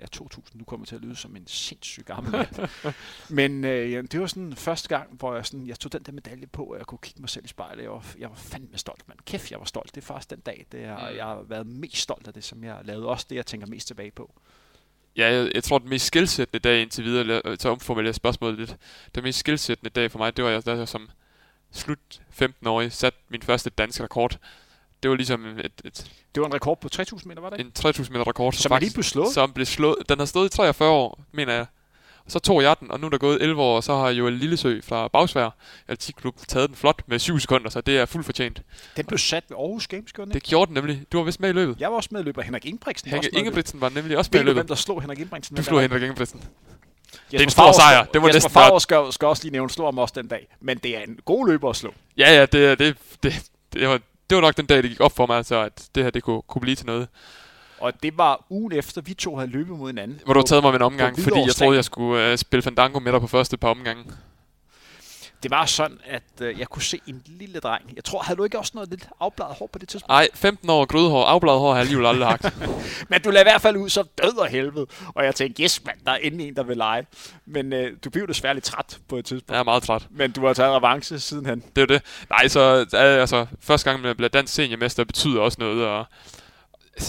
[0.00, 2.68] Ja, 2000, du kommer til at lyde som en sindssyg gammel mand.
[3.38, 6.12] Men øh, ja, det var sådan første gang, hvor jeg, sådan, jeg tog den der
[6.12, 7.82] medalje på, og jeg kunne kigge mig selv i spejlet.
[7.82, 9.18] Jeg var, jeg var fandme stolt, mand.
[9.26, 9.94] Kæft, jeg var stolt.
[9.94, 11.16] Det er faktisk den dag, det er, Mm.
[11.16, 13.06] jeg har været mest stolt af det, som jeg lavede.
[13.06, 14.40] Også det, jeg tænker mest tilbage på.
[15.18, 18.76] Ja, jeg, jeg tror, den mest skilsættende dag indtil videre, eller, så omformulerer spørgsmålet lidt.
[19.14, 21.10] Den mest skilsættende dag for mig, det var, jeg, da jeg som
[21.72, 21.98] slut
[22.42, 24.38] 15-årig satte min første danske rekord.
[25.02, 27.68] Det var ligesom et, et, Det var en rekord på 3.000 meter, var det ikke?
[27.68, 28.52] en 3000 meter rekord.
[28.52, 29.34] Som er lige blevet slået.
[29.34, 29.96] Som blev slået.
[30.08, 31.66] Den har stået i 43 år, mener jeg.
[32.28, 34.32] Så tog jeg den, og nu er der gået 11 år, og så har Joel
[34.32, 35.50] Lillesø fra Bagsvær
[35.88, 38.62] Atletikklub taget den flot med 7 sekunder, så det er fuldt fortjent.
[38.96, 40.48] Den blev sat ved Aarhus Games, gjorde den Det ikke?
[40.48, 41.02] gjorde den nemlig.
[41.12, 41.76] Du var vist med i løbet.
[41.80, 43.10] Jeg var også med i løbet Henrik Ingebrigtsen.
[43.10, 43.38] var Henrik løbet.
[43.38, 44.68] Ingebrigtsen var nemlig også med i du, hvem løbet.
[44.68, 45.56] der slog Henrik Ingebrigtsen?
[45.56, 45.80] Du slog?
[45.80, 46.44] Henrik Ingebrigtsen.
[47.32, 48.04] Jesper en stor sejr.
[48.04, 50.48] Det må Jesper Favre skal, skal også lige nævne, slog ham også den dag.
[50.60, 51.94] Men det er en god løber at slå.
[52.18, 53.32] Ja, ja, det, det, det,
[53.72, 54.00] det, var,
[54.30, 56.22] det var nok den dag, det gik op for mig, altså, at det her det
[56.22, 57.08] kunne, kunne blive til noget.
[57.80, 60.20] Og det var ugen efter, vi to havde løbet mod hinanden.
[60.24, 62.62] Hvor du På- taget mig med en omgang, fordi jeg troede, jeg skulle uh, spille
[62.62, 64.04] Fandango med dig på første par omgange.
[65.42, 67.92] Det var sådan, at øh, jeg kunne se en lille dreng.
[67.96, 70.10] Jeg tror, havde du ikke også noget lidt afbladet hår på det tidspunkt?
[70.12, 72.44] Ej, 15 år grødehår, afbladet hår har jeg alligevel aldrig haft.
[73.10, 74.86] Men du lagde i hvert fald ud så død og helvede.
[75.14, 77.06] Og jeg tænkte, yes mand, der er endelig en, der vil lege.
[77.46, 79.52] Men øh, du blev desværre lidt træt på et tidspunkt.
[79.52, 80.06] Jeg er meget træt.
[80.10, 81.62] Men du har taget revanche sidenhen.
[81.76, 82.02] Det er det.
[82.30, 86.04] Nej, så øh, altså, første gang, man bliver dansk seniormester, betyder også noget, og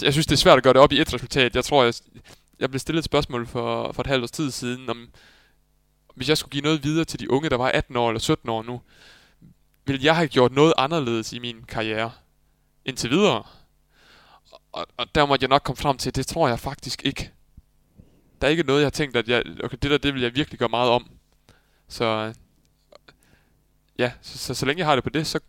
[0.02, 1.56] jeg synes, det er svært at gøre det op i et resultat.
[1.56, 1.94] Jeg tror, jeg,
[2.60, 5.10] jeg blev stillet et spørgsmål for, for et halvt års tid siden, om
[6.16, 8.50] hvis jeg skulle give noget videre til de unge, der var 18 år eller 17
[8.50, 8.82] år nu,
[9.86, 12.12] ville jeg have gjort noget anderledes i min karriere
[12.86, 13.44] indtil videre?
[14.72, 17.32] Og, og der måtte jeg nok komme frem til, det tror jeg faktisk ikke.
[18.42, 20.36] Der er ikke noget, jeg har tænkt, at jeg, okay, det der, det vil jeg
[20.36, 21.12] virkelig gøre meget om.
[21.88, 22.34] Så
[24.00, 25.40] ja, så, så, så længe jeg har det på det, så,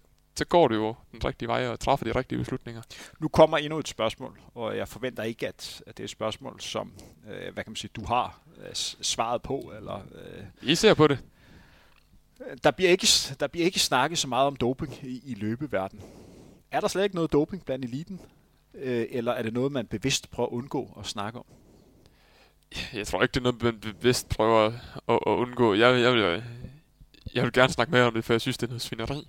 [0.41, 2.83] så går det jo den rigtige vej og træffer de rigtige beslutninger.
[3.19, 6.61] Nu kommer endnu et spørgsmål, og jeg forventer ikke, at, at det er et spørgsmål,
[6.61, 6.93] som
[7.31, 9.73] øh, hvad kan man sige, du har øh, svaret på.
[9.77, 11.19] Eller, øh, I ser på det.
[12.65, 13.07] der, bliver ikke,
[13.41, 16.05] der bliver ikke snakket så meget om doping i, i løbeverdenen.
[16.71, 18.21] Er der slet ikke noget doping blandt eliten?
[18.75, 21.45] Øh, eller er det noget, man bevidst prøver at undgå at snakke om?
[22.93, 24.73] Jeg tror ikke, det er noget, man bevidst prøver at,
[25.09, 25.75] at, undgå.
[25.75, 26.45] Jeg, jeg, vil,
[27.35, 29.29] jeg vil gerne snakke mere om det, for jeg synes, det er noget svineri.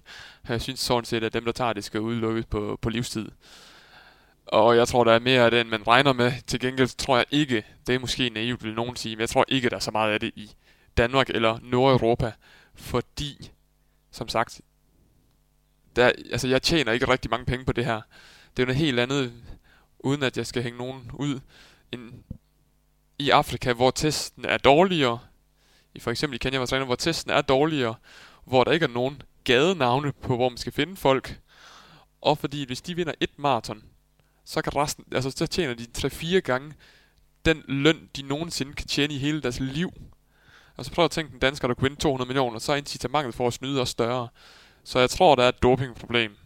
[0.49, 3.31] Jeg synes sådan set, at dem, der tager det, skal udelukkes på, på livstid.
[4.45, 6.33] Og jeg tror, der er mere af det, end man regner med.
[6.47, 9.45] Til gengæld tror jeg ikke, det er måske naivt, vil nogen sige, men jeg tror
[9.47, 10.51] ikke, der er så meget af det i
[10.97, 12.31] Danmark eller Nordeuropa.
[12.75, 13.51] Fordi,
[14.11, 14.61] som sagt,
[15.95, 18.01] der, altså jeg tjener ikke rigtig mange penge på det her.
[18.57, 19.33] Det er jo noget helt andet,
[19.99, 21.39] uden at jeg skal hænge nogen ud,
[21.91, 22.13] end
[23.19, 25.19] i Afrika, hvor testen er dårligere,
[25.93, 27.95] i for eksempel i Kenya, hvor, træner, hvor testen er dårligere,
[28.45, 31.39] hvor der ikke er nogen gadenavne på, hvor man skal finde folk,
[32.21, 33.83] og fordi hvis de vinder et maraton,
[34.45, 36.73] så kan resten, altså så tjener de 3-4 gange
[37.45, 39.93] den løn, de nogensinde kan tjene i hele deres liv.
[40.75, 43.35] Og så prøv at tænke, en dansker, der kunne vinde 200 millioner, så er incitamentet
[43.35, 44.27] for at snyde også større.
[44.83, 46.37] Så jeg tror, der er et dopingproblem.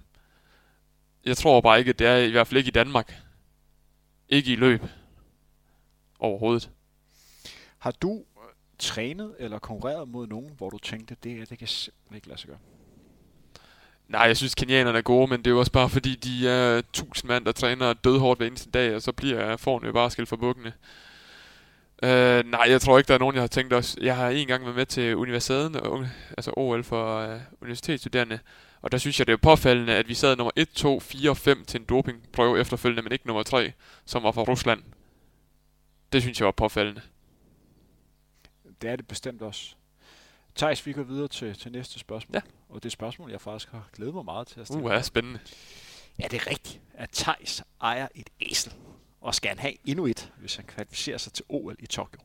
[1.26, 3.16] Jeg tror bare ikke, det er i hvert fald ikke i Danmark.
[4.30, 4.84] Ikke i løb.
[6.20, 6.70] Overhovedet.
[7.78, 8.24] Har du
[8.80, 12.48] trænet eller konkurreret mod nogen, hvor du tænkte, det, det kan simpelthen ikke lade sig
[12.48, 12.60] gøre?
[14.08, 16.82] Nej, jeg synes, kenianerne er gode, men det er jo også bare fordi, de er
[16.94, 20.30] tusind mand, der træner dødhårdt hver eneste dag, og så bliver forne jo bare skilt
[20.30, 20.74] for bukkene.
[22.04, 23.98] Uh, nej, jeg tror ikke, der er nogen, jeg har tænkt os.
[24.02, 25.76] Jeg har en gang været med til universiteten,
[26.38, 28.40] altså OL for uh, universitetsstuderende,
[28.82, 31.38] og der synes jeg, det er påfaldende, at vi sad nummer 1, 2, 4 og
[31.38, 33.72] 5 til en dopingprøve efterfølgende, men ikke nummer 3,
[34.06, 34.84] som var fra Rusland.
[36.14, 37.02] Det synes jeg var påfaldende.
[38.82, 39.76] Det er det bestemt også.
[40.56, 42.36] Thijs, vi går videre til, til næste spørgsmål.
[42.36, 42.42] Ja.
[42.70, 44.84] Og det spørgsmål, jeg faktisk har glædet mig meget til at stille.
[44.84, 45.40] Uh, er spændende.
[46.20, 48.74] Er det rigtigt, at Thijs ejer et æsel?
[49.22, 52.20] Og skal han have endnu et, hvis han kvalificerer sig til OL i Tokyo?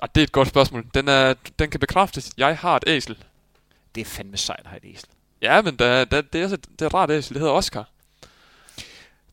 [0.00, 0.86] Og det er et godt spørgsmål.
[0.94, 2.30] Den, er, den kan bekræftes.
[2.36, 3.24] Jeg har et æsel.
[3.94, 5.08] Det er fandme sejt at have et æsel.
[5.42, 7.34] Ja, men der, der, det, er det er et rart æsel.
[7.34, 7.90] Det hedder Oscar.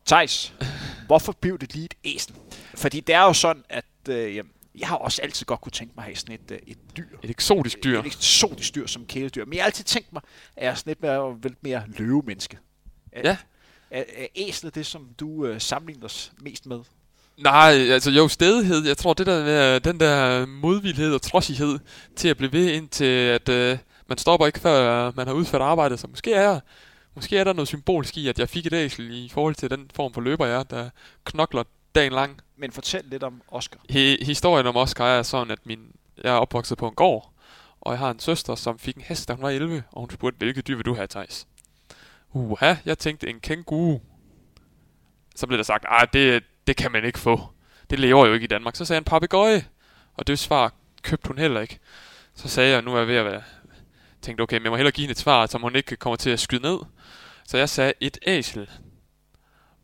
[0.06, 0.54] Thijs,
[1.06, 2.34] hvorfor blev det lige et æsel?
[2.74, 5.92] Fordi det er jo sådan, at øh, jamen, jeg har også altid godt kunne tænke
[5.96, 7.18] mig at have sådan et, øh, et dyr.
[7.22, 8.00] Et eksotisk dyr.
[8.00, 9.44] Et eksotisk dyr som kæledyr.
[9.44, 10.22] Men jeg har altid tænkt mig,
[10.56, 12.58] at jeg er sådan lidt mere, lidt mere løvemenneske.
[13.12, 13.36] Er, Ja.
[13.90, 16.80] Er, er æslet det, som du øh, sammenligner os mest med?
[17.38, 18.86] Nej, altså jo, stedighed.
[18.86, 21.78] Jeg tror, det der med den der modvildhed og trodsighed
[22.16, 25.62] til at blive ved indtil, at øh, man stopper ikke, før øh, man har udført
[25.62, 26.00] arbejdet.
[26.00, 26.60] Så måske er,
[27.14, 29.90] måske er der noget symbolsk i, at jeg fik et æsel i forhold til den
[29.94, 30.90] form for løber, jeg er, der
[31.24, 31.62] knokler
[31.94, 32.40] dagen lang.
[32.56, 33.78] Men fortæl lidt om Oscar.
[33.92, 35.92] He- historien om Oscar er sådan, at min,
[36.24, 37.32] jeg er opvokset på en gård,
[37.80, 40.10] og jeg har en søster, som fik en hest, da hun var 11, og hun
[40.10, 41.46] spurgte, hvilket dyr vil du have, Thijs?
[42.32, 43.98] Uha, jeg tænkte en kænguru.
[45.36, 47.40] Så blev der sagt, ah, det, det kan man ikke få.
[47.90, 48.76] Det lever jo ikke i Danmark.
[48.76, 49.64] Så sagde han en papegøje,
[50.14, 50.72] og det svar
[51.02, 51.78] købte hun heller ikke.
[52.34, 53.42] Så sagde jeg, nu er jeg ved at være...
[54.22, 56.30] Tænkte, okay, men jeg må hellere give hende et svar, som hun ikke kommer til
[56.30, 56.78] at skyde ned.
[57.46, 58.70] Så jeg sagde et æsel.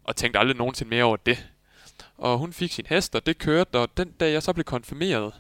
[0.04, 1.48] Og tænkte aldrig nogensinde mere over det.
[2.20, 5.34] Og hun fik sin hest, og det kørte, og den dag jeg så blev konfirmeret,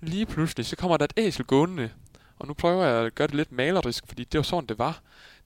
[0.00, 1.90] lige pludselig, så kommer der et æsel gående.
[2.38, 5.00] Og nu prøver jeg at gøre det lidt malerisk, fordi det var sådan, det var.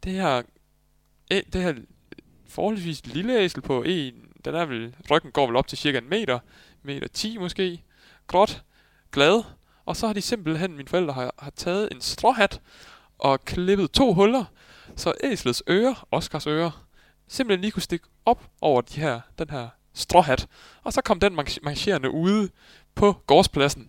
[0.05, 0.43] Det her,
[1.31, 1.75] æ, det her
[2.49, 4.15] forholdsvis lille æsel på en,
[4.45, 6.39] den er vel, ryggen går vel op til cirka en meter,
[6.83, 7.83] meter 10 måske,
[8.27, 8.63] gråt,
[9.13, 9.43] glad.
[9.85, 12.61] Og så har de simpelthen, mine forældre har, har taget en stråhat
[13.19, 14.45] og klippet to huller,
[14.97, 16.87] så æslets ører, Oscars ører,
[17.29, 20.47] simpelthen lige kunne stikke op over de her, den her stråhat.
[20.83, 22.51] Og så kom den march- marcherende ude
[22.95, 23.89] på gårdspladsen.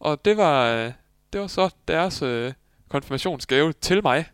[0.00, 0.92] Og det var, øh,
[1.32, 2.52] det var så deres øh,
[2.88, 4.24] konfirmationsgave til mig.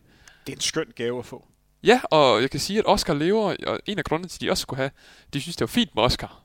[0.46, 1.44] Det er en skøn gave at få.
[1.82, 4.50] Ja, og jeg kan sige, at Oscar lever, og en af grundene til, at de
[4.50, 4.90] også skulle have,
[5.32, 6.42] de synes, det var fint med Oscar.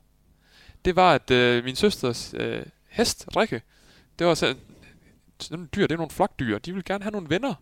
[0.84, 3.62] Det var, at øh, min søsters øh, hest, Rikke,
[4.18, 4.54] det var så,
[5.40, 7.54] sådan nogle dyr, det er nogle flokdyr, de vil gerne have nogle venner.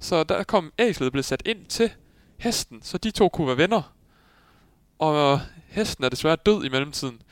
[0.00, 1.92] Så der kom æslet blev sat ind til
[2.38, 3.94] hesten, så de to kunne være venner.
[5.00, 7.22] Og hesten er desværre død i mellemtiden.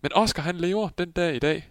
[0.00, 1.68] Men Oscar, han lever den dag i dag.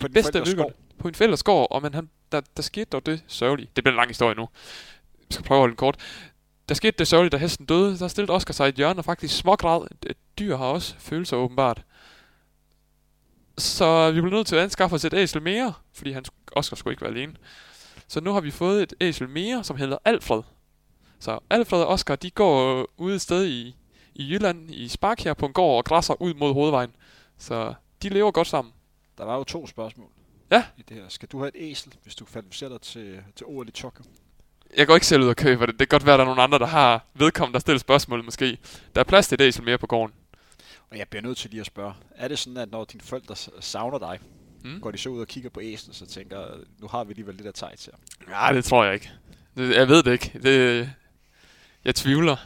[0.00, 0.74] På I bedste velgående.
[0.98, 3.70] På en fælles gård, og men han, der, der skete dog det sørgelige.
[3.76, 4.48] Det bliver en lang historie nu.
[5.18, 5.96] Jeg skal prøve at holde den kort.
[6.68, 7.98] Der skete det sørgelige, da hesten døde.
[7.98, 9.86] Der stillede Oscar sig i et hjørne og faktisk smågræd.
[10.06, 11.82] Et, dyr har også følelser åbenbart.
[13.58, 16.92] Så vi blev nødt til at anskaffe os et æsel mere, fordi han, Oscar skulle
[16.92, 17.34] ikke være alene.
[18.08, 20.42] Så nu har vi fået et æsel mere, som hedder Alfred.
[21.18, 23.76] Så Alfred og Oscar, de går ude et sted i,
[24.18, 26.90] i Jylland, i Sparkjær på en gård og græsser ud mod hovedvejen.
[27.38, 28.74] Så de lever godt sammen.
[29.18, 30.08] Der var jo to spørgsmål
[30.50, 30.64] Ja.
[30.76, 31.04] i det her.
[31.08, 34.04] Skal du have et æsel, hvis du kvalificerer dig til, til OL i Tokyo?
[34.76, 35.72] Jeg går ikke selv ud og køber det.
[35.80, 38.24] Det kan godt være, at der er nogle andre, der har vedkommende, der stiller spørgsmål
[38.24, 38.58] måske.
[38.94, 40.14] Der er plads til et æsel mere på gården.
[40.90, 41.94] Og jeg bliver nødt til lige at spørge.
[42.16, 44.18] Er det sådan, at når dine forældre savner dig,
[44.64, 44.80] Mm.
[44.80, 46.46] går de så ud og kigger på æslen, så tænker,
[46.78, 47.92] nu har vi alligevel lidt af tej til.
[48.28, 49.10] Nej, det tror jeg ikke.
[49.56, 50.38] Jeg ved det ikke.
[50.42, 50.90] Det,
[51.84, 52.36] jeg tvivler.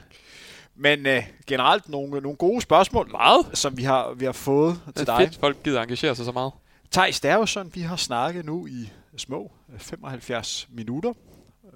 [0.83, 3.47] Men øh, generelt nogle, nogle gode spørgsmål, Meget.
[3.59, 5.27] som vi har, vi har fået til Det er dig.
[5.29, 6.53] fedt, folk gider engagere sig så meget.
[6.93, 11.13] Thijs, det er jo sådan, vi har snakket nu i små øh, 75 minutter.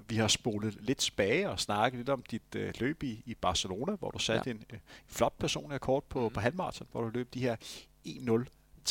[0.09, 3.95] Vi har spolet lidt tilbage og snakket lidt om dit øh, løb i, i Barcelona,
[3.95, 4.51] hvor du satte ja.
[4.55, 6.27] en øh, flot personlig rekord på, Mhm.
[6.27, 6.33] mm.
[6.33, 7.55] på halvmarathon, hvor du løb de her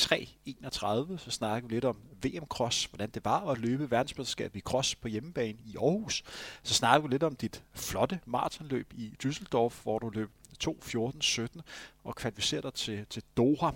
[0.00, 1.18] 1.03.31.
[1.18, 1.96] Så snakkede vi lidt om
[2.26, 6.22] VM-cross, hvordan det var at løbe verdensmesterskabet i cross på hjemmebane i Aarhus.
[6.62, 10.30] Så snakkede vi lidt om dit flotte maratonløb i Düsseldorf, hvor du løb
[10.64, 11.60] 2.14.17
[12.04, 13.70] og kvalificerede dig til, til Doha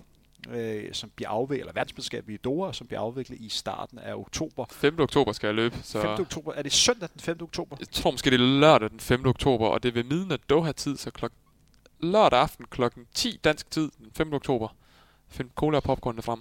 [0.48, 4.64] øh, som bliver afviklet, eller verdensmesterskabet i Doha, som bliver afviklet i starten af oktober.
[4.70, 5.00] 5.
[5.00, 6.10] oktober skal jeg løbe, så 5.
[6.10, 6.52] oktober.
[6.52, 7.42] Er det søndag den 5.
[7.42, 7.76] oktober?
[7.80, 9.26] jeg tror måske, det er lørdag den 5.
[9.26, 11.32] oktober, og det er ved midnat Doha-tid, så klok
[12.00, 14.32] lørdag aften klokken 10 dansk tid den 5.
[14.32, 14.68] oktober.
[15.30, 16.40] Find cola og popcorn frem.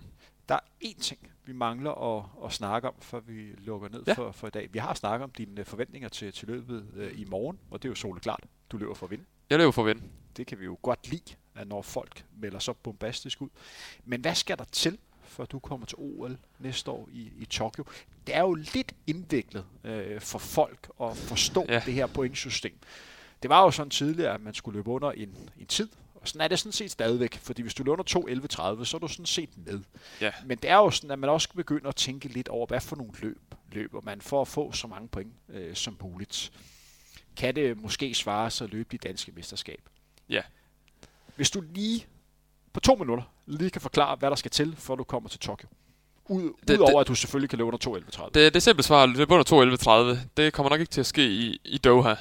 [0.49, 4.11] Der er én ting, vi mangler at, at snakke om, før vi lukker ned Ja.
[4.11, 4.17] ja.
[4.17, 4.69] for, for i dag.
[4.73, 7.87] Vi har snakket om dine øh, forventninger til, til løbet øh, i morgen, og det
[7.87, 8.43] er jo soleklart.
[8.71, 9.23] Du løber for at vinde.
[9.49, 10.01] Jeg løber for at vinde.
[10.37, 13.49] Det kan vi jo godt lide, at når folk melder så bombastisk ud.
[14.05, 17.83] Men hvad skal der til, før du kommer til OL næste år i, i Tokyo.
[18.27, 21.81] Det er jo lidt indviklet øh, for folk at forstå ja.
[21.85, 22.77] det her pointsystem.
[23.43, 25.89] Det var jo sådan tidligere, at man skulle løbe under en, en tid,
[26.21, 28.99] og sådan er det sådan set stadigvæk, fordi hvis du løber under 2.11.30, så er
[28.99, 29.79] du sådan set med.
[30.21, 30.31] Ja.
[30.45, 32.95] Men det er jo sådan, at man også begynder at tænke lidt over, hvad for
[32.95, 33.41] nogle løb
[33.71, 36.51] løber man for at få så mange point øh, som muligt.
[37.35, 39.81] Kan det måske svare sig at løbe det danske mesterskab?
[40.29, 40.41] Ja.
[41.35, 42.05] Hvis du lige
[42.73, 45.67] på to minutter lige kan forklare, hvad der skal til, for du kommer til Tokyo.
[46.25, 48.29] Ud, det, Udover det, at du selvfølgelig kan løbe under 2.11.30.
[48.33, 51.27] Det, det simple svar, at løbe under 2.11.30, det kommer nok ikke til at ske
[51.27, 52.15] i, i Doha,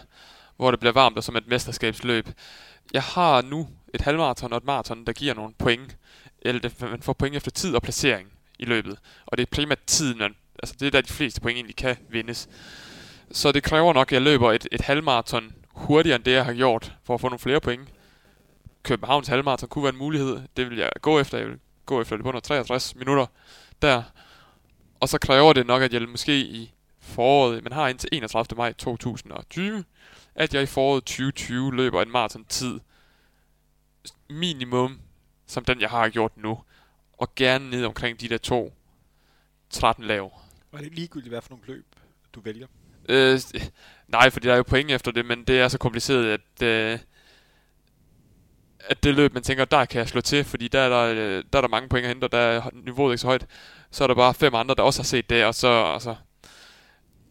[0.57, 2.29] hvor det bliver varmt og som et mesterskabsløb.
[2.93, 5.97] Jeg har nu et halvmarathon og et maraton, der giver nogle point.
[6.43, 8.29] Eller det, man får point efter tid og placering
[8.59, 8.99] i løbet.
[9.27, 11.97] Og det er primært tiden, man, altså det er der de fleste point egentlig kan
[12.09, 12.49] vindes.
[13.31, 16.55] Så det kræver nok, at jeg løber et, et halvmarathon hurtigere end det, jeg har
[16.55, 17.89] gjort, for at få nogle flere point.
[18.83, 20.41] Københavns halvmarathon kunne være en mulighed.
[20.57, 21.39] Det vil jeg gå efter.
[21.39, 23.27] Jeg vil gå efter det på under 63 minutter
[23.83, 24.03] der.
[25.01, 28.57] Og så kræver det nok, at jeg måske i foråret, man har indtil 31.
[28.57, 29.85] maj 2020,
[30.35, 32.81] at jeg i foråret 2020 løber en maraton tid
[34.31, 35.01] minimum
[35.49, 36.59] som den, jeg har gjort nu.
[37.13, 38.73] Og gerne ned omkring de der to
[39.71, 40.33] 13 lav.
[40.73, 41.87] Og er det ligegyldigt, hvad for nogle løb
[42.35, 42.67] du vælger?
[43.09, 43.41] Øh,
[44.09, 46.99] nej, fordi der er jo point efter det, men det er så kompliceret, at, øh,
[48.81, 51.45] at det løb, man tænker, der kan jeg slå til, fordi der er der, øh,
[51.53, 53.47] der, er der mange point at hente, og der er niveauet ikke så højt.
[53.91, 56.17] Så er der bare fem andre, der også har set det, og så, altså,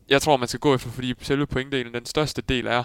[0.10, 2.84] jeg tror, man skal gå efter, fordi selve pointdelen, den største del er,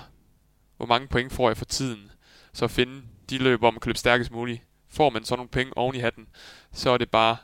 [0.76, 2.10] hvor mange point får jeg for tiden.
[2.52, 3.02] Så finde
[3.32, 4.62] de løb, hvor man kan løbe stærkest muligt.
[4.88, 6.26] Får man så nogle penge oven i hatten,
[6.72, 7.36] så er det bare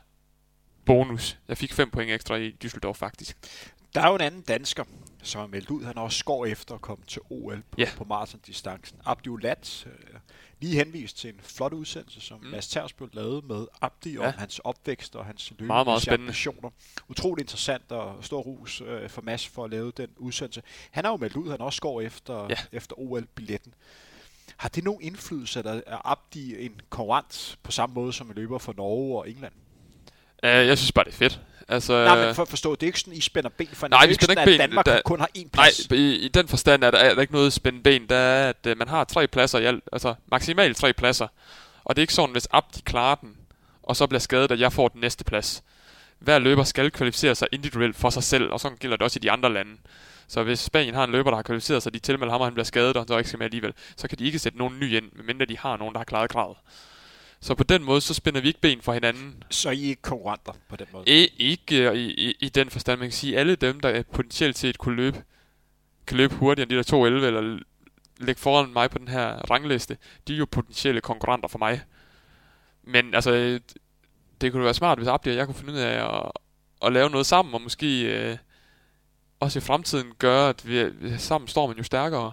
[0.85, 1.37] bonus.
[1.47, 3.37] Jeg fik 5 point ekstra i Düsseldorf faktisk.
[3.95, 4.83] Der er jo en anden dansker,
[5.23, 5.83] som er meldt ud.
[5.83, 7.89] Han har også skår efter at komme til OL på, ja.
[7.97, 8.97] på maratondistancen.
[9.05, 10.19] Abdi Lat, øh,
[10.59, 12.47] lige henvist til en flot udsendelse, som mm.
[12.47, 14.27] Mads Tersbøl lavede med Abdi ja.
[14.27, 16.33] om hans opvækst og hans løb meget, meget spændende.
[17.07, 20.61] Utrolig interessant og stor rus øh, for Mads for at lave den udsendelse.
[20.91, 22.55] Han har jo meldt ud, han også går efter, ja.
[22.71, 23.73] efter OL-billetten.
[24.59, 28.57] Har det nogen indflydelse, at er Abdi en konkurrent på samme måde som en løber
[28.57, 29.53] for Norge og England?
[30.43, 31.39] Uh, jeg synes bare, det er fedt.
[31.67, 34.07] Altså, Nej, men for at forstå, det er ikke sådan, I spænder ben for Nej,
[34.07, 34.59] vi spænder ikke ben.
[34.59, 35.89] Danmark der, kun har én plads.
[35.89, 38.07] Nej, i, i den forstand er der, er der ikke noget spænde ben.
[38.09, 41.27] Der er, at uh, man har tre pladser i alt, altså maksimalt tre pladser.
[41.83, 43.37] Og det er ikke sådan, hvis Abdi klarer den,
[43.83, 45.63] og så bliver skadet, at jeg får den næste plads.
[46.19, 49.23] Hver løber skal kvalificere sig individuelt for sig selv, og sådan gælder det også i
[49.23, 49.71] de andre lande.
[50.29, 52.53] Så hvis Spanien har en løber, der har kvalificeret sig, de tilmelder ham, og han
[52.53, 54.95] bliver skadet, og så ikke skal med alligevel, så kan de ikke sætte nogen ny
[54.95, 56.57] ind, medmindre de har nogen, der har klaret kravet.
[57.41, 59.43] Så på den måde, så spænder vi ikke ben for hinanden.
[59.49, 61.03] Så I er ikke konkurrenter på den måde?
[61.07, 62.99] I, ikke i, i, i den forstand.
[62.99, 65.23] Man kan sige, alle dem, der potentielt set kunne løbe,
[66.07, 67.59] kan løbe hurtigere end de der 2.11, eller
[68.17, 69.97] lægge foran mig på den her rangliste,
[70.27, 71.81] de er jo potentielle konkurrenter for mig.
[72.83, 73.59] Men altså,
[74.41, 76.31] det kunne være smart, hvis Abdi og jeg kunne finde ud af at,
[76.85, 78.37] at lave noget sammen, og måske øh,
[79.39, 82.31] også i fremtiden gøre, at vi, øh, sammen står man jo stærkere.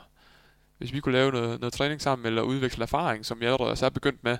[0.79, 3.91] Hvis vi kunne lave noget, noget træning sammen, eller udveksle erfaring, som jeg allerede er
[3.91, 4.39] begyndt med,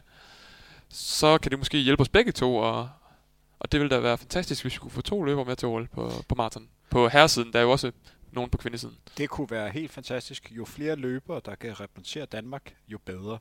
[0.89, 2.89] så kan det måske hjælpe os begge to, og,
[3.59, 5.89] og det ville da være fantastisk, hvis vi kunne få to løbere med til OL
[5.89, 6.69] på, på maraton.
[6.91, 7.93] På herresiden, der er jo også
[8.33, 8.97] nogen på kvindesiden.
[9.19, 10.53] Det kunne være helt fantastisk.
[10.57, 13.39] Jo flere løbere, der kan repræsentere Danmark, jo bedre.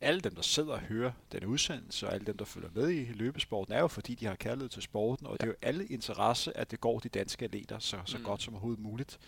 [0.00, 3.04] Alle dem, der sidder og hører denne udsendelse, og alle dem, der følger med i
[3.04, 5.36] løbesporten, er jo fordi, de har kærlighed til sporten, og ja.
[5.36, 8.24] det er jo alle interesse, at det går de danske atleter så, så mm.
[8.24, 9.18] godt som overhovedet muligt.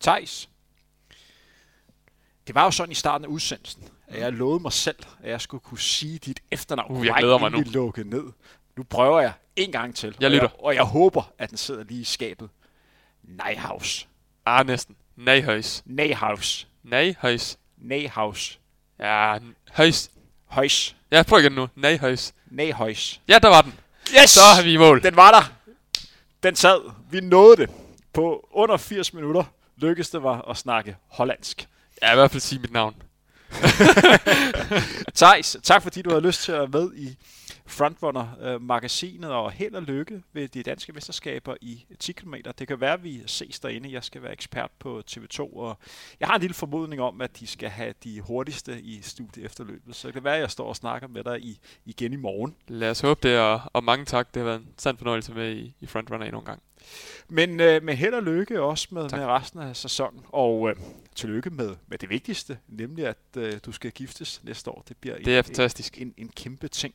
[0.00, 0.48] Tejs,
[2.46, 5.40] det var jo sådan i starten af udsendelsen, at jeg lovede mig selv, at jeg
[5.40, 6.96] skulle kunne sige dit efternavn.
[6.96, 7.62] Uh, jeg glæder mig nu.
[7.66, 8.24] Lukke ned.
[8.76, 10.16] Nu prøver jeg en gang til.
[10.20, 10.48] Jeg lytter.
[10.48, 12.50] Og jeg, og jeg håber, at den sidder lige i skabet.
[13.22, 14.08] Nejhaus.
[14.46, 14.96] Ah, næsten.
[15.16, 15.82] Nejhøjs.
[15.86, 16.68] Nejhaus.
[16.82, 17.58] Nejhøjs.
[17.76, 18.60] Nejhaus.
[18.98, 19.38] Ja,
[19.72, 20.10] højs.
[20.54, 20.96] Højs.
[21.10, 21.68] Ja, prøv igen nu.
[21.76, 22.34] Nejhøjs.
[22.50, 23.20] Nejhøjs.
[23.28, 23.74] Ja, der var den.
[24.22, 24.30] Yes!
[24.30, 25.02] Så har vi i mål.
[25.02, 25.52] Den var der.
[26.42, 26.90] Den sad.
[27.10, 27.70] Vi nåede det.
[28.12, 29.44] På under 80 minutter
[29.76, 31.68] lykkedes det var at snakke hollandsk.
[32.02, 32.94] Ja, i hvert fald sige mit navn.
[35.14, 37.16] Thijs, tak fordi du har lyst til at være med i
[37.66, 42.34] Frontrunner-magasinet, og held og lykke ved de danske mesterskaber i 10 km.
[42.58, 43.92] Det kan være, at vi ses derinde.
[43.92, 45.78] Jeg skal være ekspert på TV2, og
[46.20, 49.64] jeg har en lille formodning om, at de skal have de hurtigste i studiet efter
[49.64, 49.96] løbet.
[49.96, 52.54] Så det kan være, at jeg står og snakker med dig i, igen i morgen.
[52.68, 54.34] Lad os håbe det, og, og mange tak.
[54.34, 56.62] Det har været en sand fornøjelse med i, i Frontrunner endnu en gang.
[57.28, 60.20] Men øh, med held og lykke også med, med resten af sæsonen.
[60.28, 60.76] Og øh,
[61.14, 64.84] tillykke med, med det vigtigste, nemlig at øh, du skal giftes næste år.
[64.88, 65.98] Det bliver det er en, fantastisk.
[65.98, 66.94] En, en, en kæmpe ting.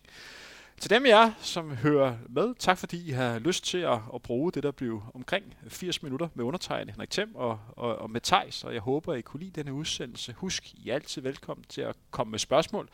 [0.80, 4.22] Til dem af jer, som hører med, tak fordi I har lyst til at, at
[4.22, 8.22] bruge det, der blev omkring 80 minutter med undertegnet Henrik Thiem og, og, og med
[8.22, 10.34] Tejs, og jeg håber, I kunne lide denne udsendelse.
[10.34, 12.90] Husk, I er altid velkommen til at komme med spørgsmål.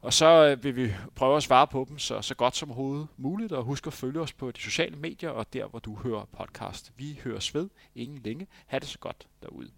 [0.00, 3.06] Og så øh, vil vi prøve at svare på dem så, så godt som overhovedet
[3.16, 6.24] muligt, og husk at følge os på de sociale medier og der, hvor du hører
[6.38, 6.92] podcast.
[6.96, 8.46] Vi høres ved ingen længe.
[8.66, 9.70] Ha' det så godt derude.